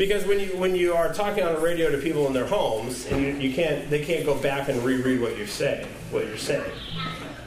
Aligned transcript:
Because 0.00 0.24
when 0.24 0.40
you 0.40 0.56
when 0.56 0.74
you 0.74 0.94
are 0.94 1.12
talking 1.12 1.44
on 1.44 1.52
the 1.52 1.60
radio 1.60 1.90
to 1.90 1.98
people 1.98 2.26
in 2.26 2.32
their 2.32 2.46
homes, 2.46 3.04
and 3.08 3.20
you, 3.20 3.32
you 3.34 3.54
can't 3.54 3.90
they 3.90 4.02
can't 4.02 4.24
go 4.24 4.34
back 4.34 4.70
and 4.70 4.82
reread 4.82 5.20
what 5.20 5.36
you 5.36 5.44
say 5.44 5.86
what 6.10 6.26
you're 6.26 6.38
saying. 6.38 6.72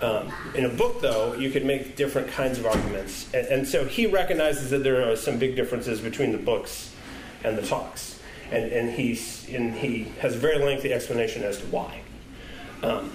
Um, 0.03 0.31
in 0.53 0.65
a 0.65 0.69
book, 0.69 1.01
though, 1.01 1.33
you 1.33 1.49
could 1.49 1.65
make 1.65 1.95
different 1.95 2.27
kinds 2.27 2.59
of 2.59 2.67
arguments, 2.67 3.33
and, 3.33 3.47
and 3.47 3.67
so 3.67 3.85
he 3.85 4.05
recognizes 4.05 4.69
that 4.69 4.83
there 4.83 5.09
are 5.09 5.15
some 5.15 5.39
big 5.39 5.55
differences 5.55 5.99
between 5.99 6.31
the 6.31 6.37
books 6.37 6.93
and 7.43 7.57
the 7.57 7.63
talks, 7.63 8.19
and 8.51 8.71
and 8.71 8.91
he's 8.91 9.49
and 9.49 9.73
he 9.73 10.13
has 10.19 10.35
a 10.35 10.37
very 10.37 10.63
lengthy 10.63 10.93
explanation 10.93 11.41
as 11.41 11.57
to 11.57 11.65
why. 11.65 12.01
Um, 12.83 13.11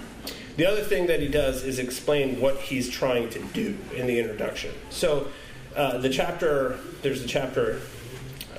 the 0.57 0.65
other 0.65 0.83
thing 0.83 1.07
that 1.07 1.21
he 1.21 1.29
does 1.29 1.63
is 1.63 1.79
explain 1.79 2.41
what 2.41 2.57
he's 2.57 2.89
trying 2.89 3.29
to 3.29 3.39
do 3.39 3.77
in 3.95 4.05
the 4.05 4.19
introduction. 4.19 4.73
So, 4.89 5.29
uh, 5.77 5.97
the 5.99 6.09
chapter, 6.09 6.77
there's 7.03 7.23
a 7.23 7.27
chapter 7.27 7.79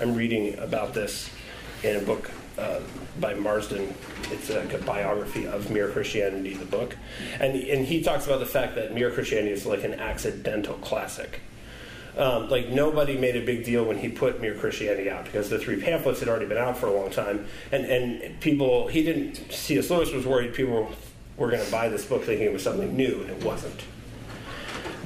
I'm 0.00 0.14
reading 0.14 0.58
about 0.58 0.94
this 0.94 1.30
in 1.82 1.96
a 1.96 2.00
book 2.00 2.30
uh, 2.58 2.80
by 3.18 3.34
Marsden. 3.34 3.94
It's 4.30 4.48
like 4.48 4.72
a 4.72 4.78
biography 4.78 5.46
of 5.46 5.70
Mere 5.70 5.88
Christianity, 5.88 6.54
the 6.54 6.64
book. 6.64 6.96
And, 7.38 7.54
and 7.54 7.86
he 7.86 8.02
talks 8.02 8.26
about 8.26 8.40
the 8.40 8.46
fact 8.46 8.76
that 8.76 8.94
Mere 8.94 9.10
Christianity 9.10 9.52
is 9.52 9.66
like 9.66 9.84
an 9.84 9.94
accidental 9.94 10.74
classic. 10.74 11.40
Um, 12.16 12.48
like 12.48 12.68
nobody 12.68 13.16
made 13.16 13.36
a 13.36 13.44
big 13.44 13.64
deal 13.64 13.84
when 13.84 13.98
he 13.98 14.08
put 14.08 14.40
Mere 14.40 14.54
Christianity 14.54 15.08
out 15.08 15.24
because 15.24 15.48
the 15.48 15.58
three 15.58 15.80
pamphlets 15.80 16.20
had 16.20 16.28
already 16.28 16.46
been 16.46 16.58
out 16.58 16.76
for 16.76 16.86
a 16.86 16.92
long 16.92 17.10
time, 17.10 17.46
and 17.70 17.84
and 17.84 18.40
people 18.40 18.88
he 18.88 19.04
didn't. 19.04 19.52
C.S. 19.52 19.88
Lewis 19.90 20.10
was 20.10 20.26
worried 20.26 20.52
people 20.52 20.90
were 21.36 21.50
going 21.50 21.64
to 21.64 21.70
buy 21.70 21.88
this 21.88 22.04
book 22.04 22.24
thinking 22.24 22.46
it 22.46 22.52
was 22.52 22.64
something 22.64 22.96
new, 22.96 23.20
and 23.20 23.30
it 23.30 23.44
wasn't. 23.44 23.80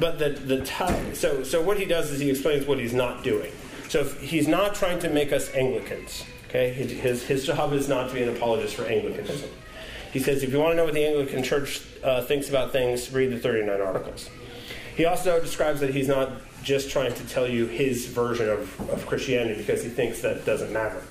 But 0.00 0.18
the 0.18 0.30
the 0.30 0.64
t- 0.64 1.14
so 1.14 1.44
so 1.44 1.60
what 1.60 1.78
he 1.78 1.84
does 1.84 2.10
is 2.10 2.20
he 2.20 2.30
explains 2.30 2.66
what 2.66 2.78
he's 2.78 2.94
not 2.94 3.22
doing. 3.22 3.52
So 3.88 4.04
he's 4.04 4.48
not 4.48 4.74
trying 4.74 4.98
to 5.00 5.10
make 5.10 5.32
us 5.32 5.52
Anglicans. 5.54 6.24
Okay, 6.48 6.72
his 6.72 7.24
his 7.24 7.46
job 7.46 7.72
is 7.72 7.88
not 7.88 8.08
to 8.08 8.14
be 8.14 8.22
an 8.22 8.28
apologist 8.28 8.76
for 8.76 8.84
Anglicanism. 8.84 9.50
He 10.12 10.20
says 10.20 10.42
if 10.44 10.52
you 10.52 10.60
want 10.60 10.72
to 10.72 10.76
know 10.76 10.84
what 10.84 10.94
the 10.94 11.04
Anglican 11.04 11.42
Church 11.42 11.82
uh, 12.04 12.22
thinks 12.22 12.48
about 12.48 12.70
things, 12.70 13.12
read 13.12 13.32
the 13.32 13.38
39 13.38 13.80
Articles. 13.80 14.30
He 14.96 15.04
also 15.06 15.40
describes 15.40 15.80
that 15.80 15.90
he's 15.90 16.06
not 16.06 16.30
just 16.62 16.90
trying 16.90 17.12
to 17.12 17.26
tell 17.26 17.48
you 17.48 17.66
his 17.66 18.06
version 18.06 18.48
of, 18.48 18.90
of 18.90 19.04
Christianity 19.06 19.58
because 19.58 19.82
he 19.82 19.90
thinks 19.90 20.22
that 20.22 20.46
doesn't 20.46 20.72
matter. 20.72 21.02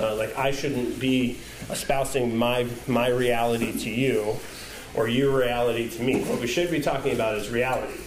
Uh, 0.00 0.16
like 0.16 0.36
I 0.36 0.50
shouldn't 0.50 0.98
be 0.98 1.38
espousing 1.70 2.36
my 2.36 2.66
my 2.86 3.08
reality 3.08 3.72
to 3.84 3.90
you 3.90 4.36
or 4.94 5.08
your 5.08 5.38
reality 5.38 5.88
to 5.90 6.02
me. 6.02 6.24
What 6.24 6.40
we 6.40 6.46
should 6.46 6.70
be 6.70 6.80
talking 6.80 7.12
about 7.12 7.38
is 7.38 7.48
reality, 7.50 8.00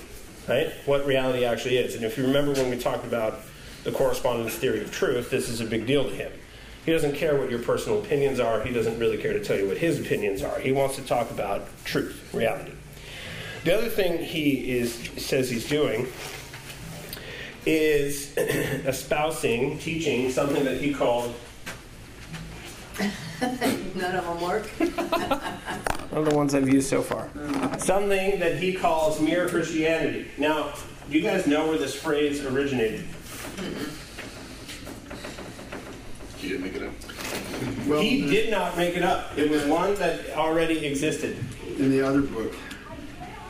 right? 0.48 0.72
What 0.86 1.06
reality 1.06 1.46
actually 1.46 1.78
is. 1.78 1.96
And 1.96 2.04
if 2.04 2.18
you 2.18 2.26
remember 2.26 2.52
when 2.54 2.70
we 2.70 2.78
talked 2.78 3.06
about 3.06 3.40
the 3.84 3.92
correspondence 3.92 4.56
theory 4.56 4.82
of 4.82 4.92
truth, 4.92 5.30
this 5.30 5.50
is 5.50 5.62
a 5.62 5.66
big 5.66 5.86
deal 5.86 6.04
to 6.04 6.16
him. 6.16 6.32
He 6.86 6.92
doesn't 6.92 7.16
care 7.16 7.38
what 7.38 7.50
your 7.50 7.60
personal 7.60 8.00
opinions 8.00 8.40
are. 8.40 8.62
He 8.64 8.74
doesn't 8.74 8.98
really 9.00 9.18
care 9.18 9.34
to 9.34 9.44
tell 9.44 9.58
you 9.58 9.68
what 9.68 9.78
his 9.78 10.00
opinions 10.00 10.42
are. 10.42 10.60
He 10.60 10.72
wants 10.72 10.96
to 10.96 11.02
talk 11.04 11.30
about 11.30 11.68
truth, 11.84 12.34
reality. 12.34 12.72
The 13.64 13.78
other 13.78 13.90
thing 13.90 14.24
he 14.24 14.78
is 14.78 14.94
says 15.18 15.50
he's 15.50 15.68
doing 15.68 16.08
is 17.66 18.36
espousing, 18.38 19.78
teaching 19.80 20.32
something 20.32 20.64
that 20.64 20.80
he 20.80 20.94
called 20.94 21.36
None 23.42 24.16
of 24.16 24.26
them 24.26 24.42
work. 24.42 24.66
One 26.10 26.24
of 26.24 26.30
the 26.30 26.36
ones 26.36 26.54
I've 26.54 26.68
used 26.68 26.90
so 26.90 27.02
far. 27.02 27.30
Something 27.80 28.40
that 28.40 28.58
he 28.58 28.74
calls 28.74 29.22
mere 29.22 29.48
Christianity. 29.48 30.30
Now, 30.38 30.74
do 31.10 31.18
you 31.18 31.24
guys 31.24 31.48
know 31.48 31.68
where 31.68 31.78
this 31.78 31.96
phrase 31.96 32.44
originated? 32.44 33.06
He 36.38 36.50
didn't 36.50 36.64
make 36.64 36.76
it 36.76 36.84
up. 36.84 36.94
Well, 37.88 38.00
He 38.02 38.22
did 38.30 38.50
not 38.50 38.78
make 38.78 38.96
it 38.96 39.04
up. 39.04 39.38
It 39.38 39.50
was 39.50 39.64
one 39.66 39.96
that 39.96 40.30
already 40.32 40.86
existed. 40.86 41.38
in 41.78 41.92
the 41.92 42.02
other 42.02 42.22
book, 42.22 42.54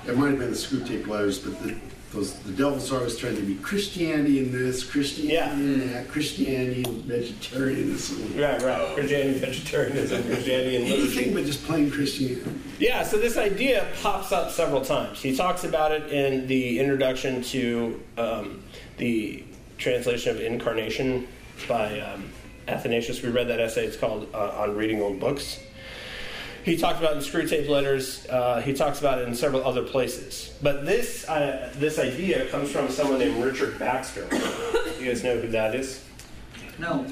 it 0.08 0.18
might 0.18 0.30
have 0.32 0.40
been 0.40 0.50
the 0.52 0.56
Screwtape 0.56 1.08
Letters, 1.08 1.38
but 1.40 1.62
the, 1.62 1.76
those, 2.12 2.34
the 2.40 2.52
devil's 2.54 2.92
always 2.92 3.16
trying 3.18 3.36
to 3.36 3.44
be 3.44 3.54
Christianity 3.56 4.40
in 4.40 4.52
this, 4.52 4.84
Christianity 4.84 5.74
in 5.84 5.94
that, 5.94 6.08
Christianity 6.08 6.84
and 6.84 7.04
vegetarianism. 7.06 8.36
Right, 8.40 8.60
right. 8.64 8.96
Christianity, 8.96 9.38
vegetarianism, 9.40 10.24
Christianity, 10.24 10.76
and 10.78 10.86
Anything 10.86 11.28
liberty. 11.28 11.34
but 11.34 11.46
just 11.46 11.64
plain 11.66 11.92
Christianity. 11.92 12.50
Yeah, 12.80 13.04
so 13.04 13.18
this 13.18 13.38
idea 13.38 13.88
pops 14.02 14.32
up 14.32 14.50
several 14.50 14.82
times. 14.82 15.22
He 15.22 15.36
talks 15.36 15.64
about 15.64 15.92
it 15.92 16.12
in 16.12 16.48
the 16.48 16.80
introduction 16.80 17.44
to 17.44 18.02
um, 18.18 18.64
the 18.98 19.44
translation 19.80 20.36
of 20.36 20.42
Incarnation 20.42 21.28
by 21.68 22.00
um, 22.02 22.30
Athanasius. 22.68 23.24
We 23.24 23.30
read 23.30 23.48
that 23.48 23.60
essay. 23.60 23.86
It's 23.86 23.98
called 23.98 24.28
uh, 24.34 24.62
On 24.62 24.76
Reading 24.76 25.02
Old 25.02 25.20
Books. 25.20 25.60
He 26.64 26.78
talked 26.78 27.00
about 27.00 27.18
it 27.18 27.20
Screwtape 27.22 27.70
Letters. 27.70 28.28
Uh, 28.28 28.62
he 28.62 28.74
talks 28.74 29.00
about 29.00 29.20
it 29.20 29.28
in 29.28 29.34
several 29.34 29.66
other 29.66 29.82
places. 29.82 30.54
But 30.62 30.86
this 30.86 31.28
uh, 31.28 31.74
this 31.76 31.98
idea 31.98 32.48
comes 32.48 32.70
from 32.70 32.90
someone 32.90 33.20
named 33.20 33.44
Richard 33.44 33.80
Baxter. 33.80 34.28
you 35.00 35.08
guys 35.08 35.24
know 35.24 35.40
who 35.40 35.48
that 35.48 35.74
is? 35.74 36.06
No. 36.78 37.06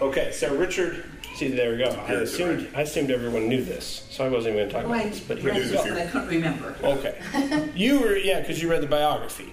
Okay, 0.00 0.32
so 0.32 0.54
Richard. 0.56 1.04
See, 1.36 1.48
there 1.48 1.72
we 1.72 1.78
go. 1.78 1.90
I 2.08 2.12
assumed. 2.14 2.68
I 2.74 2.82
assumed 2.82 3.10
everyone 3.10 3.48
knew 3.48 3.62
this, 3.62 4.06
so 4.10 4.24
I 4.24 4.30
wasn't 4.30 4.56
even 4.56 4.70
going 4.70 4.70
to 4.70 4.74
talk 4.74 4.84
about 4.86 5.06
I 5.06 5.08
this. 5.10 5.20
But 5.20 5.38
here 5.38 5.52
the 5.52 5.60
we 5.60 5.90
go. 5.90 5.94
I 5.94 6.06
couldn't 6.06 6.28
remember. 6.28 6.74
Okay. 6.82 7.70
You 7.74 8.00
were, 8.00 8.16
yeah, 8.16 8.40
because 8.40 8.62
you 8.62 8.70
read 8.70 8.82
the 8.82 8.86
biography. 8.86 9.52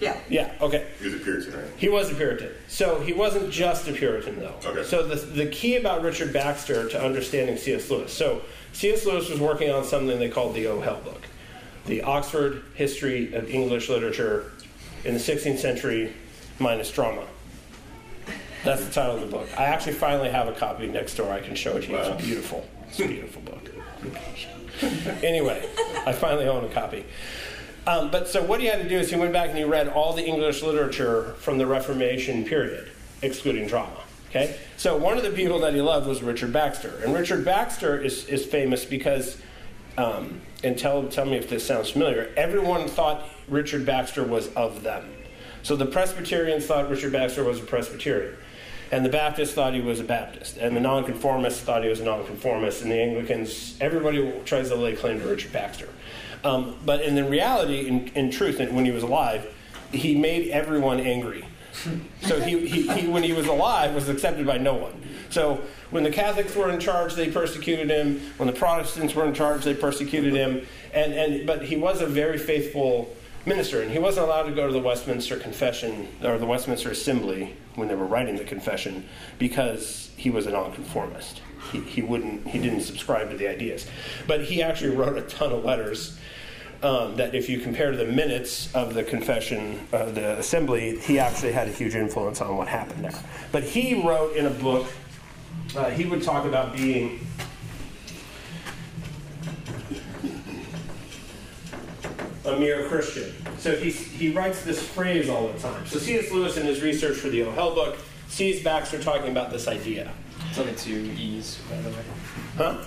Yeah. 0.00 0.18
Yeah, 0.28 0.54
okay. 0.60 0.86
He 0.98 1.04
was 1.06 1.14
a 1.14 1.18
Puritan, 1.18 1.52
right? 1.54 1.64
He 1.76 1.88
was 1.88 2.10
a 2.10 2.14
Puritan. 2.14 2.50
So 2.68 3.00
he 3.00 3.12
wasn't 3.12 3.50
just 3.50 3.86
a 3.86 3.92
Puritan, 3.92 4.38
though. 4.40 4.54
Okay. 4.64 4.82
So 4.82 5.06
the, 5.06 5.16
the 5.16 5.46
key 5.46 5.76
about 5.76 6.02
Richard 6.02 6.32
Baxter 6.32 6.88
to 6.88 7.02
understanding 7.02 7.56
C.S. 7.58 7.90
Lewis. 7.90 8.12
So 8.12 8.42
C.S. 8.72 9.04
Lewis 9.04 9.28
was 9.28 9.38
working 9.38 9.70
on 9.70 9.84
something 9.84 10.18
they 10.18 10.30
called 10.30 10.54
the 10.54 10.66
O. 10.68 10.80
Hell 10.80 11.00
book, 11.04 11.22
the 11.86 12.02
Oxford 12.02 12.62
History 12.74 13.34
of 13.34 13.50
English 13.50 13.88
Literature 13.90 14.52
in 15.04 15.14
the 15.14 15.20
16th 15.20 15.58
century 15.58 16.14
minus 16.58 16.90
drama. 16.90 17.26
That's 18.64 18.84
the 18.84 18.92
title 18.92 19.16
of 19.16 19.20
the 19.22 19.26
book. 19.26 19.48
I 19.58 19.64
actually 19.64 19.94
finally 19.94 20.30
have 20.30 20.48
a 20.48 20.52
copy 20.52 20.86
next 20.86 21.14
door. 21.14 21.32
I 21.32 21.40
can 21.40 21.54
show 21.54 21.76
it 21.76 21.82
to 21.82 21.88
you. 21.88 21.96
Wow. 21.96 22.12
It's 22.12 22.24
beautiful. 22.24 22.68
It's 22.88 23.00
a 23.00 23.06
beautiful 23.06 23.42
book. 23.42 23.70
anyway, 25.22 25.68
I 26.06 26.12
finally 26.12 26.46
own 26.46 26.64
a 26.64 26.68
copy. 26.68 27.04
Um, 27.86 28.10
but 28.10 28.28
so 28.28 28.44
what 28.44 28.60
he 28.60 28.66
had 28.66 28.82
to 28.82 28.88
do 28.88 28.98
is 28.98 29.10
he 29.10 29.16
went 29.16 29.32
back 29.32 29.48
and 29.48 29.58
he 29.58 29.64
read 29.64 29.88
all 29.88 30.12
the 30.12 30.24
English 30.24 30.62
literature 30.62 31.34
from 31.38 31.58
the 31.58 31.66
Reformation 31.66 32.44
period, 32.44 32.90
excluding 33.22 33.66
drama. 33.66 34.00
Okay, 34.30 34.56
so 34.76 34.96
one 34.96 35.16
of 35.16 35.24
the 35.24 35.30
people 35.30 35.58
that 35.60 35.74
he 35.74 35.80
loved 35.80 36.06
was 36.06 36.22
Richard 36.22 36.52
Baxter, 36.52 37.00
and 37.04 37.12
Richard 37.12 37.44
Baxter 37.44 38.00
is, 38.00 38.26
is 38.26 38.46
famous 38.46 38.84
because, 38.84 39.36
um, 39.98 40.40
and 40.62 40.78
tell 40.78 41.08
tell 41.08 41.24
me 41.24 41.36
if 41.36 41.48
this 41.48 41.66
sounds 41.66 41.90
familiar. 41.90 42.30
Everyone 42.36 42.86
thought 42.86 43.24
Richard 43.48 43.84
Baxter 43.84 44.22
was 44.22 44.46
of 44.54 44.84
them. 44.84 45.10
So 45.64 45.74
the 45.74 45.86
Presbyterians 45.86 46.64
thought 46.64 46.88
Richard 46.88 47.12
Baxter 47.12 47.42
was 47.42 47.58
a 47.58 47.64
Presbyterian, 47.64 48.36
and 48.92 49.04
the 49.04 49.08
Baptists 49.08 49.52
thought 49.52 49.74
he 49.74 49.80
was 49.80 49.98
a 49.98 50.04
Baptist, 50.04 50.58
and 50.58 50.76
the 50.76 50.80
Nonconformists 50.80 51.60
thought 51.62 51.82
he 51.82 51.88
was 51.88 51.98
a 51.98 52.04
Nonconformist, 52.04 52.82
and 52.82 52.90
the 52.92 53.00
Anglicans. 53.00 53.76
Everybody 53.80 54.32
tries 54.44 54.68
to 54.68 54.76
lay 54.76 54.94
claim 54.94 55.18
to 55.18 55.26
Richard 55.26 55.52
Baxter. 55.52 55.88
Um, 56.44 56.76
but 56.84 57.02
in 57.02 57.14
the 57.14 57.24
reality, 57.24 57.86
in, 57.86 58.08
in 58.08 58.30
truth, 58.30 58.58
when 58.58 58.84
he 58.84 58.90
was 58.90 59.02
alive, 59.02 59.46
he 59.92 60.16
made 60.16 60.48
everyone 60.48 61.00
angry. 61.00 61.44
So 62.22 62.40
he, 62.40 62.66
he, 62.66 62.88
he, 62.88 63.08
when 63.08 63.22
he 63.22 63.32
was 63.32 63.46
alive, 63.46 63.94
was 63.94 64.08
accepted 64.08 64.46
by 64.46 64.58
no 64.58 64.74
one. 64.74 65.02
So 65.30 65.62
when 65.90 66.02
the 66.02 66.10
Catholics 66.10 66.54
were 66.54 66.70
in 66.70 66.80
charge, 66.80 67.14
they 67.14 67.30
persecuted 67.30 67.88
him. 67.88 68.20
When 68.36 68.46
the 68.46 68.52
Protestants 68.52 69.14
were 69.14 69.24
in 69.24 69.34
charge, 69.34 69.64
they 69.64 69.74
persecuted 69.74 70.34
him. 70.34 70.66
And, 70.92 71.12
and 71.12 71.46
but 71.46 71.64
he 71.64 71.76
was 71.76 72.00
a 72.00 72.06
very 72.06 72.38
faithful 72.38 73.14
minister, 73.46 73.80
and 73.80 73.90
he 73.90 73.98
wasn't 73.98 74.26
allowed 74.26 74.44
to 74.44 74.52
go 74.52 74.66
to 74.66 74.72
the 74.72 74.80
Westminster 74.80 75.36
Confession 75.36 76.08
or 76.22 76.38
the 76.38 76.46
Westminster 76.46 76.90
Assembly 76.90 77.56
when 77.74 77.88
they 77.88 77.94
were 77.94 78.06
writing 78.06 78.36
the 78.36 78.44
confession 78.44 79.08
because 79.38 80.10
he 80.16 80.28
was 80.28 80.46
a 80.46 80.50
nonconformist. 80.50 81.40
He, 81.72 81.80
he 81.80 82.02
wouldn't 82.02 82.46
he 82.46 82.58
didn't 82.58 82.82
subscribe 82.82 83.30
to 83.30 83.36
the 83.36 83.48
ideas, 83.48 83.86
but 84.26 84.44
he 84.44 84.62
actually 84.62 84.96
wrote 84.96 85.16
a 85.16 85.22
ton 85.22 85.52
of 85.52 85.64
letters 85.64 86.18
um, 86.82 87.16
that 87.16 87.34
if 87.34 87.48
you 87.48 87.60
compare 87.60 87.94
the 87.94 88.06
minutes 88.06 88.74
of 88.74 88.94
the 88.94 89.02
confession, 89.02 89.86
uh, 89.92 90.06
the 90.06 90.38
assembly, 90.38 90.98
he 90.98 91.18
actually 91.18 91.52
had 91.52 91.68
a 91.68 91.72
huge 91.72 91.94
influence 91.94 92.40
on 92.40 92.56
what 92.56 92.68
happened 92.68 93.04
there. 93.04 93.22
But 93.52 93.64
he 93.64 94.02
wrote 94.02 94.34
in 94.34 94.46
a 94.46 94.50
book, 94.50 94.86
uh, 95.76 95.90
he 95.90 96.06
would 96.06 96.22
talk 96.22 96.46
about 96.46 96.74
being. 96.74 97.20
A 102.46 102.58
mere 102.58 102.88
Christian. 102.88 103.32
So 103.58 103.76
he, 103.76 103.90
he 103.90 104.32
writes 104.32 104.64
this 104.64 104.82
phrase 104.82 105.28
all 105.28 105.48
the 105.48 105.58
time. 105.58 105.86
So 105.86 105.98
C.S. 105.98 106.32
Lewis, 106.32 106.56
in 106.56 106.64
his 106.64 106.82
research 106.82 107.18
for 107.18 107.28
the 107.28 107.42
O. 107.42 107.50
Hell 107.52 107.74
book, 107.74 107.98
sees 108.28 108.64
Baxter 108.64 109.00
talking 109.00 109.30
about 109.30 109.50
this 109.50 109.68
idea. 109.68 110.10
Only 110.58 110.74
two 110.74 111.14
E's, 111.18 111.58
by 111.70 111.76
the 111.80 111.90
way. 111.90 111.96
Huh? 112.56 112.84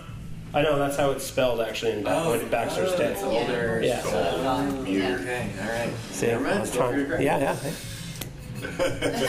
I 0.53 0.61
know 0.61 0.77
that's 0.77 0.97
how 0.97 1.11
it's 1.11 1.23
spelled 1.23 1.61
actually 1.61 1.93
in 1.93 2.03
when 2.03 2.13
oh, 2.13 2.37
Baxter's 2.51 2.91
oh, 2.93 3.31
older. 3.31 3.81
Yeah. 3.83 4.01
So, 4.01 4.47
um, 4.47 4.85
Yeah. 4.85 5.15
okay, 5.15 5.49
all 5.59 5.67
right. 5.69 5.89
See, 6.11 6.27
Never 6.27 6.43
mind, 6.43 6.57
I 6.57 6.61
was 6.61 6.71
trying- 6.75 7.05
free 7.07 7.25
yeah, 7.25 7.39
yeah. 7.39 7.55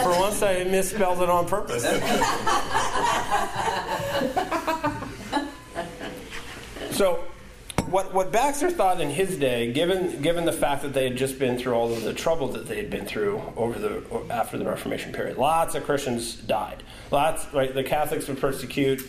For 0.03 0.21
once, 0.21 0.43
I 0.43 0.65
misspelled 0.65 1.23
it 1.23 1.31
on 1.31 1.47
purpose. 1.47 1.83
so, 6.97 7.25
what, 7.95 8.13
what 8.13 8.33
Baxter 8.33 8.73
thought 8.73 9.01
in 9.01 9.09
his 9.09 9.37
day, 9.37 9.73
given, 9.73 10.21
given 10.21 10.45
the 10.45 10.53
fact 10.53 10.83
that 10.83 10.93
they 10.93 11.05
had 11.05 11.17
just 11.17 11.39
been 11.39 11.57
through 11.57 11.75
all 11.75 11.93
of 11.93 12.03
the 12.03 12.13
trouble 12.13 12.49
that 12.49 12.67
they 12.67 12.77
had 12.77 12.91
been 12.91 13.07
through 13.07 13.41
over 13.57 13.79
the, 13.79 14.03
after 14.31 14.59
the 14.59 14.65
Reformation 14.65 15.13
period, 15.13 15.39
lots 15.39 15.77
of 15.77 15.85
Christians 15.85 16.35
died. 16.35 16.83
Lots, 17.13 17.47
right? 17.55 17.73
The 17.73 17.85
Catholics 17.85 18.27
would 18.27 18.41
persecute, 18.41 19.09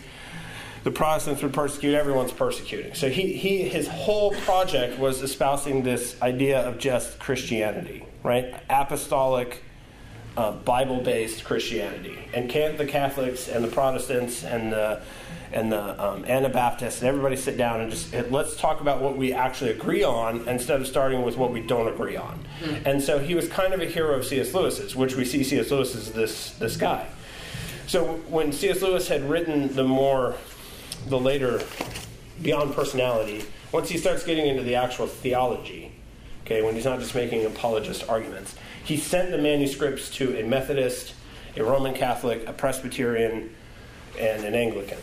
the 0.84 0.92
Protestants 0.92 1.42
would 1.42 1.52
persecute, 1.52 1.96
everyone's 1.96 2.32
persecuting. 2.32 2.94
So 2.94 3.10
he, 3.10 3.34
he, 3.34 3.68
his 3.68 3.88
whole 3.88 4.36
project 4.42 5.00
was 5.00 5.24
espousing 5.24 5.82
this 5.82 6.22
idea 6.22 6.60
of 6.60 6.78
just 6.78 7.18
Christianity, 7.18 8.06
right? 8.22 8.54
Apostolic, 8.70 9.64
uh, 10.38 10.52
Bible 10.52 11.02
based 11.02 11.44
Christianity. 11.44 12.20
And 12.36 12.52
can't 12.52 12.78
the 12.78 12.86
Catholics 12.86 13.48
and 13.48 13.64
the 13.64 13.70
Protestants 13.70 14.44
and 14.44 14.72
the 14.72 15.02
and 15.52 15.72
the 15.72 16.04
um, 16.04 16.26
Anabaptists 16.26 17.02
and 17.02 17.08
everybody 17.08 17.36
sit 17.36 17.58
down 17.58 17.82
and 17.82 17.92
just 17.92 18.14
let's 18.30 18.56
talk 18.56 18.82
about 18.82 19.02
what 19.02 19.18
we 19.18 19.34
actually 19.34 19.72
agree 19.72 20.04
on 20.04 20.48
instead 20.48 20.80
of 20.80 20.88
starting 20.88 21.24
with 21.24 21.38
what 21.38 21.52
we 21.52 21.62
don't 21.62 21.88
agree 21.88 22.16
on. 22.16 22.40
Mm-hmm. 22.62 22.88
And 22.88 23.02
so 23.02 23.20
he 23.20 23.36
was 23.36 23.48
kind 23.48 23.74
of 23.74 23.82
a 23.82 23.86
hero 23.86 24.16
of 24.18 24.26
C.S. 24.26 24.54
Lewis's, 24.54 24.96
which 24.96 25.16
we 25.16 25.26
see 25.26 25.44
C.S. 25.44 25.72
Lewis 25.72 25.96
as 25.96 26.12
this 26.12 26.52
this 26.52 26.78
guy. 26.78 27.08
So 27.88 28.16
when 28.28 28.52
C.S. 28.52 28.82
Lewis 28.82 29.08
had 29.08 29.30
written 29.30 29.74
the 29.76 29.84
more 29.84 30.36
the 31.08 31.20
later 31.20 31.62
Beyond 32.42 32.74
Personality, 32.74 33.44
once 33.72 33.90
he 33.90 33.98
starts 33.98 34.24
getting 34.24 34.48
into 34.48 34.64
the 34.64 34.76
actual 34.76 35.08
theology, 35.08 35.92
okay, 36.44 36.62
when 36.64 36.76
he's 36.76 36.86
not 36.86 37.00
just 37.00 37.14
making 37.14 37.46
apologist 37.46 38.10
arguments, 38.10 38.56
he 38.84 38.98
sent 38.98 39.32
the 39.32 39.38
manuscripts 39.38 40.10
to 40.12 40.38
a 40.38 40.44
Methodist, 40.44 41.14
a 41.56 41.64
Roman 41.64 41.94
Catholic, 41.94 42.48
a 42.48 42.54
Presbyterian, 42.54 43.54
and 44.20 44.44
an 44.44 44.56
Anglican 44.56 44.98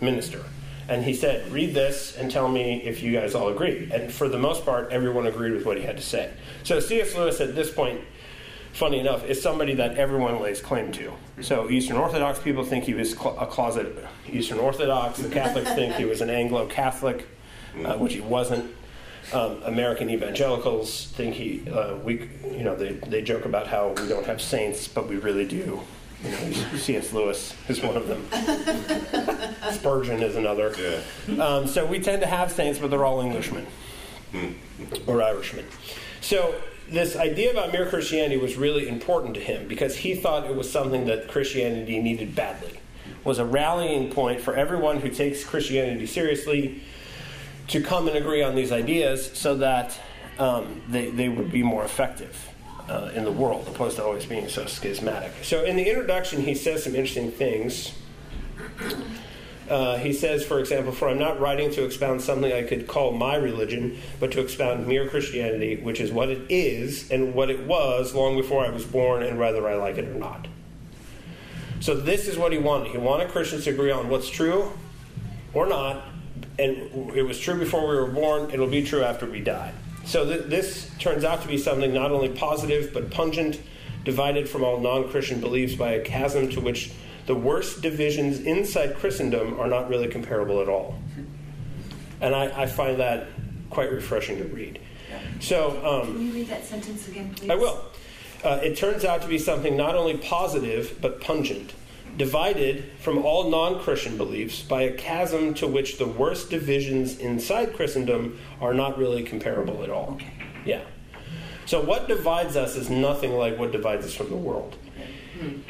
minister. 0.00 0.44
And 0.88 1.04
he 1.04 1.14
said, 1.14 1.50
Read 1.52 1.72
this 1.72 2.16
and 2.16 2.30
tell 2.30 2.48
me 2.48 2.82
if 2.82 3.02
you 3.02 3.12
guys 3.12 3.34
all 3.34 3.48
agree. 3.48 3.88
And 3.92 4.12
for 4.12 4.28
the 4.28 4.38
most 4.38 4.64
part, 4.64 4.90
everyone 4.90 5.26
agreed 5.26 5.52
with 5.52 5.64
what 5.64 5.76
he 5.76 5.84
had 5.84 5.96
to 5.96 6.02
say. 6.02 6.32
So 6.64 6.80
C.S. 6.80 7.14
Lewis 7.14 7.40
at 7.40 7.54
this 7.54 7.70
point, 7.70 8.00
funny 8.72 8.98
enough, 8.98 9.24
is 9.24 9.40
somebody 9.40 9.74
that 9.74 9.96
everyone 9.96 10.40
lays 10.40 10.60
claim 10.60 10.90
to. 10.92 11.12
So 11.42 11.70
Eastern 11.70 11.96
Orthodox 11.96 12.40
people 12.40 12.64
think 12.64 12.84
he 12.84 12.94
was 12.94 13.12
a 13.12 13.46
closet 13.46 14.04
Eastern 14.28 14.58
Orthodox. 14.58 15.18
The 15.18 15.28
Catholics 15.28 15.72
think 15.74 15.94
he 15.94 16.04
was 16.04 16.20
an 16.20 16.30
Anglo 16.30 16.66
Catholic, 16.66 17.28
uh, 17.84 17.96
which 17.96 18.14
he 18.14 18.20
wasn't. 18.20 18.74
Um, 19.32 19.62
American 19.62 20.10
evangelicals 20.10 21.06
think 21.12 21.36
he, 21.36 21.68
uh, 21.70 21.94
we, 21.98 22.28
you 22.50 22.64
know, 22.64 22.74
they, 22.74 22.94
they 22.94 23.22
joke 23.22 23.44
about 23.44 23.68
how 23.68 23.90
we 23.90 24.08
don't 24.08 24.26
have 24.26 24.42
saints, 24.42 24.88
but 24.88 25.08
we 25.08 25.16
really 25.18 25.46
do. 25.46 25.80
You 26.22 26.30
know, 26.30 26.52
C.S. 26.76 27.12
Lewis 27.12 27.54
is 27.68 27.80
one 27.80 27.96
of 27.96 28.06
them. 28.06 28.26
Spurgeon 29.72 30.22
is 30.22 30.36
another. 30.36 30.74
Yeah. 30.78 31.42
Um, 31.42 31.66
so 31.66 31.86
we 31.86 31.98
tend 31.98 32.20
to 32.22 32.26
have 32.26 32.52
saints, 32.52 32.78
but 32.78 32.90
they're 32.90 33.04
all 33.04 33.22
Englishmen 33.22 33.66
or 35.06 35.22
Irishmen. 35.22 35.64
So 36.20 36.54
this 36.88 37.16
idea 37.16 37.52
about 37.52 37.72
mere 37.72 37.86
Christianity 37.86 38.36
was 38.36 38.56
really 38.56 38.86
important 38.86 39.34
to 39.34 39.40
him 39.40 39.66
because 39.66 39.96
he 39.96 40.14
thought 40.14 40.44
it 40.44 40.54
was 40.54 40.70
something 40.70 41.06
that 41.06 41.28
Christianity 41.28 42.00
needed 42.00 42.34
badly. 42.34 42.80
Was 43.24 43.38
a 43.38 43.44
rallying 43.44 44.10
point 44.10 44.40
for 44.40 44.54
everyone 44.54 45.00
who 45.00 45.08
takes 45.08 45.42
Christianity 45.44 46.06
seriously 46.06 46.82
to 47.68 47.80
come 47.80 48.08
and 48.08 48.16
agree 48.16 48.42
on 48.42 48.54
these 48.54 48.72
ideas 48.72 49.30
so 49.32 49.56
that 49.56 49.98
um, 50.38 50.82
they, 50.88 51.10
they 51.10 51.28
would 51.28 51.52
be 51.52 51.62
more 51.62 51.84
effective 51.84 52.50
uh, 52.88 53.10
in 53.14 53.24
the 53.24 53.32
world, 53.32 53.66
opposed 53.68 53.96
to 53.96 54.04
always 54.04 54.26
being 54.26 54.48
so 54.48 54.66
schismatic. 54.66 55.32
So, 55.42 55.64
in 55.64 55.76
the 55.76 55.88
introduction, 55.88 56.42
he 56.42 56.54
says 56.54 56.84
some 56.84 56.94
interesting 56.94 57.30
things. 57.30 57.92
Uh, 59.68 59.96
he 59.98 60.12
says, 60.12 60.44
for 60.44 60.58
example, 60.58 60.90
For 60.90 61.08
I'm 61.08 61.18
not 61.18 61.38
writing 61.38 61.70
to 61.72 61.84
expound 61.84 62.20
something 62.20 62.52
I 62.52 62.64
could 62.64 62.88
call 62.88 63.12
my 63.12 63.36
religion, 63.36 63.98
but 64.18 64.32
to 64.32 64.40
expound 64.40 64.86
mere 64.86 65.08
Christianity, 65.08 65.76
which 65.76 66.00
is 66.00 66.10
what 66.10 66.28
it 66.28 66.42
is 66.48 67.10
and 67.10 67.34
what 67.34 67.50
it 67.50 67.66
was 67.66 68.12
long 68.14 68.36
before 68.36 68.64
I 68.64 68.70
was 68.70 68.84
born, 68.84 69.22
and 69.22 69.38
whether 69.38 69.68
I 69.68 69.74
like 69.74 69.96
it 69.96 70.06
or 70.06 70.14
not. 70.14 70.48
So, 71.78 71.94
this 71.94 72.26
is 72.26 72.36
what 72.36 72.52
he 72.52 72.58
wanted. 72.58 72.90
He 72.90 72.98
wanted 72.98 73.30
Christians 73.30 73.64
to 73.64 73.70
agree 73.70 73.92
on 73.92 74.08
what's 74.08 74.28
true 74.28 74.72
or 75.54 75.66
not, 75.66 76.04
and 76.58 77.16
it 77.16 77.22
was 77.22 77.38
true 77.38 77.58
before 77.58 77.88
we 77.88 77.94
were 77.94 78.06
born, 78.06 78.50
it'll 78.50 78.66
be 78.66 78.84
true 78.84 79.02
after 79.02 79.26
we 79.26 79.40
die. 79.40 79.72
So 80.10 80.26
th- 80.26 80.46
this 80.46 80.90
turns 80.98 81.22
out 81.22 81.40
to 81.42 81.46
be 81.46 81.56
something 81.56 81.94
not 81.94 82.10
only 82.10 82.30
positive 82.30 82.92
but 82.92 83.12
pungent, 83.12 83.60
divided 84.04 84.48
from 84.48 84.64
all 84.64 84.80
non 84.80 85.08
Christian 85.08 85.40
beliefs 85.40 85.76
by 85.76 85.92
a 85.92 86.00
chasm 86.00 86.50
to 86.50 86.60
which 86.60 86.90
the 87.26 87.34
worst 87.36 87.80
divisions 87.80 88.40
inside 88.40 88.96
Christendom 88.96 89.60
are 89.60 89.68
not 89.68 89.88
really 89.88 90.08
comparable 90.08 90.60
at 90.60 90.68
all. 90.68 90.98
And 92.20 92.34
I, 92.34 92.62
I 92.62 92.66
find 92.66 92.98
that 92.98 93.28
quite 93.70 93.92
refreshing 93.92 94.38
to 94.38 94.44
read. 94.46 94.80
So, 95.38 95.80
um, 95.86 96.12
can 96.12 96.26
you 96.26 96.32
read 96.32 96.48
that 96.48 96.64
sentence 96.64 97.06
again, 97.06 97.32
please? 97.32 97.48
I 97.48 97.54
will. 97.54 97.84
Uh, 98.42 98.58
it 98.64 98.76
turns 98.76 99.04
out 99.04 99.22
to 99.22 99.28
be 99.28 99.38
something 99.38 99.76
not 99.76 99.94
only 99.94 100.16
positive 100.16 100.98
but 101.00 101.20
pungent, 101.20 101.72
divided 102.16 102.84
from 103.00 103.18
all 103.24 103.50
non 103.50 103.80
Christian 103.80 104.16
beliefs 104.16 104.62
by 104.62 104.82
a 104.82 104.92
chasm 104.92 105.54
to 105.54 105.66
which 105.66 105.98
the 105.98 106.06
worst 106.06 106.50
divisions 106.50 107.18
inside 107.18 107.74
Christendom 107.74 108.38
are 108.60 108.74
not 108.74 108.98
really 108.98 109.22
comparable 109.22 109.82
at 109.82 109.90
all. 109.90 110.18
Yeah. 110.64 110.82
So, 111.66 111.80
what 111.80 112.08
divides 112.08 112.56
us 112.56 112.76
is 112.76 112.90
nothing 112.90 113.32
like 113.32 113.58
what 113.58 113.72
divides 113.72 114.04
us 114.04 114.14
from 114.14 114.30
the 114.30 114.36
world. 114.36 114.76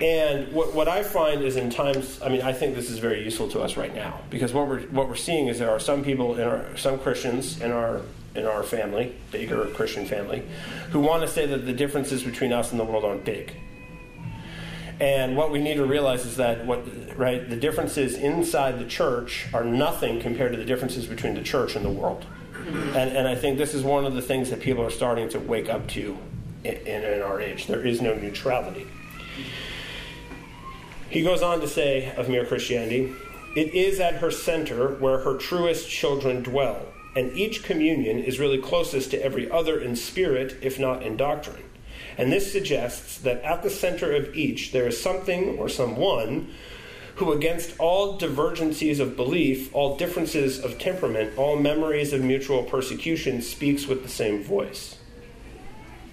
And 0.00 0.52
what, 0.52 0.74
what 0.74 0.88
I 0.88 1.04
find 1.04 1.42
is 1.42 1.56
in 1.56 1.70
times, 1.70 2.20
I 2.22 2.28
mean, 2.28 2.42
I 2.42 2.52
think 2.52 2.74
this 2.74 2.90
is 2.90 2.98
very 2.98 3.22
useful 3.22 3.48
to 3.50 3.60
us 3.60 3.76
right 3.76 3.94
now 3.94 4.20
because 4.28 4.52
what 4.52 4.66
we're 4.66 4.80
what 4.88 5.08
we're 5.08 5.14
seeing 5.14 5.46
is 5.46 5.58
there 5.58 5.70
are 5.70 5.78
some 5.78 6.02
people 6.02 6.36
in 6.36 6.48
our 6.48 6.76
some 6.76 6.98
Christians 6.98 7.60
in 7.60 7.70
our 7.70 8.00
in 8.34 8.46
our 8.46 8.62
family, 8.62 9.14
bigger 9.30 9.66
Christian 9.66 10.06
family, 10.06 10.42
who 10.90 11.00
want 11.00 11.22
to 11.22 11.28
say 11.28 11.46
that 11.46 11.66
the 11.66 11.72
differences 11.72 12.22
between 12.22 12.52
us 12.52 12.70
and 12.70 12.80
the 12.80 12.84
world 12.84 13.04
aren't 13.04 13.24
big. 13.24 13.54
And 15.00 15.34
what 15.34 15.50
we 15.50 15.60
need 15.60 15.76
to 15.76 15.86
realize 15.86 16.26
is 16.26 16.36
that 16.36 16.66
what 16.66 16.84
right 17.16 17.48
the 17.48 17.56
differences 17.56 18.14
inside 18.14 18.78
the 18.78 18.84
church 18.84 19.46
are 19.54 19.64
nothing 19.64 20.20
compared 20.20 20.52
to 20.52 20.58
the 20.58 20.64
differences 20.64 21.06
between 21.06 21.34
the 21.34 21.42
church 21.42 21.74
and 21.74 21.84
the 21.84 21.90
world. 21.90 22.26
And, 22.66 23.16
and 23.16 23.26
I 23.26 23.34
think 23.34 23.56
this 23.56 23.72
is 23.72 23.82
one 23.82 24.04
of 24.04 24.14
the 24.14 24.20
things 24.20 24.50
that 24.50 24.60
people 24.60 24.84
are 24.84 24.90
starting 24.90 25.30
to 25.30 25.40
wake 25.40 25.70
up 25.70 25.88
to 25.88 26.18
in, 26.64 26.74
in 26.74 27.22
our 27.22 27.40
age. 27.40 27.66
There 27.66 27.84
is 27.84 28.02
no 28.02 28.14
neutrality. 28.14 28.86
He 31.08 31.22
goes 31.22 31.42
on 31.42 31.60
to 31.60 31.68
say 31.68 32.14
of 32.16 32.28
mere 32.28 32.44
Christianity, 32.44 33.12
it 33.56 33.74
is 33.74 33.98
at 33.98 34.16
her 34.16 34.30
center 34.30 34.94
where 34.96 35.18
her 35.18 35.36
truest 35.36 35.88
children 35.88 36.42
dwell, 36.42 36.86
and 37.16 37.32
each 37.32 37.64
communion 37.64 38.18
is 38.18 38.38
really 38.38 38.58
closest 38.58 39.10
to 39.10 39.24
every 39.24 39.50
other 39.50 39.80
in 39.80 39.96
spirit, 39.96 40.56
if 40.62 40.78
not 40.78 41.02
in 41.02 41.16
doctrine. 41.16 41.64
And 42.20 42.30
this 42.30 42.52
suggests 42.52 43.16
that 43.20 43.42
at 43.44 43.62
the 43.62 43.70
center 43.70 44.14
of 44.14 44.36
each 44.36 44.72
there 44.72 44.86
is 44.86 45.00
something 45.00 45.58
or 45.58 45.70
someone 45.70 46.52
who, 47.14 47.32
against 47.32 47.74
all 47.78 48.18
divergencies 48.18 49.00
of 49.00 49.16
belief, 49.16 49.74
all 49.74 49.96
differences 49.96 50.62
of 50.62 50.78
temperament, 50.78 51.38
all 51.38 51.56
memories 51.56 52.12
of 52.12 52.20
mutual 52.20 52.62
persecution, 52.64 53.40
speaks 53.40 53.86
with 53.86 54.02
the 54.02 54.08
same 54.10 54.42
voice. 54.42 54.98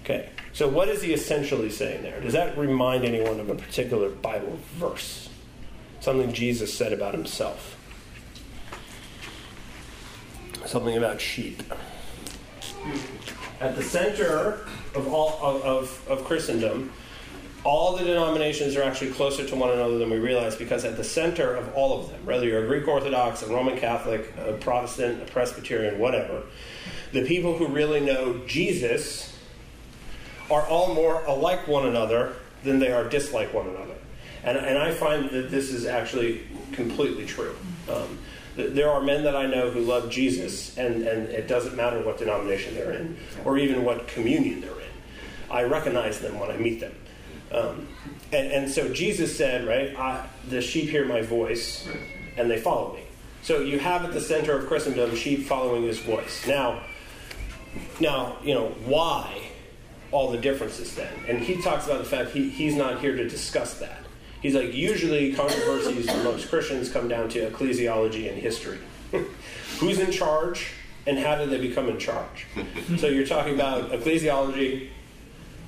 Okay, 0.02 0.30
so 0.54 0.66
what 0.66 0.88
is 0.88 1.02
he 1.02 1.12
essentially 1.12 1.68
saying 1.68 2.02
there? 2.02 2.22
Does 2.22 2.32
that 2.32 2.56
remind 2.56 3.04
anyone 3.04 3.38
of 3.38 3.50
a 3.50 3.54
particular 3.54 4.08
Bible 4.08 4.58
verse? 4.76 5.28
Something 6.00 6.32
Jesus 6.32 6.72
said 6.72 6.94
about 6.94 7.12
himself? 7.12 7.76
Something 10.64 10.96
about 10.96 11.20
sheep 11.20 11.62
at 13.60 13.76
the 13.76 13.82
center 13.82 14.66
of 14.94 15.12
all 15.12 15.38
of, 15.42 15.62
of, 15.62 16.08
of 16.08 16.24
Christendom, 16.24 16.92
all 17.64 17.96
the 17.96 18.04
denominations 18.04 18.76
are 18.76 18.82
actually 18.82 19.10
closer 19.10 19.44
to 19.46 19.56
one 19.56 19.70
another 19.70 19.98
than 19.98 20.10
we 20.10 20.18
realize 20.18 20.54
because 20.54 20.84
at 20.84 20.96
the 20.96 21.04
center 21.04 21.54
of 21.54 21.74
all 21.74 22.00
of 22.00 22.10
them, 22.10 22.24
whether 22.24 22.46
you're 22.46 22.64
a 22.64 22.66
Greek 22.66 22.86
Orthodox, 22.86 23.42
a 23.42 23.48
Roman 23.48 23.76
Catholic, 23.78 24.32
a 24.38 24.52
Protestant, 24.52 25.22
a 25.22 25.26
Presbyterian, 25.26 25.98
whatever, 25.98 26.42
the 27.12 27.24
people 27.24 27.56
who 27.56 27.66
really 27.66 28.00
know 28.00 28.40
Jesus 28.46 29.36
are 30.50 30.66
all 30.66 30.94
more 30.94 31.24
alike 31.24 31.66
one 31.66 31.86
another 31.86 32.36
than 32.64 32.78
they 32.78 32.92
are 32.92 33.04
dislike 33.08 33.52
one 33.52 33.68
another. 33.68 33.94
And, 34.44 34.56
and 34.56 34.78
I 34.78 34.92
find 34.92 35.30
that 35.30 35.50
this 35.50 35.70
is 35.70 35.84
actually 35.84 36.46
completely 36.72 37.26
true. 37.26 37.54
Um, 37.90 38.18
there 38.58 38.90
are 38.90 39.00
men 39.00 39.24
that 39.24 39.36
I 39.36 39.46
know 39.46 39.70
who 39.70 39.80
love 39.80 40.10
Jesus, 40.10 40.76
and, 40.76 41.02
and 41.06 41.28
it 41.28 41.46
doesn't 41.46 41.76
matter 41.76 42.00
what 42.00 42.18
denomination 42.18 42.74
they're 42.74 42.92
in, 42.92 43.16
or 43.44 43.56
even 43.56 43.84
what 43.84 44.08
communion 44.08 44.60
they're 44.60 44.70
in. 44.70 44.76
I 45.50 45.62
recognize 45.62 46.18
them 46.18 46.38
when 46.38 46.50
I 46.50 46.56
meet 46.56 46.80
them. 46.80 46.94
Um, 47.52 47.88
and, 48.32 48.52
and, 48.52 48.70
so 48.70 48.92
Jesus 48.92 49.34
said, 49.34 49.66
right, 49.66 50.28
the 50.50 50.60
sheep 50.60 50.90
hear 50.90 51.06
my 51.06 51.22
voice, 51.22 51.88
and 52.36 52.50
they 52.50 52.58
follow 52.58 52.94
me. 52.94 53.04
So 53.42 53.60
you 53.60 53.78
have 53.78 54.04
at 54.04 54.12
the 54.12 54.20
center 54.20 54.58
of 54.58 54.66
Christendom 54.66 55.14
sheep 55.16 55.46
following 55.46 55.84
his 55.84 55.98
voice. 56.00 56.46
Now, 56.46 56.82
now 58.00 58.36
you 58.42 58.52
know 58.52 58.68
why 58.84 59.50
all 60.10 60.30
the 60.30 60.38
differences 60.38 60.94
then. 60.94 61.12
And 61.28 61.38
he 61.38 61.62
talks 61.62 61.86
about 61.86 61.98
the 61.98 62.04
fact 62.04 62.30
he, 62.30 62.48
he's 62.48 62.74
not 62.74 63.00
here 63.00 63.16
to 63.16 63.28
discuss 63.28 63.78
that. 63.78 64.00
He's 64.40 64.54
like, 64.54 64.74
usually 64.74 65.32
controversies 65.32 66.08
amongst 66.14 66.48
Christians 66.48 66.90
come 66.90 67.08
down 67.08 67.28
to 67.30 67.50
ecclesiology 67.50 68.30
and 68.30 68.40
history. 68.40 68.78
Who's 69.78 69.98
in 69.98 70.10
charge 70.10 70.72
and 71.06 71.18
how 71.18 71.36
did 71.36 71.50
they 71.50 71.58
become 71.58 71.88
in 71.88 71.98
charge? 71.98 72.46
so 72.98 73.06
you're 73.06 73.26
talking 73.26 73.54
about 73.54 73.90
ecclesiology 73.90 74.90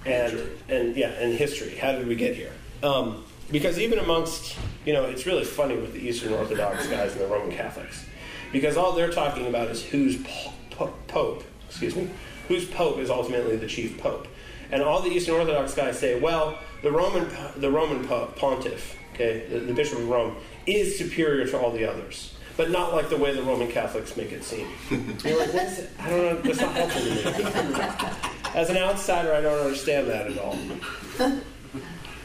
and, 0.05 0.41
and 0.69 0.97
yeah, 0.97 1.09
and 1.13 1.37
history. 1.37 1.77
How 1.77 1.93
did 1.93 2.07
we 2.07 2.15
get 2.15 2.37
here? 2.37 2.53
Um, 2.83 3.25
because 3.51 3.79
even 3.79 3.99
amongst, 3.99 4.57
you 4.85 4.93
know, 4.93 5.05
it's 5.05 5.27
really 5.27 5.45
funny 5.45 5.77
with 5.77 5.93
the 5.93 6.01
Eastern 6.01 6.33
Orthodox 6.33 6.87
guys 6.87 7.13
and 7.13 7.21
the 7.21 7.27
Roman 7.27 7.55
Catholics. 7.55 8.07
Because 8.53 8.77
all 8.77 8.93
they're 8.93 9.11
talking 9.11 9.47
about 9.47 9.69
is 9.69 9.83
who's 9.85 10.17
po- 10.23 10.53
po- 10.71 10.95
pope, 11.09 11.45
excuse 11.69 11.97
me, 11.97 12.09
whose 12.49 12.67
pope 12.67 12.99
is 12.99 13.11
ultimately 13.11 13.57
the 13.57 13.67
chief 13.67 13.99
pope. 13.99 14.27
And 14.73 14.83
all 14.83 15.01
the 15.03 15.11
Eastern 15.11 15.35
Orthodox 15.35 15.75
guys 15.75 15.99
say, 15.99 16.19
well, 16.19 16.59
the 16.83 16.91
Roman, 16.91 17.29
the 17.57 17.71
Roman 17.71 18.07
pontiff, 18.07 18.97
okay, 19.15 19.47
the, 19.49 19.61
the 19.61 19.73
bishop 19.75 19.99
of 19.99 20.09
Rome, 20.09 20.37
is 20.67 20.97
superior 20.97 21.47
to 21.47 21.59
all 21.59 21.73
the 21.73 21.85
others 21.85 22.35
but 22.61 22.71
not 22.71 22.93
like 22.93 23.09
the 23.09 23.17
way 23.17 23.35
the 23.35 23.43
Roman 23.43 23.71
Catholics 23.71 24.19
make 24.19 24.33
it 24.33 24.45
seem. 24.45 24.69
You're 24.91 25.39
like, 25.39 25.55
what 25.55 25.65
is 25.65 25.79
it? 25.79 25.91
I 25.99 26.11
don't 26.11 26.23
know. 26.23 26.43
That's 26.43 26.61
not 26.61 26.75
helpful 26.75 27.01
to 27.01 27.15
me. 27.15 28.55
As 28.55 28.69
an 28.69 28.77
outsider, 28.77 29.33
I 29.33 29.41
don't 29.41 29.61
understand 29.61 30.09
that 30.09 30.27
at 30.27 30.39
all. 30.39 30.59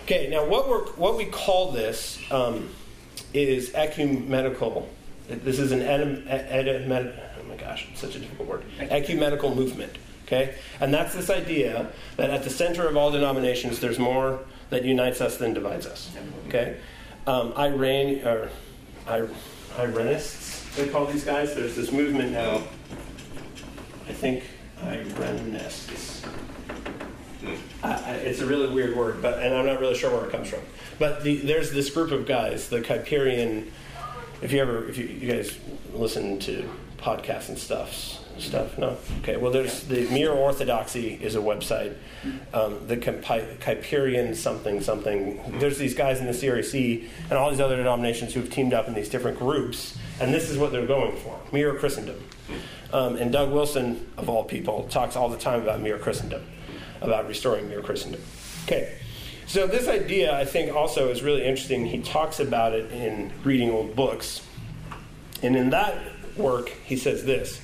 Okay, 0.04 0.30
now 0.30 0.46
what 0.46 0.68
we 0.68 0.74
what 1.02 1.16
we 1.16 1.24
call 1.24 1.72
this 1.72 2.20
um, 2.32 2.70
is 3.34 3.74
ecumenical. 3.75 4.90
This 5.30 5.58
is 5.58 5.72
an 5.72 5.84
oh 5.84 7.44
my 7.48 7.56
gosh, 7.56 7.88
it's 7.90 8.02
such 8.02 8.16
a 8.18 8.20
difficult 8.20 8.50
word. 8.50 8.66
Ecumenical 8.78 9.56
movement. 9.56 9.98
Okay, 10.25 10.55
and 10.79 10.94
that's 10.94 11.13
this 11.13 11.29
idea 11.29 11.91
that 12.17 12.29
at 12.29 12.44
the 12.44 12.50
center 12.50 12.88
of 12.88 12.98
all 12.98 13.12
denominations, 13.12 13.79
there's 13.79 14.00
more 14.00 14.39
that 14.70 14.84
unites 14.84 15.22
us 15.22 15.38
than 15.38 15.53
divides 15.53 15.86
us. 15.86 16.12
Okay, 16.48 16.77
um, 17.27 17.53
Iran 17.58 18.25
or 18.25 18.50
I. 19.08 19.27
Irenists, 19.77 20.74
they 20.77 20.88
call 20.88 21.05
these 21.05 21.25
guys. 21.25 21.53
There's 21.53 21.75
this 21.75 21.91
movement 21.91 22.32
now, 22.32 22.63
I 24.08 24.13
think 24.13 24.46
Irenists. 24.82 26.25
I, 27.84 28.13
it's 28.13 28.39
a 28.39 28.46
really 28.46 28.74
weird 28.74 28.96
word, 28.96 29.22
but 29.22 29.39
and 29.39 29.53
I'm 29.53 29.65
not 29.65 29.82
really 29.82 29.96
sure 29.96 30.10
where 30.12 30.25
it 30.25 30.32
comes 30.32 30.50
from. 30.50 30.62
But 30.98 31.24
the, 31.24 31.36
there's 31.38 31.72
this 31.72 31.89
group 31.89 32.12
of 32.12 32.25
guys, 32.25 32.70
the 32.70 32.79
Kuyperian. 32.79 33.67
If 34.41 34.51
you 34.51 34.62
ever, 34.62 34.88
if 34.88 34.98
you, 34.98 35.08
you 35.08 35.32
guys 35.32 35.58
listen 35.94 36.39
to 36.39 36.70
podcasts 36.98 37.50
and 37.50 37.58
stuff, 37.58 38.25
stuff, 38.38 38.77
no, 38.77 38.98
okay. 39.20 39.38
Well, 39.38 39.51
there's 39.51 39.84
the 39.84 40.08
Mere 40.10 40.32
Orthodoxy 40.32 41.13
is 41.13 41.36
a 41.36 41.39
website. 41.39 41.96
Um, 42.54 42.88
the 42.88 42.98
Kuyperian 42.98 44.36
something 44.36 44.82
something. 44.82 45.60
There's 45.60 45.77
these 45.77 45.94
guys 45.94 46.20
in 46.20 46.25
the 46.25 46.34
CRC 46.34 47.08
and 47.30 47.34
all 47.34 47.50
these 47.50 47.60
other 47.60 47.77
denominations 47.77 48.34
who 48.34 48.42
have 48.42 48.50
teamed 48.50 48.74
up 48.74 48.88
in 48.88 48.94
these 48.94 49.10
different 49.10 49.39
groups, 49.39 49.98
and 50.20 50.34
this 50.34 50.50
is 50.50 50.58
what 50.58 50.72
they're 50.72 50.88
going 50.88 51.15
for: 51.18 51.39
Mere 51.51 51.75
Christendom. 51.75 52.22
Um, 52.94 53.15
and 53.18 53.32
Doug 53.32 53.51
Wilson, 53.51 54.10
of 54.18 54.30
all 54.30 54.44
people, 54.44 54.84
talks 54.89 55.15
all 55.15 55.30
the 55.30 55.38
time 55.38 55.62
about 55.62 55.82
Mere 55.82 55.98
Christendom 55.98 56.44
about 57.01 57.27
restoring 57.27 57.70
mere 57.70 57.82
Christendom. 57.82 58.22
Okay, 58.65 58.98
so 59.48 59.68
this 59.68 59.88
idea 59.88 60.38
I 60.38 60.46
think 60.46 60.74
also 60.75 61.10
is 61.10 61.22
really 61.22 61.46
interesting. 61.46 61.86
He 61.86 62.01
talks 62.01 62.39
about 62.39 62.74
it 62.74 62.92
in 62.92 63.32
reading 63.44 63.70
old 63.70 63.96
books. 63.96 64.42
And 65.44 65.56
in 65.56 65.70
that 65.72 65.98
work, 66.36 66.70
he 66.70 66.96
says 66.96 67.25
this 67.25 67.62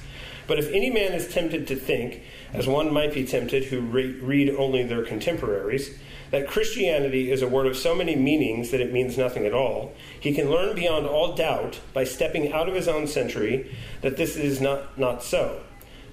But 0.51 0.59
if 0.59 0.69
any 0.73 0.89
man 0.89 1.13
is 1.13 1.33
tempted 1.33 1.65
to 1.67 1.77
think, 1.77 2.23
as 2.51 2.67
one 2.67 2.91
might 2.91 3.13
be 3.13 3.23
tempted 3.23 3.63
who 3.63 3.79
re- 3.79 4.19
read 4.19 4.49
only 4.49 4.83
their 4.83 5.05
contemporaries, 5.05 5.97
that 6.31 6.49
Christianity 6.49 7.31
is 7.31 7.41
a 7.41 7.47
word 7.47 7.67
of 7.67 7.77
so 7.77 7.95
many 7.95 8.17
meanings 8.17 8.69
that 8.71 8.81
it 8.81 8.91
means 8.91 9.17
nothing 9.17 9.45
at 9.45 9.53
all, 9.53 9.93
he 10.19 10.33
can 10.33 10.51
learn 10.51 10.75
beyond 10.75 11.07
all 11.07 11.35
doubt 11.35 11.79
by 11.93 12.03
stepping 12.03 12.51
out 12.51 12.67
of 12.67 12.75
his 12.75 12.89
own 12.89 13.07
century 13.07 13.73
that 14.01 14.17
this 14.17 14.35
is 14.35 14.59
not, 14.59 14.99
not 14.99 15.23
so. 15.23 15.61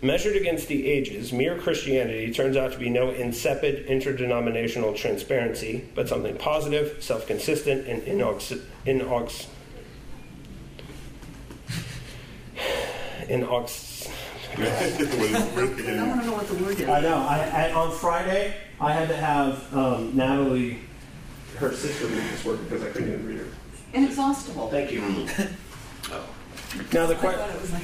Measured 0.03 0.37
against 0.37 0.69
the 0.69 0.87
ages, 0.87 1.33
mere 1.33 1.59
Christianity 1.59 2.33
turns 2.33 2.57
out 2.57 2.71
to 2.71 2.79
be 2.79 2.91
no 2.91 3.11
insipid 3.11 3.87
interdenominational 3.87 4.95
transparency, 4.95 5.89
but 5.97 6.09
something 6.09 6.37
positive, 6.37 7.03
self 7.03 7.27
consistent, 7.27 7.89
and 7.89 8.03
inox. 8.03 8.57
inox 8.87 9.49
inox. 13.27 13.88
I 14.61 16.05
want 16.07 16.21
to 16.21 16.27
know 16.27 16.33
what 16.33 16.49
the 16.49 16.55
word 16.55 16.81
is. 16.81 16.89
I 16.89 17.01
know. 17.01 17.17
I, 17.19 17.39
I, 17.69 17.73
on 17.73 17.93
Friday, 17.97 18.57
I 18.81 18.93
had 18.93 19.09
to 19.09 19.17
have 19.17 19.75
um, 19.75 20.17
Natalie, 20.17 20.81
her 21.59 21.73
sister, 21.73 22.07
read 22.07 22.17
this 22.33 22.45
work 22.45 22.61
because 22.65 22.83
I 22.83 22.91
couldn't 22.91 23.13
even 23.13 23.27
read 23.27 23.39
her. 23.39 23.47
Inexhaustible. 23.95 24.69
Thank 24.69 24.93
you. 24.93 25.01
Now 26.93 27.07
the 27.07 27.15
I 27.15 27.19
question. 27.19 27.41
thought 27.41 27.55
it 27.55 27.61
was 27.63 27.73
like, 27.73 27.83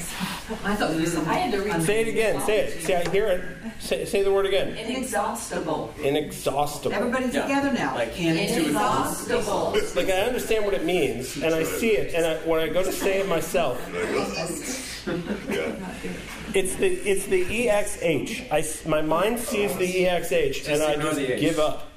I 0.65 0.77
thought 0.77 0.91
it 0.91 1.01
was 1.01 1.17
I 1.17 1.35
had 1.35 1.53
to 1.53 1.63
read. 1.63 1.83
Say 1.83 2.03
it 2.03 2.09
again. 2.09 2.41
Say 2.45 2.59
it. 2.61 2.83
See, 2.83 2.95
I 2.95 3.09
hear 3.09 3.27
it. 3.29 3.43
Say, 3.83 4.05
say 4.05 4.23
the 4.23 4.31
word 4.31 4.45
again. 4.45 4.77
inexhaustible. 4.77 5.95
Inexhaustible. 6.03 6.95
Everybody 6.95 7.27
Yeah. 7.27 7.43
together 7.43 7.73
now. 7.73 7.95
Like 7.95 8.15
candy 8.15 8.47
to 8.49 8.61
Inexhaustible. 8.61 9.73
Like 9.97 10.09
I 10.11 10.21
understand 10.23 10.67
what 10.67 10.75
it 10.75 10.85
means, 10.85 11.37
and 11.37 11.55
I 11.55 11.63
see 11.63 11.93
it, 11.93 12.13
and 12.15 12.27
I, 12.27 12.35
when 12.47 12.61
I 12.61 12.69
go 12.69 12.83
to 12.83 12.93
say 12.93 13.21
it 13.21 13.29
myself, 13.29 13.81
Yeah. 15.49 15.73
it's 16.55 16.77
the 16.77 16.87
it's 16.87 17.27
the 17.27 17.45
exh. 17.45 18.51
I 18.51 18.65
my 18.89 19.03
mind 19.03 19.39
sees 19.39 19.77
the 19.77 20.05
exh, 20.05 20.69
and 20.69 20.83
I 20.83 20.97
just 20.97 21.19
give 21.41 21.59
up. 21.59 21.89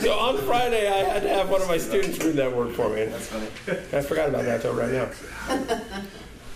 so 0.00 0.12
on 0.18 0.38
Friday, 0.38 0.88
I 0.88 1.04
had 1.04 1.22
to 1.22 1.28
have 1.28 1.48
one 1.48 1.62
of 1.62 1.68
my 1.68 1.78
students 1.78 2.18
read 2.22 2.34
that 2.36 2.54
word 2.54 2.74
for 2.74 2.88
me. 2.90 3.04
That's 3.06 3.28
funny. 3.28 3.46
I 3.92 4.00
forgot 4.02 4.28
about 4.28 4.44
that 4.44 4.62
till 4.62 4.74
right 4.74 4.92
now. 4.92 5.10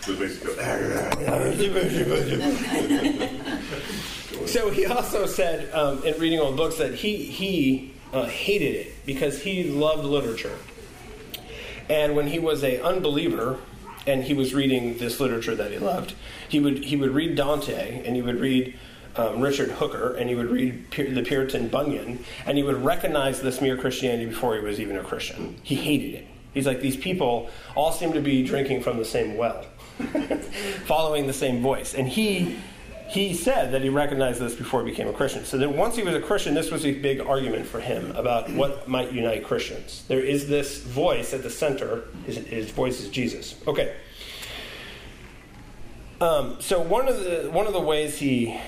So 0.00 0.12
it 0.12 0.20
makes 0.20 0.42
you 1.92 2.04
go, 4.38 4.46
So 4.46 4.70
he 4.70 4.86
also 4.86 5.26
said 5.26 5.72
um, 5.74 6.02
in 6.04 6.18
reading 6.18 6.38
old 6.40 6.56
books 6.56 6.76
that 6.78 6.94
he 6.94 7.24
he 7.24 7.94
uh, 8.12 8.26
hated 8.26 8.74
it 8.74 9.06
because 9.06 9.42
he 9.42 9.64
loved 9.64 10.04
literature, 10.04 10.56
and 11.88 12.16
when 12.16 12.26
he 12.26 12.38
was 12.38 12.64
a 12.64 12.80
unbeliever 12.82 13.58
and 14.06 14.24
he 14.24 14.34
was 14.34 14.54
reading 14.54 14.98
this 14.98 15.20
literature 15.20 15.54
that 15.54 15.70
he 15.70 15.78
loved, 15.78 16.14
he 16.48 16.60
would 16.60 16.84
he 16.84 16.96
would 16.96 17.10
read 17.10 17.36
Dante 17.36 18.04
and 18.04 18.16
he 18.16 18.22
would 18.22 18.40
read. 18.40 18.74
Um, 19.16 19.40
Richard 19.40 19.70
Hooker, 19.70 20.14
and 20.14 20.30
he 20.30 20.36
would 20.36 20.48
read 20.48 20.92
the 20.92 21.22
Puritan 21.22 21.66
Bunyan, 21.66 22.24
and 22.46 22.56
he 22.56 22.62
would 22.62 22.84
recognize 22.84 23.42
this 23.42 23.60
mere 23.60 23.76
Christianity 23.76 24.26
before 24.26 24.54
he 24.54 24.60
was 24.60 24.78
even 24.78 24.96
a 24.96 25.02
Christian. 25.02 25.56
He 25.64 25.74
hated 25.74 26.14
it. 26.14 26.26
He's 26.54 26.66
like, 26.66 26.80
these 26.80 26.96
people 26.96 27.50
all 27.74 27.90
seem 27.90 28.12
to 28.12 28.20
be 28.20 28.44
drinking 28.44 28.82
from 28.82 28.98
the 28.98 29.04
same 29.04 29.36
well, 29.36 29.64
following 30.84 31.26
the 31.26 31.32
same 31.32 31.62
voice. 31.62 31.94
And 31.94 32.08
he 32.08 32.58
he 33.08 33.34
said 33.34 33.72
that 33.72 33.82
he 33.82 33.88
recognized 33.88 34.40
this 34.40 34.54
before 34.54 34.84
he 34.84 34.90
became 34.90 35.08
a 35.08 35.12
Christian. 35.12 35.44
So 35.44 35.56
then, 35.56 35.76
once 35.76 35.96
he 35.96 36.02
was 36.02 36.14
a 36.14 36.20
Christian, 36.20 36.54
this 36.54 36.70
was 36.70 36.84
a 36.84 36.92
big 36.92 37.20
argument 37.20 37.66
for 37.66 37.80
him 37.80 38.10
about 38.12 38.50
what 38.50 38.88
might 38.88 39.12
unite 39.12 39.44
Christians. 39.44 40.04
There 40.08 40.20
is 40.20 40.48
this 40.48 40.82
voice 40.82 41.32
at 41.32 41.42
the 41.42 41.50
center. 41.50 42.04
His, 42.26 42.36
his 42.36 42.70
voice 42.70 43.00
is 43.00 43.08
Jesus. 43.08 43.54
Okay. 43.66 43.96
Um, 46.20 46.56
so 46.60 46.80
one 46.80 47.08
of 47.08 47.18
the 47.18 47.48
one 47.50 47.66
of 47.66 47.72
the 47.72 47.80
ways 47.80 48.18
he, 48.18 48.60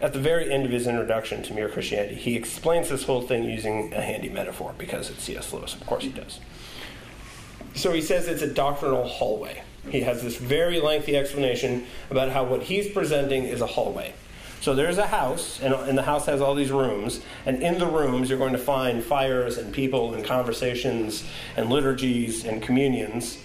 at 0.00 0.12
the 0.12 0.20
very 0.20 0.50
end 0.50 0.64
of 0.64 0.70
his 0.70 0.86
introduction 0.86 1.42
to 1.42 1.52
Mere 1.52 1.68
Christianity, 1.68 2.14
he 2.14 2.36
explains 2.36 2.88
this 2.88 3.04
whole 3.04 3.22
thing 3.22 3.44
using 3.44 3.92
a 3.92 4.00
handy 4.00 4.28
metaphor 4.28 4.74
because 4.78 5.10
it's 5.10 5.22
C.S. 5.24 5.52
Lewis. 5.52 5.74
Of 5.74 5.84
course, 5.84 6.04
he 6.04 6.10
does. 6.10 6.40
So 7.74 7.92
he 7.92 8.00
says 8.00 8.28
it's 8.28 8.42
a 8.42 8.52
doctrinal 8.52 9.06
hallway. 9.06 9.64
He 9.88 10.00
has 10.02 10.22
this 10.22 10.36
very 10.36 10.80
lengthy 10.80 11.16
explanation 11.16 11.86
about 12.10 12.30
how 12.30 12.44
what 12.44 12.62
he's 12.62 12.88
presenting 12.88 13.44
is 13.44 13.60
a 13.60 13.66
hallway. 13.66 14.14
So 14.60 14.76
there's 14.76 14.98
a 14.98 15.08
house, 15.08 15.60
and, 15.60 15.74
and 15.74 15.98
the 15.98 16.02
house 16.02 16.26
has 16.26 16.40
all 16.40 16.54
these 16.54 16.70
rooms, 16.70 17.20
and 17.44 17.60
in 17.60 17.78
the 17.78 17.86
rooms 17.86 18.30
you're 18.30 18.38
going 18.38 18.52
to 18.52 18.58
find 18.58 19.02
fires 19.02 19.58
and 19.58 19.74
people 19.74 20.14
and 20.14 20.24
conversations 20.24 21.24
and 21.56 21.68
liturgies 21.68 22.44
and 22.44 22.62
communions. 22.62 23.38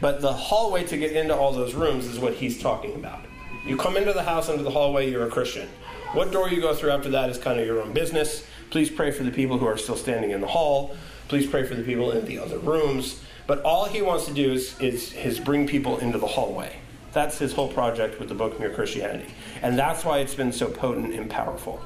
But 0.00 0.20
the 0.20 0.32
hallway 0.32 0.84
to 0.84 0.96
get 0.96 1.12
into 1.12 1.34
all 1.34 1.52
those 1.52 1.74
rooms 1.74 2.06
is 2.06 2.18
what 2.18 2.34
he's 2.34 2.60
talking 2.60 2.96
about. 2.96 3.24
You 3.64 3.76
come 3.76 3.96
into 3.96 4.12
the 4.12 4.24
house, 4.24 4.48
into 4.48 4.64
the 4.64 4.70
hallway, 4.70 5.08
you're 5.08 5.26
a 5.26 5.30
Christian. 5.30 5.68
What 6.12 6.32
door 6.32 6.48
you 6.48 6.60
go 6.60 6.74
through 6.74 6.90
after 6.90 7.08
that 7.10 7.30
is 7.30 7.38
kind 7.38 7.58
of 7.60 7.66
your 7.66 7.80
own 7.80 7.92
business. 7.92 8.44
Please 8.70 8.90
pray 8.90 9.12
for 9.12 9.22
the 9.22 9.30
people 9.30 9.58
who 9.58 9.66
are 9.66 9.76
still 9.76 9.96
standing 9.96 10.32
in 10.32 10.40
the 10.40 10.46
hall. 10.48 10.96
Please 11.28 11.46
pray 11.46 11.64
for 11.64 11.74
the 11.74 11.82
people 11.82 12.10
in 12.10 12.24
the 12.26 12.38
other 12.38 12.58
rooms. 12.58 13.20
But 13.46 13.62
all 13.62 13.84
he 13.84 14.02
wants 14.02 14.26
to 14.26 14.32
do 14.32 14.52
is, 14.52 14.78
is, 14.80 15.12
is 15.14 15.38
bring 15.38 15.66
people 15.66 15.98
into 15.98 16.18
the 16.18 16.26
hallway. 16.26 16.76
That's 17.12 17.38
his 17.38 17.52
whole 17.52 17.68
project 17.68 18.18
with 18.18 18.28
the 18.28 18.34
book 18.34 18.58
Mere 18.58 18.70
Christianity. 18.70 19.32
And 19.62 19.78
that's 19.78 20.04
why 20.04 20.18
it's 20.18 20.34
been 20.34 20.52
so 20.52 20.68
potent 20.68 21.14
and 21.14 21.30
powerful. 21.30 21.80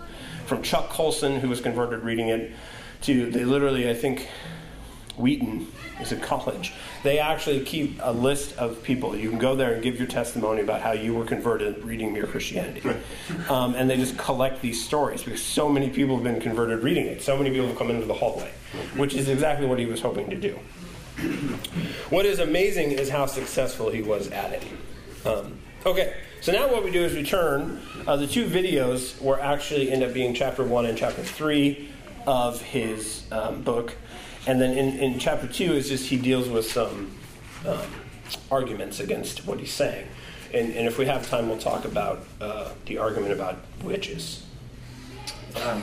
From 0.46 0.62
Chuck 0.62 0.88
Colson, 0.88 1.40
who 1.40 1.48
was 1.48 1.60
converted 1.60 2.02
reading 2.02 2.28
it, 2.28 2.52
to 3.02 3.30
they 3.30 3.44
literally, 3.44 3.88
I 3.90 3.94
think, 3.94 4.28
Wheaton 5.16 5.66
is 6.00 6.12
a 6.12 6.16
college. 6.16 6.72
They 7.02 7.18
actually 7.18 7.64
keep 7.64 7.98
a 8.02 8.12
list 8.12 8.56
of 8.56 8.82
people. 8.82 9.16
You 9.16 9.30
can 9.30 9.38
go 9.38 9.56
there 9.56 9.74
and 9.74 9.82
give 9.82 9.98
your 9.98 10.06
testimony 10.06 10.62
about 10.62 10.80
how 10.80 10.92
you 10.92 11.12
were 11.12 11.24
converted 11.24 11.84
reading 11.84 12.12
Mere 12.12 12.26
Christianity. 12.26 12.88
Um, 13.48 13.74
and 13.74 13.90
they 13.90 13.96
just 13.96 14.16
collect 14.16 14.62
these 14.62 14.82
stories 14.82 15.22
because 15.22 15.42
so 15.42 15.68
many 15.68 15.90
people 15.90 16.14
have 16.14 16.24
been 16.24 16.40
converted 16.40 16.82
reading 16.82 17.06
it. 17.06 17.20
So 17.22 17.36
many 17.36 17.50
people 17.50 17.66
have 17.66 17.76
come 17.76 17.90
into 17.90 18.06
the 18.06 18.14
hallway, 18.14 18.52
which 18.96 19.14
is 19.14 19.28
exactly 19.28 19.66
what 19.66 19.78
he 19.78 19.86
was 19.86 20.00
hoping 20.00 20.30
to 20.30 20.36
do. 20.36 20.58
What 22.10 22.26
is 22.26 22.38
amazing 22.38 22.92
is 22.92 23.08
how 23.08 23.26
successful 23.26 23.90
he 23.90 24.02
was 24.02 24.30
at 24.30 24.52
it. 24.52 24.62
Um, 25.24 25.58
okay, 25.84 26.14
so 26.40 26.52
now 26.52 26.70
what 26.70 26.84
we 26.84 26.90
do 26.90 27.02
is 27.02 27.14
we 27.14 27.24
turn. 27.24 27.80
Uh, 28.06 28.16
the 28.16 28.26
two 28.26 28.46
videos 28.46 29.20
were 29.20 29.40
actually 29.40 29.90
end 29.90 30.02
up 30.02 30.14
being 30.14 30.34
chapter 30.34 30.64
one 30.64 30.86
and 30.86 30.96
chapter 30.96 31.22
three 31.22 31.90
of 32.26 32.62
his 32.62 33.24
um, 33.32 33.62
book. 33.62 33.94
And 34.46 34.60
then 34.60 34.78
in, 34.78 34.98
in 34.98 35.18
chapter 35.18 35.48
two 35.48 35.72
is 35.72 35.88
just 35.88 36.06
he 36.06 36.16
deals 36.16 36.48
with 36.48 36.70
some 36.70 37.10
um, 37.66 37.90
arguments 38.50 39.00
against 39.00 39.46
what 39.46 39.58
he's 39.58 39.72
saying. 39.72 40.06
And, 40.54 40.72
and 40.72 40.86
if 40.86 40.98
we 40.98 41.06
have 41.06 41.28
time, 41.28 41.48
we'll 41.48 41.58
talk 41.58 41.84
about 41.84 42.24
uh, 42.40 42.70
the 42.86 42.98
argument 42.98 43.32
about 43.32 43.56
witches. 43.82 44.44
Um, 45.56 45.82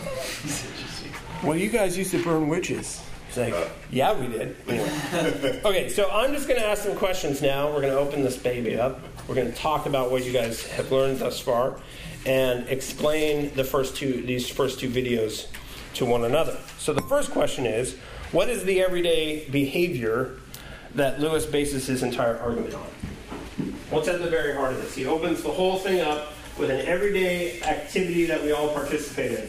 Well, 1.43 1.55
you 1.55 1.69
guys 1.69 1.97
used 1.97 2.11
to 2.11 2.23
burn 2.23 2.47
witches. 2.47 3.01
It's 3.35 3.51
like, 3.51 3.53
uh, 3.53 3.69
yeah, 3.91 4.17
we 4.17 4.27
did. 4.27 4.55
Anyway. 4.65 5.61
okay, 5.65 5.89
so 5.89 6.09
I'm 6.09 6.33
just 6.33 6.47
going 6.47 6.59
to 6.59 6.65
ask 6.65 6.83
some 6.83 6.95
questions 6.95 7.41
now. 7.41 7.67
We're 7.67 7.81
going 7.81 7.93
to 7.93 7.99
open 7.99 8.21
this 8.23 8.37
baby 8.37 8.79
up. 8.79 9.01
We're 9.27 9.35
going 9.35 9.51
to 9.51 9.57
talk 9.57 9.85
about 9.87 10.09
what 10.09 10.23
you 10.23 10.31
guys 10.31 10.65
have 10.67 10.89
learned 10.89 11.19
thus 11.19 11.39
far, 11.39 11.77
and 12.25 12.65
explain 12.69 13.53
the 13.55 13.65
first 13.65 13.97
two 13.97 14.21
these 14.21 14.47
first 14.49 14.79
two 14.79 14.89
videos 14.89 15.47
to 15.95 16.05
one 16.05 16.23
another. 16.23 16.57
So 16.77 16.93
the 16.93 17.01
first 17.01 17.31
question 17.31 17.65
is, 17.65 17.95
what 18.31 18.49
is 18.49 18.63
the 18.63 18.81
everyday 18.81 19.49
behavior 19.49 20.37
that 20.93 21.19
Lewis 21.19 21.45
bases 21.45 21.87
his 21.87 22.03
entire 22.03 22.37
argument 22.37 22.75
on? 22.75 22.87
What's 23.89 24.07
at 24.07 24.21
the 24.21 24.29
very 24.29 24.55
heart 24.55 24.71
of 24.73 24.81
this? 24.81 24.95
He 24.95 25.05
opens 25.05 25.43
the 25.43 25.51
whole 25.51 25.77
thing 25.77 25.99
up 25.99 26.31
with 26.57 26.69
an 26.69 26.85
everyday 26.85 27.61
activity 27.63 28.27
that 28.27 28.41
we 28.41 28.53
all 28.53 28.69
participate 28.69 29.31
in. 29.31 29.47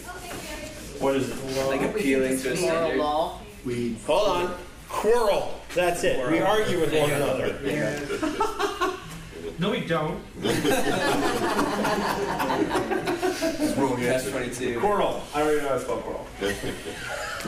What 0.99 1.15
is 1.15 1.31
it? 1.31 1.67
like 1.69 1.83
appealing 1.83 2.41
to 2.41 2.53
a 2.53 2.57
standard. 2.57 2.99
law. 2.99 3.43
We 3.67 3.97
Hold 4.07 4.29
on. 4.29 4.55
Quarrel. 4.89 5.61
That's 5.75 6.05
it. 6.05 6.31
We 6.31 6.39
argue 6.39 6.81
with 6.81 6.95
one 6.95 7.11
another. 7.11 7.59
No, 9.59 9.71
we 9.71 9.81
don't. 9.81 10.23
Catch 13.97 14.27
22. 14.27 14.81
Quarrel. 14.81 15.23
I 15.35 15.41
already 15.41 15.63
know 15.63 15.69
how 15.69 15.75
to 15.77 15.81
spell 15.81 15.97
quarrel. 15.97 16.27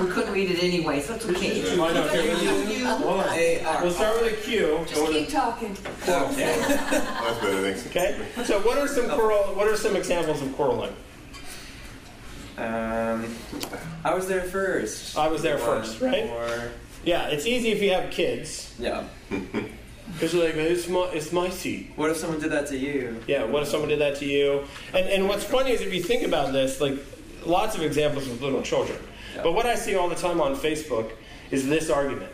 We 0.00 0.06
couldn't 0.10 0.32
read 0.32 0.50
it 0.50 0.62
anyway, 0.64 1.02
so 1.02 1.16
it's 1.16 1.26
okay. 1.26 1.70
I 1.72 1.76
know. 1.76 2.04
Okay, 2.04 2.80
Hold 2.82 3.20
on. 3.20 3.28
A-R. 3.28 3.82
We'll 3.82 3.92
start 3.92 4.22
with 4.22 4.32
a 4.32 4.36
Q. 4.42 4.86
Just 4.88 5.12
keep 5.12 5.28
talking. 5.28 5.76
Oh, 6.06 6.30
okay. 6.32 6.58
That's 6.62 7.40
better, 7.40 7.60
thanks. 7.60 7.86
Okay. 7.88 8.16
So, 8.44 8.58
what 8.60 8.78
are 8.78 8.88
some 8.88 9.10
quarrel? 9.10 9.54
What 9.54 9.68
are 9.68 9.76
some 9.76 9.94
examples 9.94 10.40
of 10.40 10.56
quarreling? 10.56 10.94
Um, 12.58 13.34
I 14.04 14.14
was 14.14 14.26
there 14.26 14.42
first. 14.42 15.16
I 15.16 15.28
was 15.28 15.42
there 15.42 15.58
One, 15.58 15.82
first, 15.82 16.00
right? 16.00 16.24
Or, 16.26 16.70
Yeah, 17.04 17.28
it's 17.28 17.46
easy 17.46 17.70
if 17.70 17.80
you 17.82 17.90
have 17.92 18.10
kids. 18.10 18.74
yeah. 18.78 19.04
Because 20.14 20.32
you're 20.32 20.46
like, 20.46 20.54
it's 20.56 20.88
my, 20.88 21.04
it's 21.12 21.32
my 21.32 21.50
seat. 21.50 21.92
What 21.94 22.10
if 22.10 22.16
someone 22.16 22.40
did 22.40 22.50
that 22.50 22.66
to 22.68 22.76
you? 22.78 23.20
Yeah, 23.28 23.44
what 23.44 23.62
if 23.62 23.68
someone 23.68 23.90
did 23.90 24.00
that 24.00 24.16
to 24.16 24.24
you? 24.24 24.64
And 24.94 25.06
and 25.06 25.28
what's 25.28 25.44
funny 25.44 25.70
is 25.70 25.82
if 25.82 25.92
you 25.92 26.02
think 26.02 26.22
about 26.26 26.52
this, 26.52 26.80
like 26.80 26.94
lots 27.44 27.76
of 27.76 27.82
examples 27.82 28.26
with 28.26 28.40
little 28.40 28.62
children. 28.62 28.98
Yeah. 29.36 29.42
But 29.42 29.52
what 29.52 29.66
I 29.66 29.74
see 29.76 29.96
all 29.96 30.08
the 30.08 30.14
time 30.16 30.40
on 30.40 30.56
Facebook 30.56 31.12
is 31.50 31.68
this 31.68 31.90
argument. 31.90 32.32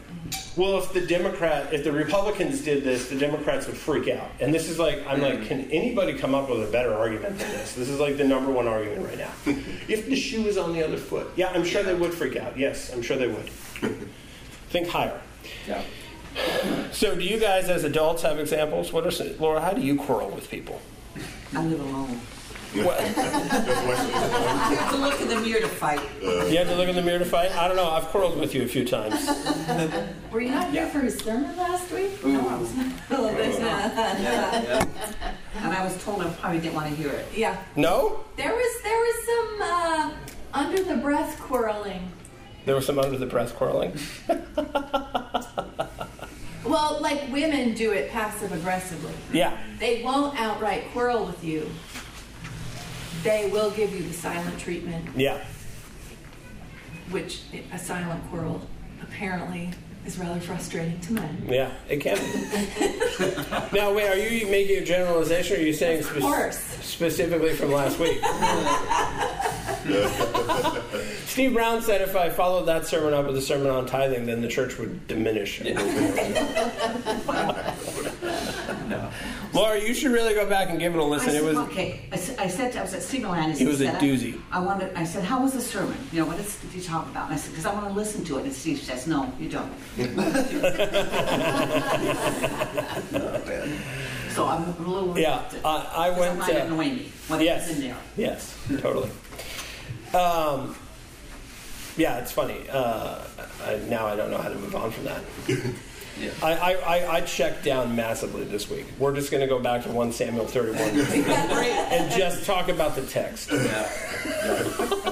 Well, 0.56 0.78
if 0.78 0.92
the 0.92 1.00
Democrat, 1.00 1.72
if 1.72 1.82
the 1.82 1.90
Republicans 1.90 2.62
did 2.62 2.84
this, 2.84 3.08
the 3.08 3.18
Democrats 3.18 3.66
would 3.66 3.76
freak 3.76 4.08
out. 4.08 4.30
And 4.38 4.54
this 4.54 4.68
is 4.68 4.78
like, 4.78 5.04
I'm 5.06 5.20
like, 5.20 5.46
can 5.46 5.68
anybody 5.72 6.16
come 6.16 6.32
up 6.32 6.48
with 6.48 6.68
a 6.68 6.70
better 6.70 6.94
argument 6.94 7.38
than 7.38 7.50
this? 7.50 7.74
This 7.74 7.88
is 7.88 7.98
like 7.98 8.16
the 8.16 8.24
number 8.24 8.52
one 8.52 8.68
argument 8.68 9.04
right 9.04 9.18
now. 9.18 9.32
if 9.88 10.06
the 10.06 10.14
shoe 10.14 10.46
is 10.46 10.56
on 10.56 10.72
the 10.72 10.84
other 10.84 10.96
foot, 10.96 11.28
yeah, 11.34 11.50
I'm 11.50 11.64
sure 11.64 11.82
they 11.82 11.94
would 11.94 12.14
freak 12.14 12.36
out. 12.36 12.56
Yes, 12.56 12.92
I'm 12.92 13.02
sure 13.02 13.16
they 13.16 13.26
would. 13.26 13.48
Think 14.70 14.88
higher. 14.88 15.20
Yeah. 15.66 15.82
So, 16.92 17.14
do 17.14 17.22
you 17.22 17.38
guys, 17.38 17.68
as 17.68 17.84
adults, 17.84 18.22
have 18.22 18.38
examples? 18.38 18.92
What 18.92 19.06
are 19.06 19.24
Laura? 19.38 19.60
How 19.60 19.72
do 19.72 19.80
you 19.80 19.96
quarrel 19.96 20.30
with 20.30 20.50
people? 20.50 20.80
I 21.54 21.64
live 21.64 21.80
alone. 21.80 22.20
What? 22.82 22.98
I 23.00 23.04
have 23.04 24.90
to 24.90 24.96
look 24.96 25.20
in 25.20 25.28
the 25.28 25.40
mirror 25.40 25.60
to 25.60 25.68
fight. 25.68 26.00
You 26.20 26.58
have 26.58 26.66
to 26.68 26.74
look 26.74 26.88
in 26.88 26.96
the 26.96 27.02
mirror 27.02 27.20
to 27.20 27.24
fight? 27.24 27.52
I 27.52 27.68
don't 27.68 27.76
know. 27.76 27.88
I've 27.88 28.06
quarreled 28.06 28.38
with 28.38 28.52
you 28.54 28.62
a 28.64 28.66
few 28.66 28.84
times. 28.84 29.28
Were 30.32 30.40
you 30.40 30.50
not 30.50 30.70
here 30.70 30.86
for 30.86 30.98
his 31.00 31.16
sermon 31.18 31.56
last 31.56 31.92
week? 31.92 32.12
Ooh. 32.24 32.32
No, 32.32 32.48
I 32.48 32.56
was 32.58 32.74
not. 32.78 32.90
Yeah, 33.08 34.62
yeah. 34.62 35.34
And 35.58 35.72
I 35.72 35.84
was 35.84 36.02
told 36.02 36.20
I 36.22 36.30
probably 36.30 36.58
didn't 36.60 36.74
want 36.74 36.88
to 36.88 36.94
hear 36.96 37.10
it. 37.10 37.26
Yeah. 37.34 37.62
No? 37.76 38.24
There 38.36 38.52
was 38.52 38.82
there 38.82 38.98
was 38.98 39.24
some 39.24 39.62
uh, 39.62 40.12
under 40.52 40.82
the 40.82 40.96
breath 40.96 41.38
quarreling. 41.40 42.10
There 42.64 42.74
was 42.74 42.86
some 42.86 42.98
under 42.98 43.18
the 43.18 43.26
breath 43.26 43.54
quarreling. 43.54 43.96
Well, 46.64 46.98
like 47.00 47.30
women 47.30 47.74
do 47.74 47.92
it 47.92 48.10
passive 48.10 48.50
aggressively. 48.52 49.12
Yeah. 49.32 49.56
They 49.78 50.02
won't 50.02 50.40
outright 50.40 50.90
quarrel 50.92 51.26
with 51.26 51.44
you. 51.44 51.70
They 53.24 53.48
will 53.50 53.70
give 53.70 53.92
you 53.94 54.02
the 54.02 54.12
silent 54.12 54.58
treatment, 54.60 55.08
Yeah. 55.16 55.38
which 57.10 57.40
a 57.72 57.78
silent 57.78 58.22
quarrel 58.30 58.60
apparently 59.02 59.70
is 60.06 60.18
rather 60.18 60.40
frustrating 60.40 60.98
to 61.00 61.12
men. 61.14 61.44
Yeah. 61.48 61.70
It 61.88 61.98
can 61.98 62.16
be. 62.16 62.22
now, 63.78 63.92
wait, 63.94 64.08
are 64.08 64.16
you 64.16 64.46
making 64.50 64.82
a 64.82 64.84
generalization 64.84 65.56
or 65.56 65.60
are 65.60 65.62
you 65.62 65.72
saying 65.72 66.00
Of 66.00 66.06
spe- 66.06 66.20
course. 66.20 66.58
specifically 66.58 67.54
from 67.54 67.72
last 67.72 67.98
week? 67.98 68.20
Steve 71.26 71.52
Brown 71.52 71.82
said 71.82 72.00
if 72.00 72.14
I 72.16 72.30
followed 72.30 72.64
that 72.66 72.86
sermon 72.86 73.12
up 73.12 73.26
with 73.26 73.36
a 73.36 73.42
sermon 73.42 73.68
on 73.70 73.86
tithing, 73.86 74.26
then 74.26 74.40
the 74.40 74.48
church 74.48 74.78
would 74.78 75.06
diminish. 75.08 75.60
No. 78.88 79.10
Laura, 79.54 79.80
you 79.80 79.94
should 79.94 80.12
really 80.12 80.34
go 80.34 80.46
back 80.48 80.68
and 80.68 80.78
give 80.78 80.94
it 80.94 80.98
a 80.98 81.04
listen. 81.04 81.30
said, 81.30 81.36
It 81.42 81.44
was 81.44 81.56
okay. 81.68 82.06
I 82.12 82.16
said, 82.16 82.38
I 82.38 82.48
said 82.48 82.76
I 82.76 82.82
was 82.82 82.92
at 82.92 83.02
Signal 83.02 83.32
Land. 83.32 83.52
and 83.52 83.60
It 83.62 83.66
was 83.66 83.80
a 83.80 83.86
said, 83.86 83.94
I- 83.96 84.00
doozy. 84.00 84.40
I 84.50 84.58
wanted. 84.60 84.92
I 84.94 85.04
said, 85.04 85.24
how 85.24 85.40
was 85.42 85.52
the 85.54 85.60
sermon? 85.60 85.96
You 86.12 86.20
know, 86.20 86.26
what 86.26 86.38
is, 86.38 86.56
did 86.56 86.74
you 86.74 86.82
talk 86.82 87.06
about? 87.06 87.26
And 87.26 87.34
I 87.34 87.36
said, 87.38 87.52
because 87.52 87.64
I 87.66 87.72
want 87.72 87.86
to 87.88 87.92
listen 87.94 88.24
to 88.26 88.38
it. 88.38 88.44
And 88.44 88.52
Steve 88.52 88.78
says, 88.78 89.06
no, 89.06 89.32
you 89.40 89.48
don't. 89.48 89.72
So 94.34 94.46
I'm 94.48 94.64
a 94.64 94.74
little. 94.78 95.16
Yeah, 95.18 95.36
reluctant. 95.36 95.64
I, 95.64 95.88
I 95.94 96.10
Because 96.10 96.18
went. 96.18 96.34
It 96.34 96.38
might 96.38 96.56
uh, 96.56 96.64
annoy 96.66 96.84
me 96.84 97.12
when 97.28 97.40
it's 97.40 97.70
in 97.70 97.80
there. 97.80 97.96
Yes, 98.16 98.58
totally. 98.80 99.10
Um, 100.12 100.74
yeah, 101.96 102.18
it's 102.18 102.32
funny. 102.32 102.68
Uh, 102.70 103.22
I, 103.64 103.76
now 103.88 104.06
I 104.06 104.16
don't 104.16 104.30
know 104.32 104.38
how 104.38 104.48
to 104.48 104.56
move 104.56 104.74
on 104.74 104.90
from 104.90 105.04
that. 105.04 105.22
Yeah. 106.20 106.30
I, 106.42 106.52
I, 106.52 106.72
I, 106.72 107.14
I 107.16 107.20
checked 107.22 107.64
down 107.64 107.96
massively 107.96 108.44
this 108.44 108.70
week. 108.70 108.86
We're 108.98 109.14
just 109.14 109.32
going 109.32 109.40
to 109.40 109.48
go 109.48 109.58
back 109.58 109.82
to 109.82 109.90
1 109.90 110.12
Samuel 110.12 110.46
31 110.46 110.78
and 110.80 112.12
just 112.12 112.46
talk 112.46 112.68
about 112.68 112.94
the 112.94 113.02
text. 113.02 113.50
Yeah. 113.50 115.10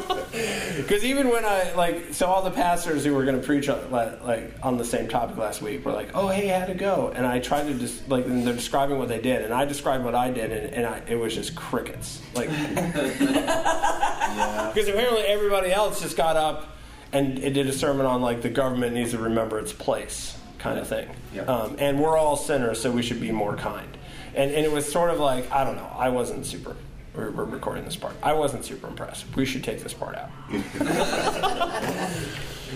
Because 0.83 1.05
even 1.05 1.29
when 1.29 1.45
I, 1.45 1.73
like, 1.75 2.15
so 2.15 2.27
all 2.27 2.43
the 2.43 2.51
pastors 2.51 3.05
who 3.05 3.15
were 3.15 3.25
going 3.25 3.41
to 3.41 3.47
preach 3.47 3.69
on, 3.69 3.91
like, 3.91 4.23
like, 4.25 4.55
on 4.63 4.77
the 4.79 4.85
same 4.85 5.09
topic 5.09 5.37
last 5.37 5.63
week 5.63 5.85
were 5.85 5.93
like, 5.93 6.11
oh, 6.15 6.29
hey, 6.29 6.49
how'd 6.49 6.71
it 6.71 6.79
go? 6.79 7.13
And 7.15 7.27
I 7.27 7.39
tried 7.39 7.65
to 7.65 7.75
just, 7.75 8.09
like, 8.09 8.25
and 8.27 8.47
they're 8.47 8.55
describing 8.55 8.99
what 8.99 9.09
they 9.09 9.21
did, 9.21 9.43
and 9.43 9.53
I 9.53 9.65
described 9.65 10.05
what 10.05 10.15
I 10.15 10.31
did, 10.31 10.51
and, 10.53 10.73
and 10.75 10.87
I, 10.87 11.03
it 11.07 11.17
was 11.17 11.35
just 11.35 11.55
crickets. 11.55 12.21
Like, 12.35 12.51
Yeah. 14.37 14.71
Because 14.73 14.89
apparently 14.89 15.23
everybody 15.23 15.73
else 15.73 16.01
just 16.01 16.17
got 16.17 16.37
up 16.37 16.69
and 17.13 17.39
it 17.39 17.51
did 17.51 17.67
a 17.67 17.73
sermon 17.73 18.07
on 18.07 18.23
like 18.23 18.43
the 18.43 18.49
government 18.49 18.95
needs 18.95 19.11
to 19.13 19.19
remember 19.19 19.59
its 19.59 19.73
place 19.73 20.37
kind 20.59 20.79
of 20.79 20.89
thing. 20.89 21.09
Yeah. 21.35 21.43
Um, 21.43 21.77
and 21.79 22.01
we're 22.01 22.17
all 22.17 22.37
sinners, 22.37 22.81
so 22.81 22.91
we 22.91 23.03
should 23.03 23.21
be 23.21 23.33
more 23.33 23.57
kind. 23.57 23.97
And, 24.35 24.51
and 24.51 24.65
it 24.65 24.73
was 24.73 24.91
sort 24.91 25.11
of 25.11 25.19
like, 25.21 25.51
I 25.53 25.65
don't 25.65 25.77
know, 25.77 25.91
I 25.95 26.09
wasn't 26.09 26.47
super. 26.47 26.77
We're, 27.15 27.31
we're 27.31 27.45
recording 27.45 27.85
this 27.85 27.97
part. 27.97 28.15
I 28.23 28.33
wasn't 28.33 28.65
super 28.65 28.87
impressed. 28.87 29.27
We 29.37 29.45
should 29.45 29.63
take 29.63 29.83
this 29.83 29.93
part 29.93 30.17
out. 30.17 30.31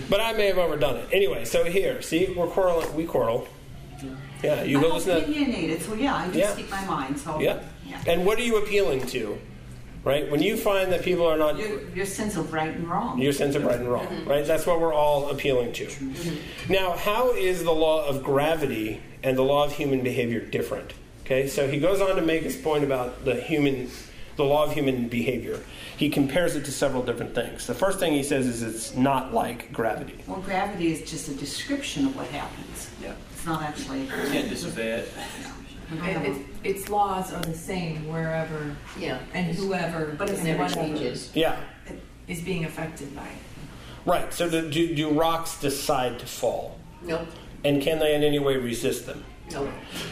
but 0.09 0.21
I 0.21 0.33
may 0.33 0.47
have 0.47 0.59
overdone 0.59 0.97
it. 0.97 1.09
Anyway, 1.11 1.43
so 1.45 1.63
here, 1.63 2.01
see, 2.01 2.33
we're 2.35 2.47
quarreling. 2.47 2.93
We 2.95 3.05
quarrel. 3.05 3.47
Yeah, 4.43 4.61
you 4.61 4.79
go 4.79 4.89
I'm 4.89 4.93
listen 4.95 5.15
to. 5.15 5.23
opinionated, 5.23 5.81
so 5.81 5.95
yeah, 5.95 6.15
I 6.15 6.25
just 6.27 6.37
Yeah. 6.37 6.53
speak 6.53 6.69
my 6.69 6.85
mind. 6.85 7.17
So 7.17 7.39
Yeah. 7.39 7.63
yeah. 7.87 7.99
And 8.05 8.23
what 8.25 8.37
are 8.37 8.43
you 8.43 8.57
appealing 8.57 9.07
to? 9.07 9.39
Right? 10.03 10.29
When 10.29 10.43
you 10.43 10.55
find 10.55 10.91
that 10.91 11.01
people 11.01 11.25
are 11.25 11.37
not 11.37 11.57
Your, 11.57 11.81
your 11.89 12.05
sense 12.05 12.37
of 12.37 12.53
right 12.53 12.69
and 12.73 12.87
wrong. 12.87 13.19
Your 13.19 13.33
sense 13.33 13.55
of 13.55 13.65
right 13.65 13.77
and 13.79 13.89
wrong, 13.91 14.05
mm-hmm. 14.05 14.29
right? 14.29 14.45
That's 14.45 14.65
what 14.67 14.79
we're 14.79 14.93
all 14.93 15.29
appealing 15.31 15.73
to. 15.73 15.85
Mm-hmm. 15.87 16.71
Now, 16.71 16.91
how 16.91 17.31
is 17.31 17.63
the 17.63 17.73
law 17.73 18.05
of 18.05 18.23
gravity 18.23 19.01
and 19.23 19.35
the 19.35 19.41
law 19.41 19.65
of 19.65 19.73
human 19.73 20.03
behavior 20.03 20.39
different? 20.39 20.93
Okay, 21.25 21.47
so 21.47 21.67
he 21.67 21.79
goes 21.79 21.99
on 21.99 22.15
to 22.15 22.21
make 22.21 22.43
his 22.43 22.55
point 22.55 22.85
about 22.85 23.25
the 23.25 23.35
human, 23.35 23.89
the 24.37 24.43
law 24.43 24.63
of 24.63 24.71
human 24.71 25.07
behavior, 25.09 25.59
he 25.97 26.09
compares 26.09 26.55
it 26.55 26.63
to 26.65 26.71
several 26.71 27.03
different 27.03 27.35
things. 27.35 27.67
The 27.67 27.73
first 27.73 27.99
thing 27.99 28.13
he 28.13 28.23
says 28.23 28.45
is 28.47 28.61
it's 28.63 28.95
not 28.95 29.33
like 29.33 29.73
gravity. 29.73 30.23
Well, 30.27 30.39
gravity 30.41 30.91
is 30.93 31.09
just 31.09 31.27
a 31.27 31.33
description 31.33 32.05
of 32.05 32.15
what 32.15 32.27
happens. 32.27 32.89
Yeah. 33.01 33.13
It's 33.33 33.45
not 33.45 33.63
actually. 33.63 34.01
You 34.03 34.07
can't 34.07 34.49
disobey 34.49 34.91
it. 34.91 35.09
It, 36.03 36.17
it, 36.27 36.45
its 36.63 36.89
laws 36.89 37.33
are 37.33 37.41
the 37.41 37.53
same 37.55 38.07
wherever 38.07 38.75
Yeah. 38.99 39.19
and 39.33 39.55
whoever 39.55 40.15
But 40.17 40.29
it 40.29 40.35
and 40.39 40.43
never 40.43 40.67
changes. 40.73 41.31
Yeah, 41.33 41.57
is 42.27 42.41
being 42.41 42.65
affected 42.65 43.15
by 43.15 43.23
it. 43.23 43.37
right. 44.05 44.33
So 44.33 44.49
do, 44.49 44.69
do, 44.69 44.93
do 44.93 45.09
rocks 45.11 45.59
decide 45.61 46.19
to 46.19 46.25
fall? 46.25 46.77
Nope. 47.01 47.27
And 47.63 47.81
can 47.81 47.99
they 47.99 48.13
in 48.15 48.23
any 48.23 48.37
way 48.37 48.57
resist 48.57 49.05
them? 49.05 49.23
Nope. 49.49 49.69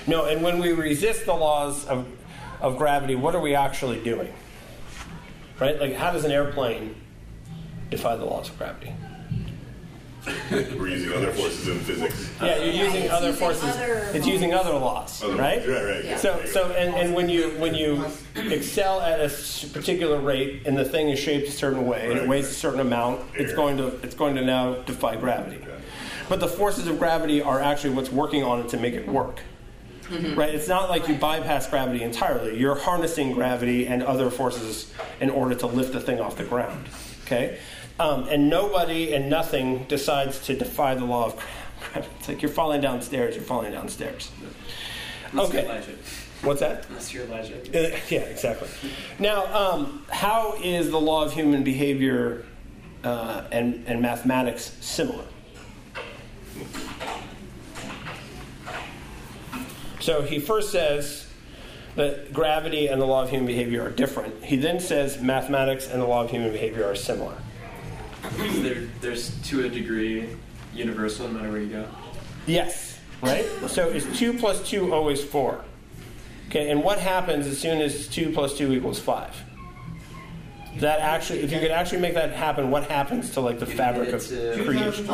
No, 0.08 0.26
and 0.26 0.42
when 0.42 0.60
we 0.60 0.72
resist 0.72 1.26
the 1.26 1.34
laws 1.34 1.86
of, 1.88 2.08
of 2.62 2.78
gravity, 2.78 3.16
what 3.16 3.36
are 3.36 3.42
we 3.42 3.56
actually 3.56 4.02
doing? 4.04 4.34
Right? 5.60 5.80
Like, 5.80 5.94
how 5.96 6.12
does 6.12 6.26
an 6.26 6.32
airplane 6.32 6.96
defy 7.90 8.16
the 8.16 8.26
laws 8.26 8.50
of 8.50 8.58
gravity? 8.58 8.94
We're 10.52 10.88
using 10.88 11.14
other 11.14 11.32
forces 11.32 11.68
in 11.68 11.80
physics. 11.82 12.32
Yeah, 12.42 12.56
you're 12.58 12.74
Yeah, 12.74 12.84
using 12.86 13.02
it's 13.04 13.14
other 13.14 13.28
using 13.28 13.40
forces. 13.40 13.64
other 13.64 14.10
it's 14.16 14.26
using 14.26 14.54
other 14.56 14.74
laws, 14.74 15.24
Other- 15.24 15.36
right? 15.36 15.60
Right, 15.68 15.84
right. 15.84 16.04
Yeah. 16.04 16.18
So, 16.18 16.44
so, 16.46 16.72
and, 16.72 16.96
and 16.96 17.14
when 17.14 17.30
you 17.30 17.52
when 17.60 17.76
you 17.76 18.04
excel 18.36 19.02
at 19.02 19.20
a 19.20 19.30
particular 19.72 20.20
rate, 20.20 20.64
and 20.66 20.76
the 20.76 20.84
thing 20.84 21.10
is 21.10 21.20
shaped 21.20 21.48
a 21.48 21.52
certain 21.52 21.86
way, 21.86 22.06
and 22.10 22.14
it 22.14 22.22
Right, 22.22 22.28
weighs 22.30 22.48
a 22.50 22.54
certain 22.54 22.80
amount, 22.80 23.22
it's 23.36 23.54
going 23.54 23.78
to 23.78 23.88
it's 24.02 24.16
going 24.16 24.34
to 24.36 24.44
now 24.44 24.74
defy 24.82 25.16
gravity. 25.16 25.64
But 26.28 26.40
the 26.40 26.48
forces 26.48 26.88
of 26.88 26.98
gravity 26.98 27.40
are 27.44 27.60
actually 27.62 27.94
what's 27.94 28.12
working 28.12 28.44
on 28.44 28.60
it 28.62 28.70
to 28.70 28.78
make 28.78 28.96
it 28.96 29.08
work. 29.08 29.42
Right? 30.10 30.54
It's 30.54 30.68
not 30.68 30.90
like 30.90 31.08
you 31.08 31.16
bypass 31.16 31.68
gravity 31.70 32.04
entirely. 32.04 32.60
You're 32.60 32.76
harnessing 32.76 33.34
gravity 33.34 33.88
and 33.88 34.04
other 34.04 34.30
forces 34.30 34.94
in 35.20 35.30
order 35.30 35.56
to 35.56 35.68
lift 35.68 35.94
the 35.94 36.00
thing 36.00 36.20
off 36.20 36.38
the 36.38 36.44
ground. 36.44 36.88
Okay? 37.26 37.58
Um, 38.00 38.28
and 38.28 38.50
nobody 38.50 39.14
and 39.14 39.30
nothing 39.30 39.86
decides 39.86 40.40
to 40.46 40.56
defy 40.56 40.96
the 40.96 41.06
law 41.06 41.26
of 41.28 41.46
gravity. 41.92 42.14
It's 42.20 42.28
like 42.28 42.42
you're 42.42 42.52
falling 42.52 42.82
downstairs, 42.82 43.36
you're 43.36 43.44
falling 43.44 43.72
downstairs. 43.72 44.32
Unless 45.32 45.50
Okay. 45.50 45.84
What's 46.42 46.60
that? 46.60 46.88
Unless 46.90 47.14
you're 47.14 47.24
Elijah. 47.24 47.58
Uh, 47.70 47.98
yeah, 48.10 48.20
exactly. 48.20 48.68
Now, 49.18 49.46
um, 49.54 50.06
how 50.10 50.56
is 50.62 50.92
the 50.92 51.00
law 51.00 51.24
of 51.24 51.34
human 51.34 51.64
behavior 51.64 52.46
uh, 53.04 53.44
and, 53.52 53.84
and 53.88 54.02
mathematics 54.02 54.76
similar? 54.82 55.26
So 60.06 60.22
he 60.22 60.38
first 60.38 60.72
says 60.72 61.26
that 61.96 62.32
gravity 62.32 62.86
and 62.86 63.02
the 63.02 63.08
law 63.08 63.24
of 63.24 63.32
human 63.32 63.48
behavior 63.48 63.82
are 63.82 63.90
different. 63.90 64.44
He 64.44 64.56
then 64.56 64.80
says 64.80 65.20
mathematics 65.20 65.88
and 65.88 66.00
the 66.00 66.06
law 66.06 66.24
of 66.24 66.30
human 66.30 66.52
behavior 66.52 66.86
are 66.86 66.94
similar. 66.94 67.36
There, 68.38 68.84
there's 69.02 69.36
to 69.50 69.66
a 69.66 69.70
degree 69.70 70.30
universal 70.76 71.28
no 71.28 71.34
matter 71.34 71.52
where 71.52 71.60
you 71.60 71.70
go. 71.70 71.88
Yes, 72.46 73.00
right? 73.24 73.46
So 73.66 73.88
is 73.90 74.06
2 74.20 74.38
plus 74.38 74.70
2 74.70 74.94
always 74.94 75.24
4? 75.24 75.66
Okay, 76.50 76.70
and 76.70 76.84
what 76.84 77.00
happens 77.00 77.48
as 77.48 77.58
soon 77.58 77.82
as 77.82 78.08
2 78.08 78.32
plus 78.32 78.56
2 78.60 78.74
equals 78.74 79.00
5? 79.00 79.44
That 80.78 81.00
actually, 81.00 81.40
if 81.40 81.52
you 81.52 81.60
could 81.60 81.72
actually 81.72 82.02
make 82.02 82.16
that 82.16 82.32
happen, 82.32 82.70
what 82.70 82.90
happens 82.90 83.30
to 83.32 83.42
like 83.42 83.60
the 83.60 83.66
fabric 83.66 84.10
of 84.10 84.22
uh, 84.24 84.64
creation? 84.64 85.08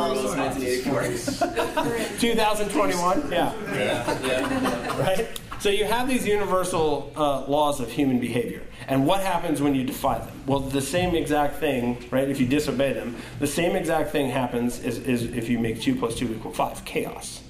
2021? 2.18 3.22
Yeah, 3.32 3.52
yeah, 3.72 4.26
yeah. 4.26 5.00
right? 5.00 5.28
So 5.60 5.68
you 5.68 5.84
have 5.84 6.08
these 6.08 6.26
universal 6.26 7.12
uh, 7.16 7.46
laws 7.46 7.78
of 7.78 7.90
human 7.90 8.18
behavior. 8.18 8.62
And 8.88 9.06
what 9.06 9.20
happens 9.22 9.62
when 9.62 9.76
you 9.76 9.84
defy 9.84 10.18
them? 10.18 10.42
Well, 10.44 10.58
the 10.58 10.80
same 10.82 11.14
exact 11.14 11.60
thing, 11.60 12.04
right? 12.10 12.28
If 12.28 12.40
you 12.40 12.46
disobey 12.46 12.92
them, 12.94 13.16
the 13.38 13.46
same 13.46 13.76
exact 13.76 14.10
thing 14.10 14.28
happens 14.30 14.80
is, 14.80 14.98
is 14.98 15.22
if 15.22 15.48
you 15.48 15.60
make 15.60 15.80
2 15.80 15.94
plus 15.94 16.16
2 16.16 16.34
equal 16.34 16.52
5 16.52 16.84
chaos. 16.84 17.42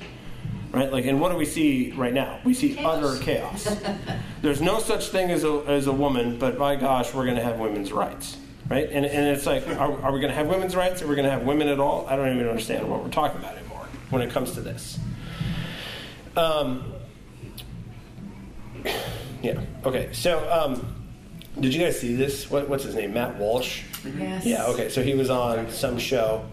Right? 0.73 0.91
Like, 0.91 1.05
and 1.05 1.21
what 1.21 1.31
do 1.31 1.37
we 1.37 1.45
see 1.45 1.93
right 1.93 2.15
now? 2.15 2.41
We 2.45 2.55
see 2.55 2.79
utter 2.79 3.23
chaos. 3.23 3.69
There's 4.43 4.63
no 4.63 4.79
such 4.79 5.09
thing 5.09 5.31
as 5.31 5.45
a, 5.45 5.63
as 5.67 5.87
a 5.87 5.93
woman, 5.93 6.39
but 6.39 6.59
by 6.59 6.77
gosh, 6.77 7.13
we're 7.13 7.25
going 7.25 7.37
to 7.37 7.43
have 7.43 7.59
women's 7.59 7.93
rights. 7.93 8.39
Right? 8.71 8.89
And, 8.91 9.05
and 9.05 9.27
it's 9.29 9.45
like, 9.45 9.67
are, 9.69 10.03
are 10.03 10.13
we 10.13 10.21
going 10.21 10.31
to 10.31 10.35
have 10.35 10.47
women's 10.47 10.75
rights? 10.75 11.03
Are 11.03 11.07
we 11.07 11.15
going 11.15 11.27
to 11.27 11.31
have 11.31 11.43
women 11.43 11.69
at 11.69 11.79
all? 11.79 12.07
I 12.09 12.17
don't 12.17 12.35
even 12.35 12.49
understand 12.49 12.89
what 12.89 13.03
we're 13.03 13.11
talking 13.11 13.39
about 13.39 13.57
anymore 13.57 13.87
when 14.09 14.23
it 14.23 14.31
comes 14.31 14.53
to 14.53 14.63
this. 14.63 14.99
Um, 16.37 16.95
yeah. 19.43 19.61
Okay. 19.85 20.09
So, 20.13 20.49
um, 20.51 20.95
did 21.61 21.75
you 21.75 21.81
guys 21.81 22.01
see 22.01 22.15
this? 22.15 22.51
What, 22.51 22.69
what's 22.69 22.85
his 22.85 22.95
name? 22.95 23.13
Matt 23.13 23.37
Walsh. 23.37 23.83
Yes. 24.19 24.47
Yeah. 24.47 24.65
Okay. 24.67 24.89
So 24.89 25.03
he 25.03 25.13
was 25.15 25.29
on 25.29 25.71
some 25.71 25.99
show, 25.99 26.47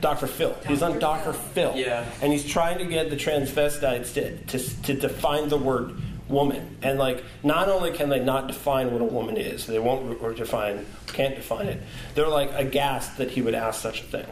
Dr. 0.00 0.26
Phil. 0.26 0.56
He's 0.66 0.82
on 0.82 0.98
Dr. 0.98 1.32
Dr. 1.32 1.32
Phil. 1.32 1.72
Yeah. 1.76 2.04
And 2.22 2.32
he's 2.32 2.46
trying 2.46 2.78
to 2.78 2.84
get 2.84 3.10
the 3.10 3.16
transvestites 3.16 4.14
to, 4.14 4.36
to 4.36 4.82
to 4.82 4.94
define 4.94 5.48
the 5.48 5.58
word 5.58 5.96
woman. 6.28 6.76
And 6.82 6.98
like, 6.98 7.24
not 7.42 7.68
only 7.68 7.92
can 7.92 8.08
they 8.08 8.20
not 8.20 8.46
define 8.46 8.92
what 8.92 9.02
a 9.02 9.04
woman 9.04 9.36
is, 9.36 9.66
they 9.66 9.78
won't 9.78 10.20
or 10.22 10.32
define, 10.32 10.86
can't 11.08 11.34
define 11.34 11.66
it. 11.66 11.82
They're 12.14 12.28
like 12.28 12.50
aghast 12.54 13.18
that 13.18 13.30
he 13.30 13.42
would 13.42 13.54
ask 13.54 13.80
such 13.80 14.00
a 14.00 14.04
thing. 14.04 14.26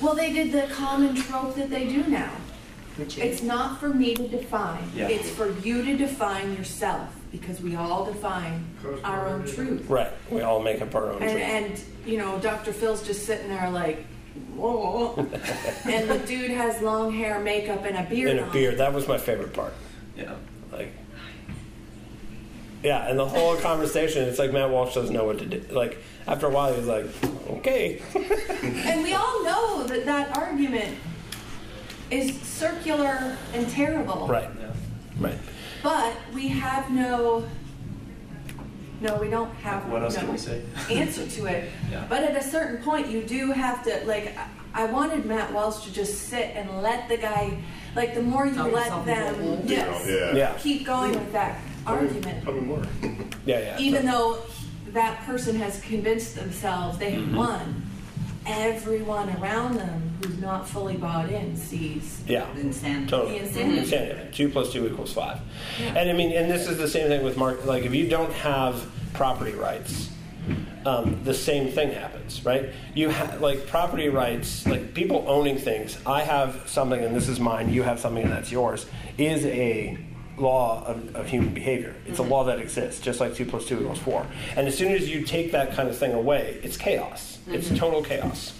Well, 0.00 0.14
they 0.14 0.32
did 0.32 0.52
the 0.52 0.72
common 0.74 1.14
trope 1.16 1.56
that 1.56 1.70
they 1.70 1.88
do 1.88 2.04
now. 2.04 2.32
It's 2.98 3.42
not 3.42 3.78
for 3.78 3.90
me 3.90 4.14
to 4.14 4.28
define. 4.28 4.90
Yeah. 4.94 5.08
It's 5.08 5.30
for 5.30 5.50
you 5.60 5.84
to 5.84 5.96
define 5.96 6.54
yourself 6.56 7.14
because 7.30 7.60
we 7.60 7.76
all 7.76 8.04
define 8.04 8.64
our 9.04 9.28
own 9.28 9.46
truth. 9.46 9.88
Right. 9.88 10.10
We 10.30 10.40
all 10.40 10.60
make 10.60 10.82
up 10.82 10.94
our 10.94 11.12
own. 11.12 11.22
And, 11.22 11.30
truth. 11.30 11.42
and 11.42 12.10
you 12.10 12.18
know, 12.18 12.38
Dr. 12.40 12.72
Phil's 12.72 13.06
just 13.06 13.24
sitting 13.24 13.48
there 13.48 13.70
like, 13.70 14.04
whoa. 14.58 15.14
and 15.90 16.10
the 16.10 16.18
dude 16.26 16.50
has 16.50 16.82
long 16.82 17.12
hair, 17.12 17.38
makeup, 17.40 17.84
and 17.84 17.96
a 17.96 18.02
beard. 18.08 18.30
and 18.30 18.40
a 18.40 18.44
on. 18.44 18.52
beard. 18.52 18.78
That 18.78 18.92
was 18.92 19.06
my 19.08 19.18
favorite 19.18 19.52
part. 19.52 19.72
Yeah. 20.16 20.34
Like, 20.72 20.92
yeah, 22.82 23.08
and 23.08 23.18
the 23.18 23.26
whole 23.26 23.56
conversation, 23.56 24.28
it's 24.28 24.38
like 24.38 24.52
Matt 24.52 24.70
Walsh 24.70 24.94
doesn't 24.94 25.14
know 25.14 25.24
what 25.24 25.38
to 25.38 25.46
do. 25.46 25.62
Like, 25.74 25.98
after 26.26 26.46
a 26.46 26.50
while, 26.50 26.72
he's 26.74 26.86
like, 26.86 27.06
okay. 27.50 28.00
And 28.62 29.02
we 29.02 29.14
all 29.14 29.42
know 29.44 29.84
that 29.84 30.04
that 30.04 30.36
argument 30.36 30.96
is 32.10 32.40
circular 32.42 33.36
and 33.52 33.68
terrible. 33.68 34.26
Right, 34.28 34.48
Yeah. 34.60 34.72
right. 35.18 35.38
But 35.82 36.14
we 36.34 36.48
have 36.48 36.90
no. 36.90 37.44
No, 39.00 39.16
we 39.16 39.28
don't 39.30 39.54
have 39.56 39.88
What 39.88 40.02
else 40.02 40.14
no 40.16 40.20
can 40.22 40.32
we 40.32 40.38
say? 40.38 40.62
answer 40.90 41.26
to 41.26 41.46
it. 41.46 41.70
Yeah. 41.90 42.04
But 42.08 42.22
at 42.24 42.36
a 42.36 42.42
certain 42.42 42.82
point, 42.82 43.08
you 43.08 43.22
do 43.22 43.52
have 43.52 43.82
to 43.84 44.04
like. 44.06 44.36
I- 44.36 44.46
I 44.74 44.84
wanted 44.84 45.24
Matt 45.24 45.50
Walsh 45.54 45.82
to 45.86 45.92
just 45.92 46.28
sit 46.28 46.52
and 46.54 46.82
let 46.82 47.08
the 47.08 47.16
guy, 47.16 47.56
like, 47.96 48.14
the 48.14 48.20
more 48.22 48.46
you 48.46 48.54
Talk 48.54 48.70
let 48.70 48.84
yourself 48.84 49.08
into 49.08 49.22
a 49.26 49.32
them, 49.56 49.62
yes, 49.66 50.06
Yeah. 50.06 50.34
Yeah, 50.36 50.52
keep 50.58 50.84
going 50.86 51.12
with 51.12 51.32
that 51.32 51.58
argument, 51.86 52.44
Tell 52.44 52.52
me 52.52 52.60
more. 52.60 52.82
yeah, 53.46 53.60
yeah. 53.60 53.78
even 53.78 54.04
though 54.04 54.38
that 54.92 55.24
person 55.24 55.56
has 55.56 55.80
convinced 55.80 56.36
themselves 56.36 56.98
they 56.98 57.12
Mm-hmm. 57.12 57.34
have 57.34 57.36
won. 57.36 57.82
Everyone 58.48 59.28
around 59.36 59.76
them 59.76 60.18
who's 60.22 60.38
not 60.38 60.66
fully 60.68 60.96
bought 60.96 61.30
in 61.30 61.54
sees 61.54 62.22
yeah. 62.26 62.50
Insanity. 62.56 63.06
Totally. 63.06 63.38
The 63.38 63.44
insanity. 63.44 63.78
Insanity. 63.78 64.32
Two 64.32 64.48
plus 64.48 64.72
two 64.72 64.86
equals 64.86 65.12
five. 65.12 65.40
Yeah. 65.80 65.98
And 65.98 66.10
I 66.10 66.12
mean, 66.12 66.32
and 66.32 66.50
this 66.50 66.66
is 66.66 66.78
the 66.78 66.88
same 66.88 67.08
thing 67.08 67.22
with 67.22 67.36
market. 67.36 67.66
Like, 67.66 67.84
if 67.84 67.94
you 67.94 68.08
don't 68.08 68.32
have 68.32 68.90
property 69.12 69.52
rights, 69.52 70.10
um, 70.86 71.20
the 71.24 71.34
same 71.34 71.70
thing 71.70 71.92
happens, 71.92 72.44
right? 72.44 72.70
You 72.94 73.10
have 73.10 73.40
like 73.40 73.66
property 73.66 74.08
rights, 74.08 74.66
like 74.66 74.94
people 74.94 75.24
owning 75.26 75.58
things. 75.58 75.98
I 76.06 76.22
have 76.22 76.62
something 76.66 77.02
and 77.02 77.14
this 77.14 77.28
is 77.28 77.38
mine. 77.38 77.72
You 77.72 77.82
have 77.82 78.00
something 78.00 78.22
and 78.22 78.32
that's 78.32 78.50
yours. 78.50 78.86
Is 79.18 79.44
a 79.44 79.98
law 80.40 80.84
of, 80.84 81.14
of 81.14 81.26
human 81.28 81.54
behavior. 81.54 81.94
It's 82.06 82.18
a 82.18 82.22
law 82.22 82.44
that 82.44 82.58
exists, 82.58 83.00
just 83.00 83.20
like 83.20 83.34
two 83.34 83.44
plus 83.44 83.66
two 83.66 83.80
equals 83.80 83.98
four. 83.98 84.26
And 84.56 84.66
as 84.66 84.76
soon 84.76 84.92
as 84.92 85.08
you 85.08 85.22
take 85.22 85.52
that 85.52 85.72
kind 85.72 85.88
of 85.88 85.96
thing 85.96 86.12
away, 86.12 86.60
it's 86.62 86.76
chaos. 86.76 87.38
It's 87.46 87.68
total 87.76 88.02
chaos. 88.02 88.54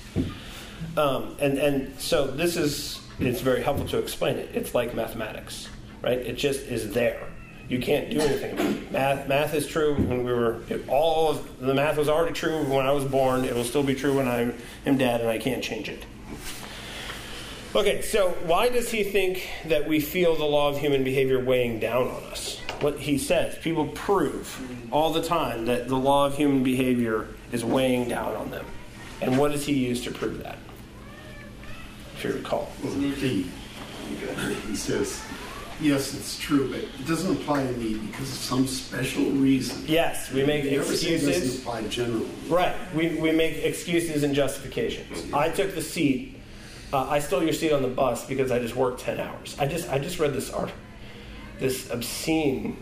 Um, 0.97 1.37
and 1.41 1.59
and 1.59 2.01
so 2.01 2.27
this 2.27 2.57
is 2.57 3.01
it's 3.21 3.41
very 3.41 3.63
helpful 3.63 3.87
to 3.89 3.99
explain 3.99 4.37
it. 4.37 4.51
It's 4.55 4.75
like 4.75 4.95
mathematics, 4.95 5.69
right? 6.03 6.19
It 6.19 6.37
just 6.37 6.61
is 6.63 6.93
there. 6.93 7.29
You 7.69 7.79
can't 7.79 8.09
do 8.09 8.19
anything 8.19 8.53
about 8.53 8.67
it. 8.67 8.93
Math 8.93 9.29
math 9.29 9.55
is 9.55 9.67
true 9.67 9.95
when 9.95 10.25
we 10.25 10.33
were 10.33 10.63
it, 10.69 10.89
all 10.89 11.31
of 11.31 11.61
the 11.61 11.75
math 11.75 11.99
was 11.99 12.09
already 12.09 12.33
true 12.33 12.65
when 12.65 12.87
I 12.87 12.93
was 12.93 13.05
born. 13.05 13.45
It 13.45 13.55
will 13.55 13.65
still 13.65 13.83
be 13.83 13.95
true 13.95 14.17
when 14.17 14.27
I 14.27 14.53
am 14.87 14.97
dead, 14.97 15.21
and 15.21 15.29
I 15.29 15.39
can't 15.39 15.63
change 15.63 15.89
it. 15.89 16.05
Okay, 17.75 18.01
so 18.01 18.31
why 18.47 18.71
does 18.71 18.91
he 18.91 19.05
think 19.05 19.47
that 19.67 19.87
we 19.87 20.01
feel 20.01 20.35
the 20.37 20.45
law 20.45 20.71
of 20.71 20.79
human 20.79 21.05
behavior 21.05 21.39
weighing 21.43 21.79
down 21.79 22.09
on 22.09 22.23
us? 22.25 22.61
What 22.81 22.99
he 22.99 23.19
says, 23.19 23.59
people 23.59 23.89
prove 23.89 24.59
all 24.91 25.13
the 25.13 25.23
time 25.23 25.67
that 25.67 25.87
the 25.89 25.97
law 25.97 26.27
of 26.27 26.37
human 26.37 26.63
behavior 26.63 27.29
is 27.53 27.65
weighing 27.65 28.09
down 28.09 28.35
on 28.37 28.51
them. 28.51 28.65
And 29.21 29.37
what 29.37 29.53
does 29.53 29.67
he 29.67 29.75
use 29.75 30.03
to 30.05 30.11
prove 30.11 30.43
that? 30.43 30.59
If 32.15 32.25
you 32.25 32.33
recall. 32.33 32.73
He, 32.83 33.47
he 34.67 34.77
says, 34.77 35.23
Yes, 35.81 36.13
it's 36.13 36.37
true, 36.39 36.71
but 36.71 36.81
it 36.81 37.07
doesn't 37.07 37.31
apply 37.31 37.65
to 37.65 37.73
me 37.75 37.95
because 37.95 38.33
of 38.33 38.39
some 38.39 38.67
special 38.67 39.25
reason. 39.31 39.85
Yes, 39.87 40.33
we 40.33 40.45
make 40.45 40.65
say 40.65 40.71
it 40.71 40.77
doesn't 40.79 40.95
excuses. 40.95 41.61
apply 41.61 41.83
generally. 41.87 42.27
Right. 42.49 42.75
We, 42.95 43.11
we 43.21 43.31
make 43.31 43.59
excuses 43.59 44.25
and 44.25 44.35
justifications. 44.35 45.33
I 45.33 45.51
took 45.51 45.75
the 45.77 45.83
seat. 45.83 46.38
Uh, 46.93 47.07
I 47.09 47.19
stole 47.19 47.43
your 47.43 47.53
seat 47.53 47.73
on 47.73 47.83
the 47.83 47.89
bus 47.89 48.27
because 48.27 48.51
I 48.51 48.59
just 48.59 48.75
worked 48.75 49.01
ten 49.01 49.21
hours. 49.21 49.57
I 49.59 49.67
just 49.67 49.91
I 49.91 49.99
just 49.99 50.19
read 50.19 50.33
this 50.33 50.51
art, 50.51 50.73
this 51.59 51.91
obscene 51.91 52.77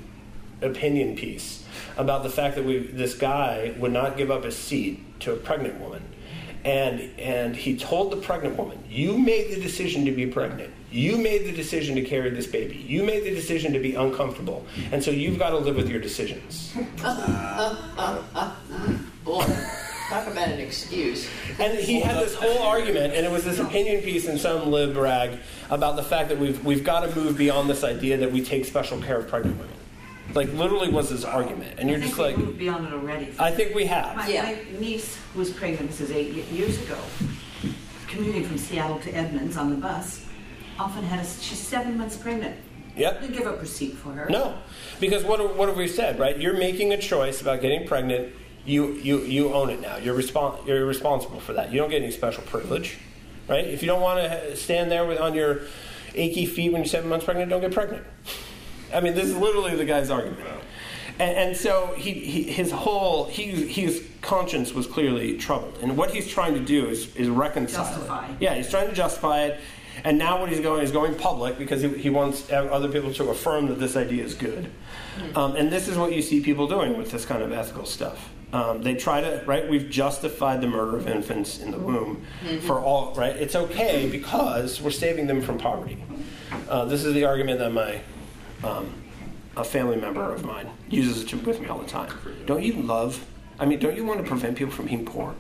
opinion 0.63 1.17
piece 1.17 1.65
about 1.99 2.23
the 2.23 2.31
fact 2.31 2.57
that 2.57 2.65
we 2.65 2.79
this 2.79 3.15
guy 3.15 3.75
would 3.79 3.93
not 3.93 4.17
give 4.17 4.31
up 4.31 4.45
his 4.45 4.57
seat 4.57 5.21
to 5.21 5.33
a 5.33 5.37
pregnant 5.37 5.81
woman, 5.81 6.03
and 6.65 7.01
and 7.19 7.57
he 7.57 7.77
told 7.77 8.13
the 8.13 8.17
pregnant 8.19 8.57
woman, 8.57 8.79
"You 8.89 9.19
made 9.19 9.51
the 9.51 9.61
decision 9.61 10.05
to 10.05 10.13
be 10.13 10.27
pregnant. 10.27 10.73
You 10.93 11.19
made 11.19 11.45
the 11.45 11.53
decision 11.53 11.97
to 11.97 12.03
carry 12.03 12.31
this 12.31 12.47
baby. 12.47 12.77
You 12.77 13.03
made 13.03 13.25
the 13.25 13.35
decision 13.35 13.73
to 13.73 13.81
be 13.81 13.97
uncomfortable, 13.97 14.65
and 14.93 15.03
so 15.03 15.11
you've 15.11 15.39
got 15.39 15.51
to 15.51 15.59
live 15.59 15.75
with 15.77 15.89
your 15.89 16.01
decisions." 16.01 16.73
Uh, 17.03 17.77
uh, 17.99 18.23
uh, 18.35 18.53
boy, 19.25 19.45
talk 20.09 20.27
about 20.27 20.49
an 20.49 20.59
excuse. 20.61 21.29
And 21.59 21.79
he 21.79 22.01
had 22.01 22.17
this 22.17 22.35
whole 22.35 22.59
argument, 22.63 23.15
and 23.15 23.27
it 23.27 23.31
was 23.31 23.45
this 23.45 23.59
opinion 23.59 24.03
piece 24.03 24.27
in 24.27 24.39
some 24.39 24.71
lib 24.71 24.97
rag 24.97 25.39
about 25.71 25.97
the 25.97 26.03
fact 26.03 26.29
that 26.29 26.39
we've, 26.39 26.65
we've 26.65 26.85
got 26.85 27.01
to 27.01 27.15
move 27.17 27.37
beyond 27.37 27.69
this 27.69 27.85
idea 27.85 28.17
that 28.19 28.31
we 28.31 28.43
take 28.43 28.65
special 28.65 29.01
care 29.01 29.19
of 29.19 29.29
pregnant 29.29 29.59
women. 29.59 29.73
Like, 30.35 30.53
literally 30.53 30.91
was 30.91 31.11
his 31.11 31.25
argument. 31.25 31.79
And 31.79 31.89
you're 31.89 31.99
I 31.99 32.03
just 32.03 32.15
think 32.15 32.29
like, 32.29 32.37
we 32.37 32.45
moved 32.45 32.59
beyond 32.59 32.87
it 32.87 32.93
already. 32.93 33.33
I 33.39 33.51
think 33.53 33.75
we 33.75 33.87
have. 33.87 34.17
My, 34.17 34.29
Yeah. 34.29 34.43
my 34.45 34.59
niece, 34.79 35.19
was 35.35 35.51
pregnant, 35.51 35.91
this 35.91 36.01
is 36.01 36.11
eight 36.11 36.33
years 36.51 36.81
ago, 36.83 36.99
commuting 38.09 38.45
from 38.45 38.59
Seattle 38.59 38.99
to 39.01 39.11
Edmonds 39.13 39.57
on 39.57 39.71
the 39.71 39.77
bus, 39.77 40.25
often 40.79 41.03
had 41.05 41.21
a, 41.21 41.25
she's 41.25 41.59
seven 41.59 41.97
months 41.97 42.17
pregnant. 42.17 42.57
Yep. 42.97 43.21
Didn't 43.21 43.37
give 43.37 43.47
up 43.47 43.59
her 43.61 43.67
seat 43.67 43.95
for 43.97 44.11
her. 44.13 44.27
No. 44.31 44.57
Because 45.01 45.23
what, 45.23 45.57
what 45.57 45.69
have 45.69 45.77
we 45.77 45.87
said, 45.87 46.19
right? 46.19 46.39
You're 46.39 46.57
making 46.57 46.93
a 46.93 46.99
choice 46.99 47.41
about 47.43 47.61
getting 47.61 47.87
pregnant. 47.87 48.33
You, 48.67 48.93
you, 48.95 49.21
you 49.21 49.53
own 49.55 49.71
it 49.71 49.81
now. 49.81 49.97
You're, 49.97 50.17
respon- 50.17 50.67
you're 50.67 50.85
responsible 50.85 51.41
for 51.41 51.53
that. 51.53 51.73
You 51.73 51.79
don't 51.79 51.91
get 51.91 52.03
any 52.03 52.11
special 52.11 52.43
privilege, 52.43 52.99
right? 53.49 53.65
If 53.65 53.83
you 53.83 53.87
don't 53.87 54.03
want 54.03 54.21
to 54.21 54.57
stand 54.57 54.91
there 54.91 55.07
with, 55.07 55.21
on 55.21 55.35
your 55.35 55.63
achy 56.15 56.47
feet 56.47 56.73
when 56.73 56.83
you're 56.83 56.89
seven 56.89 57.09
months 57.09 57.25
pregnant, 57.25 57.49
don't 57.51 57.61
get 57.61 57.73
pregnant. 57.73 58.05
I 58.93 59.01
mean, 59.01 59.15
this 59.15 59.27
is 59.27 59.37
literally 59.37 59.77
the 59.77 59.85
guy's 59.85 60.11
argument. 60.11 60.41
And, 61.19 61.37
and 61.37 61.57
so 61.57 61.95
he, 61.97 62.13
he, 62.13 62.43
his 62.43 62.71
whole 62.71 63.25
he, 63.25 63.47
his 63.67 64.07
conscience 64.21 64.75
was 64.75 64.87
clearly 64.87 65.39
troubled, 65.39 65.79
and 65.81 65.97
what 65.97 66.11
he's 66.11 66.29
trying 66.29 66.55
to 66.55 66.61
do 66.61 66.89
is, 66.89 67.15
is 67.17 67.29
reconcile. 67.29 67.87
it. 68.33 68.37
Yeah, 68.41 68.55
he's 68.55 68.69
trying 68.69 68.89
to 68.89 68.95
justify 68.95 69.45
it, 69.45 69.61
and 70.05 70.19
now 70.19 70.41
what 70.41 70.51
he's 70.51 70.61
going 70.61 70.83
is 70.83 70.91
going 70.91 71.15
public 71.15 71.57
because 71.57 71.81
he, 71.81 71.89
he 71.89 72.11
wants 72.11 72.51
other 72.53 72.89
people 72.91 73.15
to 73.15 73.31
affirm 73.31 73.69
that 73.69 73.79
this 73.79 73.97
idea 73.97 74.25
is 74.25 74.35
good. 74.35 74.71
Um, 75.35 75.57
and 75.57 75.73
this 75.73 75.89
is 75.89 75.97
what 75.97 76.13
you 76.13 76.21
see 76.21 76.43
people 76.43 76.69
doing 76.69 76.99
with 76.99 77.11
this 77.11 77.25
kind 77.25 77.43
of 77.43 77.51
ethical 77.51 77.87
stuff. 77.87 78.31
Um, 78.53 78.83
they 78.83 78.95
try 78.95 79.21
to 79.21 79.43
right. 79.45 79.69
We've 79.69 79.91
justified 79.91 80.61
the 80.61 80.69
murder 80.69 80.97
of 80.97 81.09
infants 81.09 81.59
in 81.59 81.73
the 81.73 81.79
womb 81.79 82.25
for 82.63 82.81
all 82.81 83.13
right. 83.15 83.35
It's 83.35 83.57
okay 83.57 84.09
because 84.09 84.81
we're 84.81 84.91
saving 84.93 85.27
them 85.27 85.43
from 85.43 85.59
poverty. 85.59 86.03
Uh, 86.69 86.85
this 86.85 87.05
is 87.05 87.13
the 87.13 87.25
argument 87.25 87.59
that 87.59 87.73
my 87.73 88.01
um, 88.63 88.93
a 89.57 89.65
family 89.65 89.97
member 89.97 90.33
of 90.33 90.45
mine 90.45 90.69
uses 90.89 91.25
it 91.25 91.47
with 91.47 91.61
me 91.61 91.69
all 91.69 91.79
the 91.79 91.89
time. 91.89 92.13
Don't 92.47 92.63
you 92.63 92.75
love? 92.75 93.25
I 93.59 93.65
mean, 93.65 93.79
don't 93.79 93.97
you 93.97 94.05
want 94.05 94.21
to 94.21 94.27
prevent 94.27 94.57
people 94.57 94.73
from 94.73 94.87
being 94.87 95.05
poor? 95.05 95.35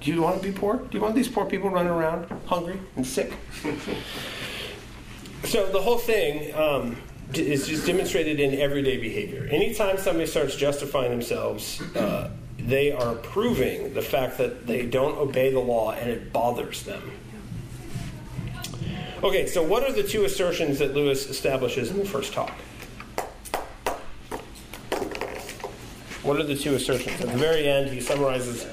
Do 0.00 0.12
you 0.12 0.20
want 0.20 0.42
to 0.42 0.46
be 0.46 0.52
poor? 0.56 0.76
Do 0.76 0.96
you 0.96 1.00
want 1.00 1.14
these 1.14 1.28
poor 1.28 1.46
people 1.46 1.70
running 1.70 1.90
around 1.90 2.26
hungry 2.46 2.78
and 2.96 3.06
sick? 3.06 3.32
so 5.44 5.70
the 5.72 5.80
whole 5.80 5.98
thing 5.98 6.54
um, 6.54 6.96
is 7.32 7.66
just 7.66 7.86
demonstrated 7.86 8.38
in 8.38 8.60
everyday 8.60 8.98
behavior. 8.98 9.48
Anytime 9.50 9.96
somebody 9.96 10.26
starts 10.26 10.56
justifying 10.56 11.10
themselves, 11.10 11.80
uh, 11.96 12.30
they 12.64 12.92
are 12.92 13.14
proving 13.14 13.92
the 13.92 14.02
fact 14.02 14.38
that 14.38 14.66
they 14.66 14.86
don't 14.86 15.18
obey 15.18 15.52
the 15.52 15.60
law 15.60 15.92
and 15.92 16.10
it 16.10 16.32
bothers 16.32 16.82
them. 16.84 17.12
Okay, 19.22 19.46
so 19.46 19.62
what 19.62 19.82
are 19.84 19.92
the 19.92 20.02
two 20.02 20.24
assertions 20.24 20.78
that 20.78 20.94
Lewis 20.94 21.28
establishes 21.28 21.90
in 21.90 21.98
the 21.98 22.04
first 22.04 22.32
talk? 22.32 22.52
What 26.22 26.40
are 26.40 26.42
the 26.42 26.56
two 26.56 26.74
assertions? 26.74 27.20
At 27.20 27.28
the 27.28 27.38
very 27.38 27.68
end, 27.68 27.90
he 27.90 28.00
summarizes, 28.00 28.66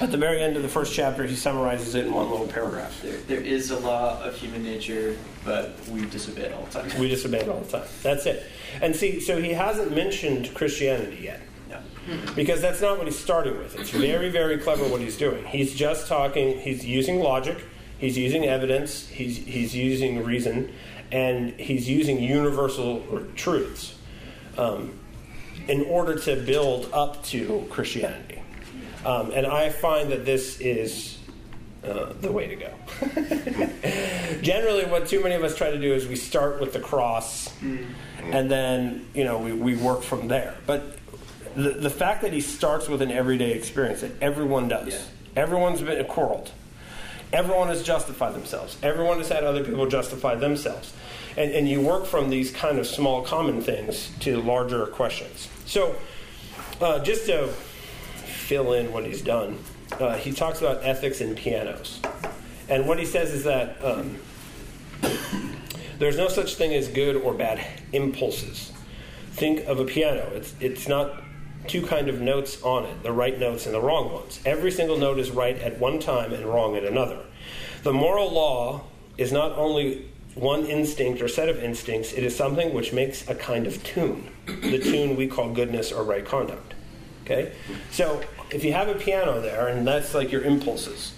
at 0.00 0.12
the 0.12 0.16
very 0.16 0.40
end 0.40 0.56
of 0.56 0.62
the 0.62 0.68
first 0.68 0.94
chapter, 0.94 1.24
he 1.24 1.34
summarizes 1.34 1.96
it 1.96 2.06
in 2.06 2.12
one 2.12 2.30
little 2.30 2.46
paragraph. 2.46 3.02
There, 3.02 3.16
there 3.22 3.40
is 3.40 3.72
a 3.72 3.78
law 3.80 4.22
of 4.22 4.36
human 4.36 4.62
nature, 4.62 5.16
but 5.44 5.76
we 5.88 6.06
disobey 6.06 6.42
it 6.42 6.52
all 6.52 6.64
the 6.66 6.82
time. 6.82 7.00
We 7.00 7.08
disobey 7.08 7.40
it 7.40 7.48
all 7.48 7.60
the 7.60 7.78
time. 7.78 7.88
That's 8.04 8.26
it. 8.26 8.46
And 8.80 8.94
see, 8.94 9.18
so 9.18 9.40
he 9.42 9.50
hasn't 9.50 9.92
mentioned 9.92 10.54
Christianity 10.54 11.22
yet. 11.24 11.40
Because 12.34 12.60
that's 12.60 12.80
not 12.80 12.98
what 12.98 13.06
he's 13.06 13.18
starting 13.18 13.56
with. 13.58 13.78
It's 13.78 13.90
very, 13.90 14.28
very 14.28 14.58
clever 14.58 14.84
what 14.84 15.00
he's 15.00 15.16
doing. 15.16 15.44
He's 15.44 15.74
just 15.74 16.08
talking, 16.08 16.58
he's 16.58 16.84
using 16.84 17.20
logic, 17.20 17.58
he's 17.98 18.18
using 18.18 18.44
evidence, 18.44 19.06
he's, 19.08 19.36
he's 19.36 19.74
using 19.74 20.24
reason, 20.24 20.72
and 21.10 21.52
he's 21.60 21.88
using 21.88 22.20
universal 22.20 23.24
truths 23.36 23.96
um, 24.58 24.98
in 25.68 25.82
order 25.82 26.18
to 26.20 26.36
build 26.36 26.88
up 26.92 27.22
to 27.24 27.66
Christianity. 27.70 28.42
Um, 29.04 29.32
and 29.32 29.46
I 29.46 29.70
find 29.70 30.10
that 30.12 30.24
this 30.24 30.60
is 30.60 31.18
uh, 31.84 32.12
the 32.20 32.30
way 32.30 32.46
to 32.46 32.56
go. 32.56 34.38
Generally, 34.42 34.86
what 34.86 35.08
too 35.08 35.20
many 35.22 35.34
of 35.34 35.42
us 35.42 35.56
try 35.56 35.70
to 35.70 35.80
do 35.80 35.92
is 35.92 36.06
we 36.06 36.16
start 36.16 36.60
with 36.60 36.72
the 36.72 36.78
cross, 36.80 37.52
and 38.20 38.50
then 38.50 39.06
you 39.14 39.24
know 39.24 39.38
we, 39.38 39.52
we 39.52 39.74
work 39.76 40.02
from 40.02 40.28
there. 40.28 40.54
But 40.66 40.96
the, 41.54 41.70
the 41.70 41.90
fact 41.90 42.22
that 42.22 42.32
he 42.32 42.40
starts 42.40 42.88
with 42.88 43.02
an 43.02 43.10
everyday 43.10 43.52
experience 43.52 44.00
that 44.00 44.12
everyone 44.20 44.68
does, 44.68 44.88
Yeah. 44.88 45.42
everyone's 45.42 45.80
been 45.80 46.04
quarreled, 46.06 46.50
everyone 47.32 47.68
has 47.68 47.82
justified 47.82 48.34
themselves, 48.34 48.76
everyone 48.82 49.18
has 49.18 49.28
had 49.28 49.44
other 49.44 49.64
people 49.64 49.86
justify 49.86 50.34
themselves, 50.34 50.92
and 51.36 51.50
and 51.52 51.68
you 51.68 51.80
work 51.80 52.06
from 52.06 52.30
these 52.30 52.50
kind 52.50 52.78
of 52.78 52.86
small 52.86 53.22
common 53.22 53.62
things 53.62 54.10
to 54.20 54.40
larger 54.42 54.86
questions. 54.86 55.48
So, 55.66 55.94
uh, 56.80 56.98
just 57.00 57.26
to 57.26 57.48
fill 57.48 58.72
in 58.74 58.92
what 58.92 59.04
he's 59.04 59.22
done, 59.22 59.58
uh, 59.98 60.16
he 60.16 60.32
talks 60.32 60.60
about 60.60 60.84
ethics 60.84 61.20
in 61.20 61.34
pianos. 61.34 62.00
And 62.68 62.86
what 62.86 62.98
he 62.98 63.04
says 63.06 63.32
is 63.32 63.44
that 63.44 63.82
um, 63.84 64.16
there's 65.98 66.16
no 66.16 66.28
such 66.28 66.54
thing 66.56 66.72
as 66.74 66.88
good 66.88 67.16
or 67.16 67.34
bad 67.34 67.64
impulses. 67.92 68.72
Think 69.32 69.66
of 69.66 69.78
a 69.80 69.84
piano. 69.84 70.26
It's, 70.34 70.54
it's 70.60 70.88
not 70.88 71.22
two 71.66 71.86
kind 71.86 72.08
of 72.08 72.20
notes 72.20 72.62
on 72.62 72.84
it, 72.84 73.02
the 73.02 73.12
right 73.12 73.38
notes 73.38 73.66
and 73.66 73.74
the 73.74 73.80
wrong 73.80 74.12
ones. 74.12 74.40
Every 74.44 74.70
single 74.70 74.98
note 74.98 75.18
is 75.18 75.30
right 75.30 75.58
at 75.58 75.78
one 75.78 75.98
time 75.98 76.32
and 76.32 76.44
wrong 76.44 76.76
at 76.76 76.84
another. 76.84 77.20
The 77.82 77.92
moral 77.92 78.30
law 78.30 78.82
is 79.18 79.32
not 79.32 79.52
only 79.52 80.08
one 80.34 80.64
instinct 80.64 81.20
or 81.20 81.28
set 81.28 81.48
of 81.48 81.62
instincts, 81.62 82.12
it 82.12 82.24
is 82.24 82.34
something 82.34 82.72
which 82.72 82.92
makes 82.92 83.28
a 83.28 83.34
kind 83.34 83.66
of 83.66 83.82
tune. 83.84 84.30
The 84.46 84.78
tune 84.78 85.16
we 85.16 85.28
call 85.28 85.50
goodness 85.52 85.92
or 85.92 86.04
right 86.04 86.24
conduct. 86.24 86.74
Okay? 87.24 87.52
So 87.90 88.22
if 88.50 88.64
you 88.64 88.72
have 88.72 88.88
a 88.88 88.94
piano 88.94 89.40
there, 89.40 89.68
and 89.68 89.86
that's 89.86 90.14
like 90.14 90.32
your 90.32 90.42
impulses, 90.42 91.12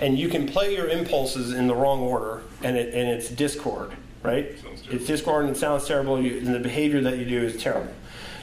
and 0.00 0.18
you 0.18 0.28
can 0.28 0.46
play 0.46 0.74
your 0.74 0.88
impulses 0.88 1.52
in 1.52 1.66
the 1.66 1.74
wrong 1.74 2.00
order, 2.00 2.42
and, 2.62 2.76
it, 2.76 2.94
and 2.94 3.08
it's 3.08 3.28
discord, 3.28 3.92
right? 4.22 4.56
It's 4.90 5.06
discord 5.06 5.46
and 5.46 5.56
it 5.56 5.58
sounds 5.58 5.86
terrible, 5.86 6.20
you, 6.22 6.38
and 6.38 6.54
the 6.54 6.60
behavior 6.60 7.00
that 7.00 7.18
you 7.18 7.24
do 7.24 7.42
is 7.42 7.60
terrible. 7.60 7.92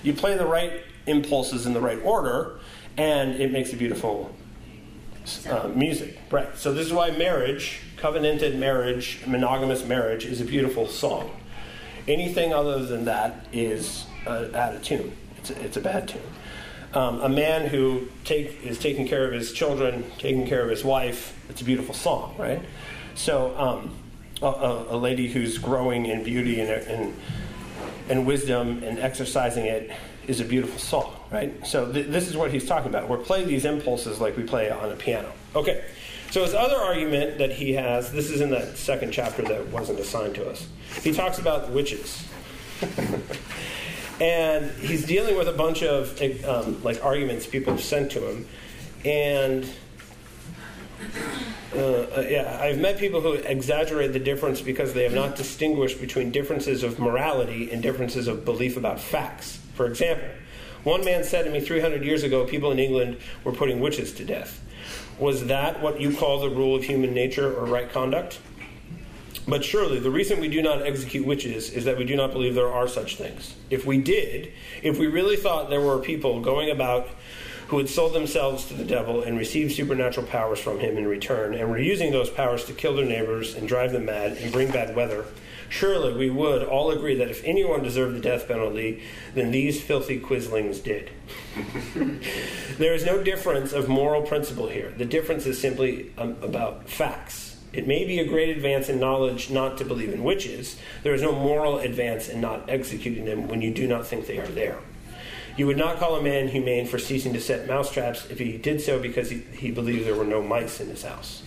You 0.04 0.14
play 0.14 0.38
the 0.38 0.46
right 0.46 0.84
impulses 1.08 1.66
in 1.66 1.74
the 1.74 1.82
right 1.82 2.00
order, 2.04 2.60
and 2.98 3.36
it 3.36 3.52
makes 3.52 3.74
a 3.74 3.76
beautiful 3.76 4.34
uh, 5.50 5.68
music. 5.70 6.20
Right. 6.32 6.56
So 6.58 6.74
this 6.74 6.86
is 6.86 6.94
why 6.94 7.12
marriage, 7.12 7.82
covenanted 7.98 8.58
marriage, 8.58 9.22
monogamous 9.26 9.86
marriage, 9.86 10.26
is 10.26 10.42
a 10.42 10.46
beautiful 10.46 10.88
song. 10.88 11.32
Anything 12.08 12.54
other 12.54 12.86
than 12.86 13.06
that 13.06 13.48
is 13.52 14.06
uh, 14.28 14.48
out 14.54 14.76
of 14.76 14.84
tune. 14.84 15.16
It's 15.38 15.50
a, 15.50 15.62
it's 15.64 15.78
a 15.78 15.82
bad 15.82 16.08
tune. 16.08 16.22
Um, 16.94 17.20
a 17.22 17.30
man 17.30 17.68
who 17.68 18.08
take, 18.24 18.64
is 18.64 18.80
taking 18.80 19.08
care 19.08 19.26
of 19.28 19.34
his 19.34 19.52
children, 19.52 20.06
taking 20.18 20.48
care 20.48 20.64
of 20.64 20.70
his 20.70 20.84
wife, 20.84 21.38
it's 21.50 21.62
a 21.62 21.66
beautiful 21.66 21.94
song, 21.94 22.36
right? 22.38 22.62
So 23.16 23.58
um, 23.58 23.96
a, 24.42 24.86
a, 24.90 24.98
lady 24.98 25.28
who's 25.28 25.58
growing 25.58 26.06
in 26.06 26.24
beauty 26.24 26.62
and, 26.62 26.70
and, 26.70 27.14
and 28.10 28.26
wisdom 28.26 28.82
and 28.84 28.98
exercising 29.00 29.66
it 29.66 29.92
is 30.28 30.40
a 30.40 30.46
beautiful 30.46 30.80
song, 30.80 31.16
right? 31.32 31.66
So 31.66 31.92
th- 31.92 32.08
this 32.08 32.28
is 32.28 32.36
what 32.38 32.52
he's 32.52 32.66
talking 32.66 32.90
about. 32.90 33.10
We're 33.10 33.18
playing 33.18 33.48
these 33.48 33.66
impulses 33.66 34.20
like 34.20 34.38
we 34.38 34.44
play 34.44 34.70
on 34.70 34.92
a 34.92 34.96
piano. 34.96 35.32
Okay. 35.56 35.84
So 36.32 36.44
his 36.44 36.54
other 36.54 36.76
argument 36.76 37.38
that 37.38 37.52
he 37.52 37.74
has, 37.74 38.12
this 38.12 38.30
is 38.30 38.42
in 38.42 38.50
that 38.50 38.78
second 38.78 39.12
chapter 39.12 39.42
that 39.44 39.68
wasn't 39.68 40.00
assigned 40.00 40.36
to 40.36 40.50
us. 40.50 40.68
He 41.02 41.14
talks 41.14 41.40
about 41.40 41.70
witches. 41.70 42.28
and 44.20 44.72
he's 44.80 45.06
dealing 45.06 45.38
with 45.38 45.48
a 45.48 45.54
bunch 45.54 45.84
of 45.84 46.22
um, 46.46 46.84
like 46.84 47.04
arguments 47.04 47.46
people 47.46 47.74
have 47.74 47.84
sent 47.84 48.12
to 48.12 48.30
him, 48.30 48.48
and 49.06 49.70
Uh, 51.76 51.80
uh, 51.80 52.26
yeah, 52.30 52.58
I've 52.62 52.80
met 52.80 52.98
people 52.98 53.20
who 53.20 53.34
exaggerate 53.34 54.14
the 54.14 54.20
difference 54.20 54.62
because 54.62 54.94
they 54.94 55.04
have 55.04 55.14
not 55.14 55.36
distinguished 55.36 56.00
between 56.00 56.32
differences 56.32 56.84
of 56.84 57.00
morality 57.00 57.70
and 57.70 57.84
differences 57.84 58.28
of 58.28 58.46
belief 58.46 58.78
about 58.78 59.00
facts. 59.00 59.60
For 59.76 59.86
example, 59.86 60.28
one 60.84 61.04
man 61.06 61.24
said 61.24 61.46
to 61.46 61.52
me 61.52 61.60
300 61.60 62.04
years 62.04 62.24
ago 62.24 62.46
people 62.46 62.72
in 62.72 62.80
England 62.80 63.18
were 63.44 63.52
putting 63.52 63.80
witches 63.80 64.14
to 64.14 64.26
death. 64.26 64.62
Was 65.20 65.48
that 65.48 65.82
what 65.82 66.02
you 66.02 66.16
call 66.16 66.40
the 66.40 66.50
rule 66.50 66.76
of 66.76 66.84
human 66.84 67.14
nature 67.14 67.54
or 67.54 67.66
right 67.66 67.92
conduct? 67.92 68.40
But 69.48 69.64
surely 69.64 70.00
the 70.00 70.10
reason 70.10 70.40
we 70.40 70.48
do 70.48 70.62
not 70.62 70.82
execute 70.82 71.26
witches 71.26 71.70
is 71.70 71.86
that 71.86 71.98
we 71.98 72.06
do 72.06 72.16
not 72.16 72.32
believe 72.32 72.56
there 72.56 72.72
are 72.72 72.88
such 72.88 73.16
things. 73.16 73.56
If 73.70 73.86
we 73.86 74.00
did, 74.00 74.52
if 74.82 74.98
we 74.98 75.08
really 75.08 75.36
thought 75.36 75.70
there 75.70 75.82
were 75.82 76.00
people 76.00 76.42
going 76.42 76.72
about 76.72 77.08
who 77.68 77.78
had 77.78 77.90
sold 77.90 78.14
themselves 78.14 78.66
to 78.66 78.74
the 78.74 78.84
devil 78.84 79.24
and 79.24 79.38
received 79.38 79.74
supernatural 79.74 80.28
powers 80.28 80.60
from 80.60 80.80
him 80.80 80.98
in 80.98 81.08
return, 81.08 81.56
and 81.56 81.70
were 81.70 81.80
using 81.80 82.12
those 82.12 82.30
powers 82.30 82.64
to 82.66 82.74
kill 82.74 82.96
their 82.96 83.06
neighbors 83.06 83.56
and 83.56 83.68
drive 83.68 83.92
them 83.92 84.06
mad 84.06 84.34
and 84.34 84.52
bring 84.52 84.72
bad 84.72 84.96
weather, 84.96 85.26
surely 85.70 86.14
we 86.14 86.30
would 86.30 86.64
all 86.64 86.92
agree 86.92 87.16
that 87.16 87.30
if 87.30 87.44
anyone 87.44 87.84
deserved 87.84 88.16
the 88.16 88.20
death 88.20 88.48
penalty, 88.48 89.04
then 89.34 89.52
these 89.52 89.82
filthy 89.82 90.20
quislings 90.20 90.80
did. 90.80 91.10
there 92.78 92.94
is 92.94 93.06
no 93.06 93.24
difference 93.24 93.74
of 93.74 93.88
moral 93.88 94.22
principle 94.22 94.68
here. 94.68 94.94
The 94.98 95.06
difference 95.06 95.46
is 95.46 95.60
simply 95.60 96.12
um, 96.18 96.38
about 96.42 96.90
facts. 96.90 97.58
It 97.74 97.88
may 97.88 98.06
be 98.06 98.20
a 98.20 98.26
great 98.26 98.56
advance 98.56 98.88
in 98.88 99.00
knowledge 99.00 99.50
not 99.50 99.78
to 99.80 99.86
believe 99.86 100.14
in 100.14 100.24
witches. 100.24 100.78
There 101.04 101.14
is 101.14 101.22
no 101.22 101.34
moral 101.34 101.80
advance 101.80 102.30
in 102.30 102.40
not 102.40 102.70
executing 102.70 103.26
them 103.26 103.50
when 103.50 103.62
you 103.62 103.74
do 103.74 103.86
not 103.86 104.08
think 104.08 104.28
they 104.28 104.40
are 104.40 104.48
there. 104.48 104.80
You 105.58 105.68
would 105.68 105.78
not 105.78 105.98
call 105.98 106.16
a 106.16 106.22
man 106.22 106.50
humane 106.50 106.86
for 106.86 107.00
ceasing 107.00 107.34
to 107.34 107.42
set 107.42 107.68
mousetraps 107.68 108.26
if 108.28 108.40
he 108.40 108.58
did 108.58 108.82
so 108.82 109.00
because 109.00 109.30
he, 109.30 109.40
he 109.58 109.72
believed 109.72 110.06
there 110.06 110.16
were 110.16 110.26
no 110.26 110.42
mice 110.42 110.80
in 110.80 110.88
his 110.88 111.04
house. 111.04 111.44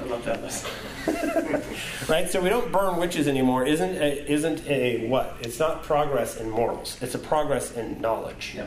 I 0.00 0.04
love 0.04 0.24
that 0.24 0.42
list. 0.42 0.66
right? 2.08 2.28
So 2.28 2.40
we 2.40 2.48
don't 2.48 2.72
burn 2.72 2.96
witches 2.96 3.28
anymore. 3.28 3.66
Isn't 3.66 3.96
a, 3.96 4.30
isn't 4.30 4.66
a 4.66 5.06
what? 5.06 5.36
It's 5.40 5.58
not 5.58 5.82
progress 5.82 6.38
in 6.38 6.50
morals. 6.50 6.96
It's 7.00 7.14
a 7.14 7.18
progress 7.18 7.72
in 7.72 8.00
knowledge. 8.00 8.54
Yeah. 8.56 8.66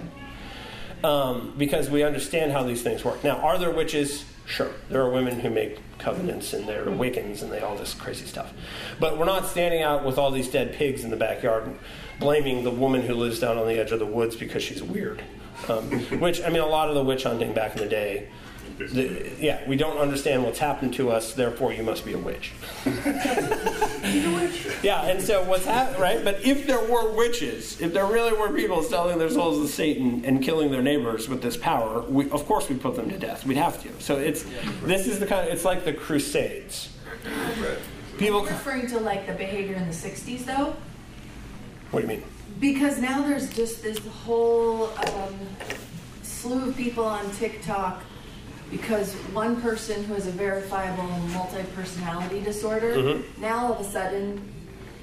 Um, 1.03 1.53
because 1.57 1.89
we 1.89 2.03
understand 2.03 2.51
how 2.51 2.63
these 2.63 2.81
things 2.81 3.03
work. 3.03 3.23
Now, 3.23 3.38
are 3.38 3.57
there 3.57 3.71
witches? 3.71 4.25
Sure, 4.47 4.71
there 4.89 5.01
are 5.01 5.09
women 5.09 5.39
who 5.39 5.49
make 5.49 5.79
covenants 5.97 6.53
and 6.53 6.67
they're 6.67 6.85
Wiccans 6.85 7.41
and 7.41 7.51
they 7.51 7.61
all 7.61 7.75
this 7.75 7.95
crazy 7.95 8.25
stuff. 8.25 8.53
But 8.99 9.17
we're 9.17 9.25
not 9.25 9.47
standing 9.47 9.81
out 9.81 10.05
with 10.05 10.17
all 10.17 10.29
these 10.29 10.49
dead 10.49 10.73
pigs 10.73 11.03
in 11.03 11.09
the 11.09 11.17
backyard 11.17 11.77
blaming 12.19 12.63
the 12.63 12.71
woman 12.71 13.01
who 13.01 13.13
lives 13.15 13.39
down 13.39 13.57
on 13.57 13.67
the 13.67 13.79
edge 13.79 13.91
of 13.91 13.99
the 13.99 14.05
woods 14.05 14.35
because 14.35 14.63
she's 14.63 14.83
weird. 14.83 15.23
Um, 15.67 15.89
which, 16.19 16.41
I 16.41 16.49
mean, 16.49 16.61
a 16.61 16.67
lot 16.67 16.89
of 16.89 16.95
the 16.95 17.03
witch 17.03 17.23
hunting 17.23 17.53
back 17.53 17.75
in 17.75 17.79
the 17.79 17.89
day, 17.89 18.29
the, 18.78 19.32
yeah, 19.39 19.67
we 19.67 19.75
don't 19.78 19.97
understand 19.97 20.43
what's 20.43 20.60
happened 20.60 20.93
to 20.95 21.12
us, 21.12 21.34
therefore 21.34 21.73
you 21.73 21.84
must 21.84 22.06
be 22.06 22.13
a 22.13 22.17
witch. 22.17 22.51
yeah, 24.84 25.06
and 25.06 25.21
so 25.21 25.43
what's 25.43 25.65
happened, 25.65 25.99
right? 25.99 26.23
But 26.23 26.45
if 26.45 26.67
there 26.67 26.80
were 26.80 27.12
witches, 27.13 27.80
if 27.80 27.93
there 27.93 28.06
really 28.06 28.34
were 28.34 28.49
people 28.49 28.84
selling 28.84 29.17
their 29.17 29.30
souls 29.30 29.65
to 29.65 29.67
Satan 29.71 30.25
and 30.25 30.43
killing 30.43 30.71
their 30.71 30.82
neighbors 30.82 31.30
with 31.30 31.41
this 31.41 31.58
power, 31.58 32.01
we, 32.01 32.30
of 32.32 32.45
course 32.45 32.67
we'd 32.69 32.82
put 32.82 32.95
them 32.95 33.10
to 33.10 33.17
death. 33.17 33.45
We'd 33.45 33.58
have 33.58 33.82
to. 33.84 34.01
So 34.01 34.17
it's 34.17 34.45
this 34.84 35.08
is 35.08 35.19
the 35.19 35.25
kind. 35.25 35.47
Of, 35.47 35.54
it's 35.54 35.65
like 35.65 35.86
the 35.86 35.93
Crusades. 35.93 36.89
People. 38.17 38.41
Are 38.41 38.43
you 38.43 38.49
referring 38.49 38.88
to 38.88 38.99
like 38.99 39.25
the 39.28 39.34
behavior 39.34 39.75
in 39.75 39.88
the 39.88 39.93
'60s, 39.93 40.45
though? 40.45 40.75
What 41.91 42.01
do 42.01 42.08
you 42.08 42.08
mean? 42.08 42.23
Because 42.60 42.99
now 42.99 43.21
there's 43.21 43.54
just 43.54 43.84
this 43.84 43.99
whole 43.99 44.88
um, 44.88 45.36
slew 46.23 46.69
of 46.69 46.78
people 46.78 47.06
on 47.06 47.30
TikTok 47.32 48.04
because 48.71 49.13
one 49.34 49.62
person 49.62 50.04
who 50.06 50.13
has 50.15 50.28
a 50.28 50.32
verifiable 50.32 51.04
multi-personality 51.34 52.41
disorder, 52.41 52.93
Mhm. 52.95 53.23
now 53.39 53.65
all 53.65 53.73
of 53.73 53.80
a 53.80 53.89
sudden 53.89 54.41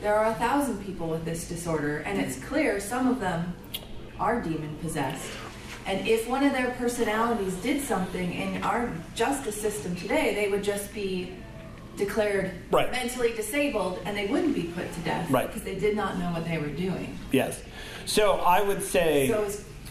there 0.01 0.15
are 0.15 0.27
a 0.33 0.35
thousand 0.35 0.85
people 0.85 1.07
with 1.09 1.25
this 1.25 1.47
disorder, 1.49 1.99
and 1.99 2.21
it's 2.21 2.37
clear 2.45 2.81
some 2.81 3.07
of 3.07 3.21
them 3.21 3.55
are 4.19 4.41
demon 4.41 4.77
possessed. 4.83 5.25
And 5.87 6.07
if 6.07 6.29
one 6.29 6.45
of 6.45 6.53
their 6.53 6.71
personalities 6.79 7.55
did 7.55 7.83
something 7.83 8.33
in 8.33 8.63
our 8.63 8.89
justice 9.17 9.61
system 9.61 9.97
today, 9.97 10.35
they 10.35 10.49
would 10.49 10.63
just 10.63 10.93
be 10.95 11.33
declared 11.97 12.53
Right. 12.71 12.91
mentally 12.91 13.33
disabled 13.33 13.99
and 14.05 14.17
they 14.17 14.27
wouldn't 14.27 14.55
be 14.55 14.63
put 14.63 14.93
to 14.95 15.01
death 15.01 15.29
Right. 15.31 15.47
because 15.47 15.63
they 15.63 15.75
did 15.75 15.95
not 15.97 16.19
know 16.19 16.27
what 16.27 16.45
they 16.49 16.57
were 16.59 16.69
doing. 16.69 17.19
Yes. 17.33 17.61
So 18.07 18.35
I 18.37 18.63
would 18.63 18.83
say. 18.83 19.29
So 19.29 19.45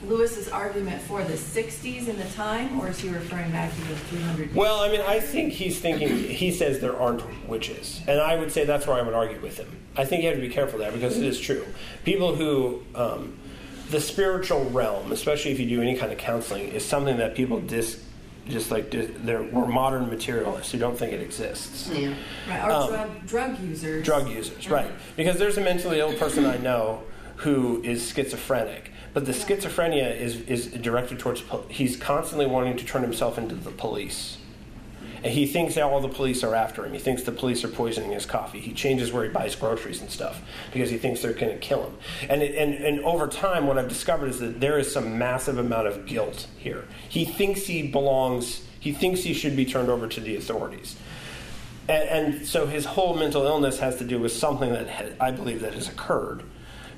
Lewis's 0.03 0.49
argument 0.49 1.01
for 1.03 1.23
the 1.23 1.33
60s 1.33 2.07
in 2.07 2.17
the 2.17 2.25
time, 2.29 2.79
or 2.79 2.89
is 2.89 2.99
he 2.99 3.09
referring 3.09 3.51
back 3.51 3.73
to 3.73 3.81
the 3.81 3.95
300 3.95 4.43
years? 4.45 4.55
Well, 4.55 4.79
I 4.79 4.89
mean, 4.89 5.01
I 5.01 5.19
think 5.19 5.53
he's 5.53 5.79
thinking, 5.79 6.09
he 6.17 6.51
says 6.51 6.79
there 6.79 6.97
aren't 6.97 7.23
witches. 7.47 8.01
And 8.07 8.19
I 8.19 8.35
would 8.35 8.51
say 8.51 8.65
that's 8.65 8.87
where 8.87 8.97
I 8.97 9.01
would 9.01 9.13
argue 9.13 9.39
with 9.41 9.57
him. 9.57 9.67
I 9.95 10.05
think 10.05 10.23
you 10.23 10.29
have 10.29 10.37
to 10.37 10.41
be 10.41 10.53
careful 10.53 10.79
there 10.79 10.91
because 10.91 11.17
it 11.17 11.25
is 11.25 11.39
true. 11.39 11.65
People 12.03 12.35
who, 12.35 12.81
um, 12.95 13.37
the 13.89 13.99
spiritual 13.99 14.65
realm, 14.71 15.11
especially 15.11 15.51
if 15.51 15.59
you 15.59 15.67
do 15.67 15.81
any 15.81 15.95
kind 15.95 16.11
of 16.11 16.17
counseling, 16.17 16.69
is 16.69 16.83
something 16.83 17.17
that 17.17 17.35
people 17.35 17.59
dis, 17.59 18.03
just 18.47 18.71
like, 18.71 18.89
dis, 18.89 19.11
they're, 19.17 19.43
we're 19.43 19.67
modern 19.67 20.09
materialists 20.09 20.71
who 20.71 20.79
don't 20.79 20.97
think 20.97 21.13
it 21.13 21.21
exists. 21.21 21.89
Yeah. 21.89 22.15
Right, 22.49 22.63
or 22.63 22.71
um, 22.71 22.89
drug, 22.89 23.27
drug 23.27 23.59
users. 23.59 24.05
Drug 24.05 24.29
users, 24.29 24.69
right. 24.69 24.91
Because 25.15 25.37
there's 25.37 25.57
a 25.57 25.61
mentally 25.61 25.99
ill 25.99 26.13
person 26.13 26.45
I 26.45 26.57
know 26.57 27.03
who 27.37 27.81
is 27.83 28.07
schizophrenic. 28.07 28.90
But 29.13 29.25
the 29.25 29.33
schizophrenia 29.33 30.15
is, 30.15 30.41
is 30.41 30.67
directed 30.67 31.19
towards, 31.19 31.43
he's 31.69 31.97
constantly 31.97 32.45
wanting 32.45 32.77
to 32.77 32.85
turn 32.85 33.01
himself 33.01 33.37
into 33.37 33.55
the 33.55 33.71
police. 33.71 34.37
And 35.23 35.33
he 35.33 35.45
thinks 35.45 35.75
that 35.75 35.83
all 35.83 35.99
the 35.99 36.09
police 36.09 36.43
are 36.43 36.55
after 36.55 36.83
him. 36.83 36.93
He 36.93 36.99
thinks 36.99 37.23
the 37.23 37.31
police 37.31 37.63
are 37.63 37.67
poisoning 37.67 38.11
his 38.11 38.25
coffee. 38.25 38.59
He 38.59 38.73
changes 38.73 39.11
where 39.11 39.23
he 39.23 39.29
buys 39.29 39.55
groceries 39.55 40.01
and 40.01 40.09
stuff 40.09 40.41
because 40.73 40.89
he 40.89 40.97
thinks 40.97 41.21
they're 41.21 41.33
going 41.33 41.51
to 41.51 41.59
kill 41.59 41.83
him. 41.83 41.97
And, 42.27 42.41
it, 42.41 42.55
and, 42.55 42.73
and 42.73 43.01
over 43.01 43.27
time, 43.27 43.67
what 43.67 43.77
I've 43.77 43.89
discovered 43.89 44.29
is 44.29 44.39
that 44.39 44.59
there 44.59 44.79
is 44.79 44.91
some 44.91 45.19
massive 45.19 45.59
amount 45.59 45.87
of 45.87 46.07
guilt 46.07 46.47
here. 46.57 46.85
He 47.07 47.25
thinks 47.25 47.67
he 47.67 47.83
belongs, 47.83 48.65
he 48.79 48.93
thinks 48.93 49.21
he 49.21 49.33
should 49.33 49.55
be 49.55 49.65
turned 49.65 49.89
over 49.89 50.07
to 50.07 50.19
the 50.19 50.35
authorities. 50.37 50.95
And, 51.87 52.09
and 52.09 52.47
so 52.47 52.65
his 52.65 52.85
whole 52.85 53.15
mental 53.15 53.45
illness 53.45 53.77
has 53.77 53.97
to 53.97 54.03
do 54.03 54.19
with 54.19 54.31
something 54.31 54.71
that 54.71 54.89
ha- 54.89 55.15
I 55.19 55.29
believe 55.29 55.61
that 55.61 55.75
has 55.75 55.87
occurred 55.87 56.43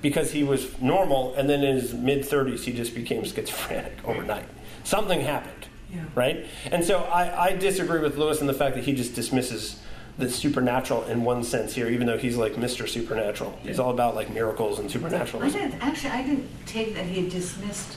because 0.04 0.32
he 0.34 0.44
was 0.44 0.80
normal 0.80 1.34
and 1.36 1.50
then 1.50 1.63
in 1.63 1.76
his 1.78 1.94
mid 1.96 2.20
30s 2.24 2.60
he 2.66 2.74
just 2.74 2.94
became 2.94 3.24
schizophrenic 3.24 3.94
overnight. 4.06 4.46
Something 4.84 5.22
happened, 5.22 5.66
Yeah. 5.92 6.04
right? 6.13 6.46
And 6.72 6.84
so 6.84 7.00
I, 7.00 7.46
I 7.48 7.56
disagree 7.56 8.02
with 8.02 8.18
Lewis 8.18 8.42
in 8.42 8.46
the 8.48 8.54
fact 8.54 8.76
that 8.76 8.84
he 8.84 8.94
just 8.94 9.16
dismisses 9.16 9.80
the 10.18 10.30
supernatural 10.30 11.06
in 11.06 11.24
one 11.24 11.44
sense 11.44 11.74
here, 11.74 11.88
even 11.88 12.06
though 12.06 12.18
he's 12.20 12.36
like 12.38 12.54
Mr. 12.54 12.88
Supernatural. 12.88 13.58
He's 13.63 13.80
all 13.80 13.89
about 13.89 14.13
like 14.13 14.30
miracles 14.30 14.78
and 14.78 14.92
supernatural. 14.92 15.42
I 15.42 15.50
didn't, 15.50 15.74
actually, 15.82 16.12
I 16.12 16.22
didn't 16.22 16.48
take 16.68 16.94
that 16.94 17.06
he 17.06 17.24
had 17.24 17.32
dismissed 17.32 17.96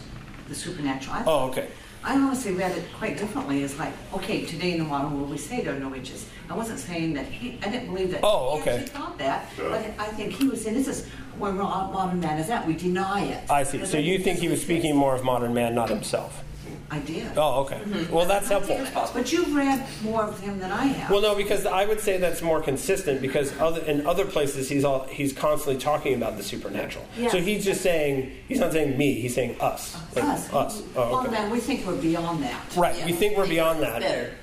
the 0.48 0.54
supernatural. 0.54 1.14
I, 1.16 1.24
Oh, 1.26 1.48
okay. 1.50 1.68
I 2.04 2.14
honestly 2.16 2.52
read 2.54 2.70
it 2.78 2.84
quite 2.96 3.18
differently. 3.18 3.64
It's 3.64 3.78
like, 3.80 3.92
okay, 4.14 4.46
today 4.46 4.72
in 4.72 4.78
the 4.78 4.84
modern 4.84 5.16
world 5.16 5.28
we 5.28 5.36
say 5.38 5.60
there 5.62 5.74
are 5.74 5.80
no 5.80 5.88
witches. 5.88 6.26
I 6.48 6.54
wasn't 6.56 6.78
saying 6.78 7.14
that 7.14 7.26
he, 7.26 7.58
I 7.64 7.68
didn't 7.68 7.88
believe 7.92 8.12
that 8.12 8.20
Oh, 8.22 8.54
he 8.54 8.60
okay. 8.62 8.70
actually 8.76 8.86
thought 8.90 9.18
that, 9.18 9.48
Sure. 9.56 9.70
but 9.70 9.80
I 9.98 10.06
think 10.06 10.32
he 10.32 10.46
was 10.48 10.62
saying 10.62 10.76
this 10.76 10.86
is 10.86 11.08
where 11.38 11.52
modern 11.52 12.20
man 12.20 12.38
is 12.38 12.50
at. 12.50 12.66
We 12.66 12.74
deny 12.74 13.24
it. 13.24 13.50
I 13.50 13.64
see. 13.64 13.78
But 13.78 13.88
So 13.88 13.98
you 13.98 14.18
think 14.18 14.38
he 14.38 14.48
was 14.48 14.62
speaking 14.62 14.96
more 14.96 15.14
of 15.14 15.24
modern 15.24 15.54
man, 15.54 15.74
not 15.74 15.88
himself? 15.88 16.42
I 16.88 17.00
did. 17.00 17.26
Oh, 17.36 17.62
okay. 17.64 17.78
Mm-hmm. 17.78 18.14
Well, 18.14 18.26
that's 18.26 18.48
helpful. 18.48 18.80
But 19.12 19.32
you've 19.32 19.54
read 19.54 19.84
more 20.04 20.22
of 20.22 20.38
him 20.38 20.60
than 20.60 20.70
I 20.70 20.84
have. 20.84 21.10
Well, 21.10 21.20
no, 21.20 21.34
because 21.34 21.66
I 21.66 21.84
would 21.84 22.00
say 22.00 22.16
that's 22.18 22.42
more 22.42 22.62
consistent 22.62 23.20
because 23.20 23.58
other, 23.58 23.82
in 23.82 24.06
other 24.06 24.24
places 24.24 24.68
he's 24.68 24.84
all 24.84 25.04
he's 25.08 25.32
constantly 25.32 25.80
talking 25.80 26.14
about 26.14 26.36
the 26.36 26.44
supernatural. 26.44 27.04
Yeah. 27.18 27.30
So 27.30 27.40
he's 27.40 27.64
just 27.64 27.80
saying 27.80 28.32
he's 28.46 28.60
not 28.60 28.72
saying 28.72 28.96
me, 28.96 29.14
he's 29.20 29.34
saying 29.34 29.60
us, 29.60 29.96
like 30.14 30.24
us. 30.26 30.52
us. 30.52 30.82
Oh, 30.94 31.10
Well, 31.10 31.30
man, 31.30 31.50
we 31.50 31.58
think 31.58 31.84
we're 31.84 32.00
beyond 32.00 32.42
that. 32.44 32.76
Right. 32.76 33.04
We 33.04 33.12
think 33.12 33.36
we're 33.36 33.48
beyond 33.48 33.82
that. 33.82 34.02
Better. 34.02 34.34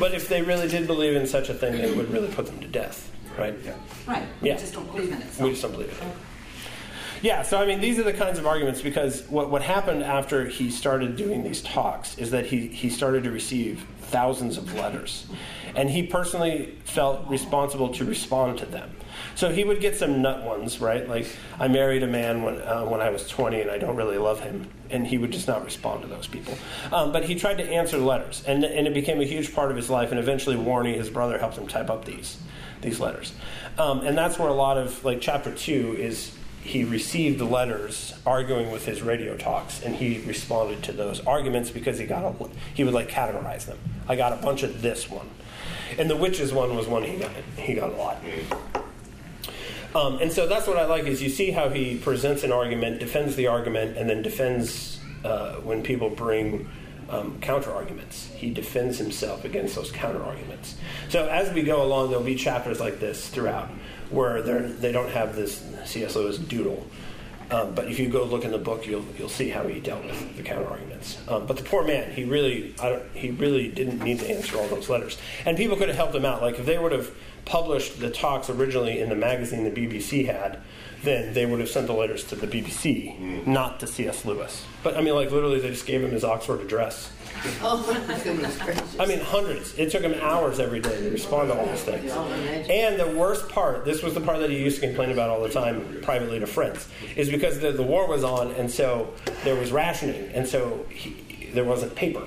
But 0.00 0.14
if 0.14 0.28
they 0.28 0.42
really 0.42 0.68
did 0.68 0.86
believe 0.86 1.14
in 1.14 1.26
such 1.26 1.48
a 1.48 1.54
thing, 1.54 1.80
they 1.80 1.92
would 1.92 2.10
really 2.10 2.28
put 2.28 2.46
them 2.46 2.60
to 2.60 2.66
death. 2.66 3.12
Right. 3.38 3.54
Right. 4.06 4.22
We 4.40 4.48
Yeah. 4.48 4.56
just 4.56 4.74
don't 4.74 4.90
believe 4.90 5.12
in 5.12 5.22
it. 5.22 5.32
so. 5.32 5.44
We 5.44 5.50
just 5.50 5.62
don't 5.62 5.72
believe 5.72 5.88
it. 5.90 5.98
Yeah, 7.20 7.42
so 7.42 7.58
I 7.58 7.66
mean, 7.66 7.80
these 7.80 7.98
are 7.98 8.04
the 8.04 8.12
kinds 8.12 8.38
of 8.38 8.46
arguments 8.46 8.80
because 8.80 9.22
what, 9.28 9.50
what 9.50 9.62
happened 9.62 10.04
after 10.04 10.46
he 10.46 10.70
started 10.70 11.16
doing 11.16 11.42
these 11.42 11.62
talks 11.62 12.16
is 12.16 12.30
that 12.30 12.46
he, 12.46 12.68
he 12.68 12.88
started 12.90 13.24
to 13.24 13.32
receive 13.32 13.84
thousands 14.02 14.56
of 14.56 14.72
letters. 14.74 15.26
And 15.74 15.90
he 15.90 16.04
personally 16.04 16.78
felt 16.84 17.28
responsible 17.28 17.88
to 17.94 18.04
respond 18.04 18.58
to 18.58 18.66
them. 18.66 18.90
So 19.34 19.50
he 19.50 19.64
would 19.64 19.80
get 19.80 19.96
some 19.96 20.22
nut 20.22 20.44
ones, 20.44 20.80
right? 20.80 21.08
Like, 21.08 21.26
I 21.58 21.66
married 21.68 22.04
a 22.04 22.06
man 22.06 22.42
when, 22.42 22.60
uh, 22.62 22.84
when 22.84 23.00
I 23.00 23.10
was 23.10 23.26
20 23.28 23.62
and 23.62 23.70
I 23.70 23.78
don't 23.78 23.96
really 23.96 24.16
love 24.18 24.38
him. 24.40 24.70
And 24.90 25.04
he 25.06 25.18
would 25.18 25.32
just 25.32 25.48
not 25.48 25.64
respond 25.64 26.02
to 26.02 26.08
those 26.08 26.26
people. 26.28 26.56
Um, 26.92 27.10
but 27.12 27.24
he 27.24 27.34
tried 27.34 27.58
to 27.58 27.64
answer 27.68 27.98
letters, 27.98 28.42
and, 28.46 28.64
and 28.64 28.86
it 28.86 28.94
became 28.94 29.20
a 29.20 29.24
huge 29.24 29.54
part 29.54 29.70
of 29.70 29.76
his 29.76 29.90
life. 29.90 30.10
And 30.12 30.18
eventually, 30.20 30.56
Warnie, 30.56 30.94
his 30.94 31.10
brother, 31.10 31.36
helped 31.38 31.58
him 31.58 31.66
type 31.66 31.90
up 31.90 32.04
these, 32.06 32.38
these 32.82 33.00
letters. 33.00 33.32
Um, 33.78 34.00
and 34.00 34.16
that's 34.16 34.38
where 34.38 34.48
a 34.48 34.54
lot 34.54 34.78
of, 34.78 35.04
like, 35.04 35.20
chapter 35.20 35.52
two 35.54 35.94
is 35.98 36.34
he 36.62 36.84
received 36.84 37.38
the 37.38 37.44
letters 37.44 38.14
arguing 38.26 38.70
with 38.70 38.84
his 38.84 39.00
radio 39.00 39.36
talks 39.36 39.82
and 39.82 39.94
he 39.94 40.20
responded 40.26 40.82
to 40.82 40.92
those 40.92 41.24
arguments 41.26 41.70
because 41.70 41.98
he 41.98 42.04
got 42.04 42.24
a, 42.24 42.48
he 42.74 42.84
would 42.84 42.92
like 42.92 43.08
categorize 43.08 43.64
them 43.64 43.78
i 44.08 44.16
got 44.16 44.32
a 44.32 44.42
bunch 44.42 44.62
of 44.64 44.82
this 44.82 45.08
one 45.08 45.26
And 45.96 46.10
the 46.10 46.16
witches 46.16 46.52
one 46.52 46.76
was 46.76 46.86
one 46.86 47.02
he 47.04 47.16
got 47.16 47.30
he 47.56 47.74
got 47.74 47.90
a 47.90 47.96
lot. 47.96 48.22
Um, 49.94 50.18
and 50.20 50.30
so 50.30 50.46
that's 50.46 50.66
what 50.66 50.76
I 50.76 50.84
like 50.84 51.04
is 51.04 51.22
you 51.22 51.30
see 51.30 51.50
how 51.50 51.70
he 51.70 51.96
presents 51.96 52.44
an 52.44 52.52
argument, 52.52 53.00
defends 53.00 53.36
the 53.36 53.46
argument, 53.46 53.96
and 53.96 54.08
then 54.08 54.22
defends 54.22 55.00
uh, 55.24 55.54
when 55.56 55.82
people 55.82 56.10
bring 56.10 56.68
um, 57.08 57.38
counter 57.40 57.72
arguments. 57.72 58.30
He 58.34 58.50
defends 58.50 58.98
himself 58.98 59.44
against 59.44 59.74
those 59.74 59.90
counter 59.90 60.22
arguments. 60.22 60.76
So 61.08 61.28
as 61.28 61.52
we 61.52 61.62
go 61.62 61.82
along, 61.82 62.10
there'll 62.10 62.24
be 62.24 62.34
chapters 62.34 62.80
like 62.80 63.00
this 63.00 63.28
throughout 63.28 63.70
where 64.10 64.42
they're, 64.42 64.92
don't 64.92 65.10
have 65.10 65.36
this 65.36 65.64
C.S. 65.84 66.16
Lewis 66.16 66.38
doodle. 66.38 66.86
Um, 67.50 67.74
but 67.74 67.88
if 67.88 67.98
you 67.98 68.08
go 68.08 68.24
look 68.24 68.44
in 68.44 68.50
the 68.50 68.58
book, 68.58 68.86
you'll 68.86 69.04
you'll 69.18 69.30
see 69.30 69.48
how 69.48 69.66
he 69.66 69.80
dealt 69.80 70.04
with 70.04 70.36
the 70.36 70.42
counter 70.42 70.68
arguments. 70.68 71.16
Um, 71.28 71.46
but 71.46 71.56
the 71.56 71.62
poor 71.62 71.82
man, 71.82 72.10
he 72.12 72.24
really 72.24 72.74
I 72.78 72.90
don't, 72.90 73.02
he 73.14 73.30
really 73.30 73.68
didn't 73.68 74.02
need 74.02 74.18
to 74.18 74.28
answer 74.30 74.58
all 74.58 74.68
those 74.68 74.90
letters, 74.90 75.16
and 75.46 75.56
people 75.56 75.76
could 75.78 75.88
have 75.88 75.96
helped 75.96 76.14
him 76.14 76.26
out. 76.26 76.42
Like 76.42 76.58
if 76.58 76.66
they 76.66 76.78
would 76.78 76.92
have 76.92 77.10
published 77.46 78.00
the 78.00 78.10
talks 78.10 78.50
originally 78.50 79.00
in 79.00 79.08
the 79.08 79.14
magazine 79.14 79.64
the 79.64 79.70
BBC 79.70 80.26
had, 80.26 80.60
then 81.02 81.32
they 81.32 81.46
would 81.46 81.60
have 81.60 81.68
sent 81.68 81.86
the 81.86 81.92
letters 81.92 82.24
to 82.24 82.36
the 82.36 82.46
BBC, 82.46 83.18
mm. 83.18 83.46
not 83.46 83.80
to 83.80 83.86
C.S. 83.86 84.24
Lewis. 84.24 84.64
But 84.82 84.96
I 84.96 85.00
mean, 85.00 85.14
like 85.14 85.30
literally, 85.30 85.60
they 85.60 85.70
just 85.70 85.86
gave 85.86 86.02
him 86.02 86.10
his 86.10 86.24
Oxford 86.24 86.60
address. 86.60 87.10
Oh, 87.62 88.04
my 88.08 88.18
goodness 88.18 88.58
gracious. 88.58 88.98
I 88.98 89.06
mean, 89.06 89.20
hundreds. 89.20 89.74
It 89.78 89.92
took 89.92 90.02
him 90.02 90.14
hours 90.20 90.58
every 90.58 90.80
day 90.80 91.00
to 91.02 91.10
respond 91.10 91.50
to 91.50 91.58
all 91.58 91.66
these 91.66 91.82
things. 91.82 92.10
And 92.68 92.98
the 92.98 93.16
worst 93.16 93.48
part, 93.48 93.84
this 93.84 94.02
was 94.02 94.14
the 94.14 94.20
part 94.20 94.40
that 94.40 94.50
he 94.50 94.58
used 94.58 94.80
to 94.80 94.86
complain 94.86 95.10
about 95.10 95.30
all 95.30 95.40
the 95.40 95.48
time 95.48 96.00
privately 96.02 96.40
to 96.40 96.46
friends, 96.46 96.88
is 97.16 97.28
because 97.28 97.60
the, 97.60 97.70
the 97.70 97.82
war 97.82 98.08
was 98.08 98.24
on, 98.24 98.50
and 98.52 98.70
so 98.70 99.14
there 99.44 99.54
was 99.54 99.70
rationing, 99.70 100.30
and 100.32 100.48
so 100.48 100.84
he, 100.90 101.50
there 101.52 101.64
wasn't 101.64 101.94
paper. 101.94 102.24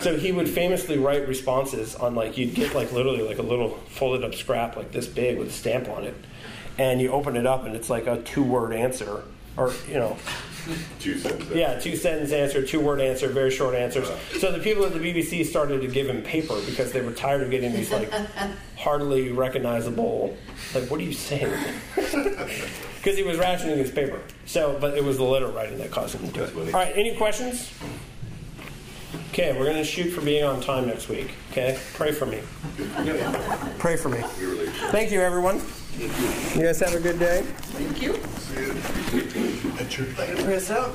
So 0.00 0.16
he 0.16 0.32
would 0.32 0.48
famously 0.48 0.98
write 0.98 1.26
responses 1.26 1.94
on 1.94 2.14
like 2.14 2.36
you'd 2.36 2.54
get 2.54 2.74
like 2.74 2.92
literally 2.92 3.22
like 3.22 3.38
a 3.38 3.42
little 3.42 3.70
folded 3.88 4.22
up 4.22 4.34
scrap 4.34 4.76
like 4.76 4.92
this 4.92 5.06
big 5.06 5.38
with 5.38 5.48
a 5.48 5.52
stamp 5.52 5.88
on 5.88 6.04
it, 6.04 6.14
and 6.78 7.00
you 7.00 7.10
open 7.12 7.36
it 7.36 7.46
up 7.46 7.64
and 7.64 7.74
it's 7.74 7.88
like 7.90 8.06
a 8.06 8.20
two 8.22 8.42
word 8.42 8.72
answer 8.72 9.22
or 9.56 9.72
you 9.88 9.94
know 9.94 10.16
Two 10.98 11.16
cents. 11.16 11.44
yeah, 11.54 11.78
two 11.78 11.94
sentence 11.94 12.32
answer, 12.32 12.60
two 12.66 12.80
word 12.80 13.00
answer, 13.00 13.28
very 13.28 13.52
short 13.52 13.76
answers. 13.76 14.08
So 14.40 14.50
the 14.50 14.58
people 14.58 14.84
at 14.84 14.92
the 14.92 14.98
BBC 14.98 15.46
started 15.46 15.80
to 15.80 15.86
give 15.86 16.08
him 16.08 16.22
paper 16.22 16.60
because 16.66 16.90
they 16.90 17.02
were 17.02 17.12
tired 17.12 17.42
of 17.42 17.50
getting 17.52 17.72
these 17.72 17.92
like 17.92 18.10
hardly 18.76 19.30
recognizable, 19.30 20.36
like 20.74 20.90
what 20.90 20.98
are 20.98 21.04
you 21.04 21.12
saying? 21.12 21.52
Because 22.96 23.16
he 23.18 23.22
was 23.22 23.38
rationing 23.38 23.78
his 23.78 23.92
paper. 23.92 24.20
So, 24.46 24.76
but 24.80 24.98
it 24.98 25.04
was 25.04 25.16
the 25.16 25.22
letter 25.22 25.46
writing 25.46 25.78
that 25.78 25.92
caused 25.92 26.16
him 26.16 26.26
to 26.26 26.32
do 26.32 26.42
it. 26.42 26.56
All 26.56 26.80
right, 26.80 26.92
any 26.96 27.14
questions? 27.14 27.70
Okay, 29.30 29.52
we're 29.56 29.66
going 29.66 29.76
to 29.76 29.84
shoot 29.84 30.10
for 30.10 30.22
being 30.22 30.42
on 30.42 30.60
time 30.60 30.88
next 30.88 31.08
week. 31.08 31.30
Okay, 31.52 31.78
pray 31.94 32.10
for 32.10 32.26
me. 32.26 32.40
Pray 33.78 33.96
for 33.96 34.08
me. 34.08 34.18
Thank 34.90 35.12
you, 35.12 35.20
everyone. 35.22 35.60
You 35.98 36.62
guys 36.62 36.78
have 36.80 36.94
a 36.94 37.00
good 37.00 37.18
day. 37.18 37.40
Thank 37.72 38.02
you. 38.02 38.12
Pray 40.44 40.56
us 40.56 40.70
out. 40.70 40.90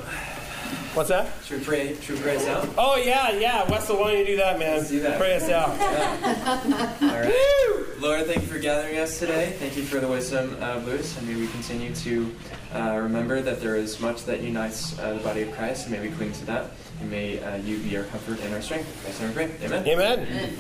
What's 0.93 1.10
that? 1.10 1.34
Should 1.43 1.60
we 1.60 1.66
pray? 1.66 1.95
Should 2.02 2.18
we 2.18 2.22
pray 2.22 2.36
us 2.36 2.45
out? 2.45 2.70
Oh 2.78 2.97
yeah, 2.97 3.32
yeah. 3.32 3.68
Wessel, 3.72 3.97
why 3.97 4.12
don't 4.12 4.20
you 4.20 4.26
do 4.28 4.36
that, 4.38 4.60
man? 4.60 4.78
Let's 4.78 4.89
do 4.89 4.99
that. 4.99 5.18
Pray 5.18 5.36
us 5.36 5.49
out. 5.49 5.70
All 7.02 7.20
right. 7.20 7.99
Lord, 7.99 8.28
thank 8.28 8.41
you 8.41 8.47
for 8.47 8.60
gathering 8.60 8.99
us 8.99 9.18
today. 9.18 9.56
Thank 9.58 9.76
you 9.76 9.84
for 9.84 9.99
the 9.99 10.08
wisdom 10.08 10.56
of 10.62 10.86
Lewis, 10.86 11.18
and 11.18 11.28
may 11.28 11.36
we 11.36 11.47
continue 11.47 11.95
to 11.95 12.36
uh, 12.76 12.99
remember 13.02 13.41
that 13.41 13.60
there 13.60 13.78
is 13.78 13.99
much 13.99 14.26
that 14.26 14.41
unites 14.41 14.99
uh, 14.99 15.14
the 15.14 15.20
body 15.22 15.41
of 15.41 15.52
Christ, 15.54 15.88
and 15.88 15.95
may 15.95 16.08
we 16.08 16.14
cling 16.16 16.32
to 16.34 16.45
that. 16.45 16.72
And 16.99 17.10
may 17.10 17.41
uh, 17.41 17.58
you 17.58 17.80
be 17.80 17.97
our 17.97 18.04
comfort 18.04 18.39
and 18.41 18.54
our 18.54 18.62
strength. 18.62 18.88
In 18.88 19.02
Christ's 19.02 19.22
name 19.22 19.34
we. 19.34 19.64
Amen. 19.64 19.88
Amen. 19.88 20.20
Amen. 20.20 20.58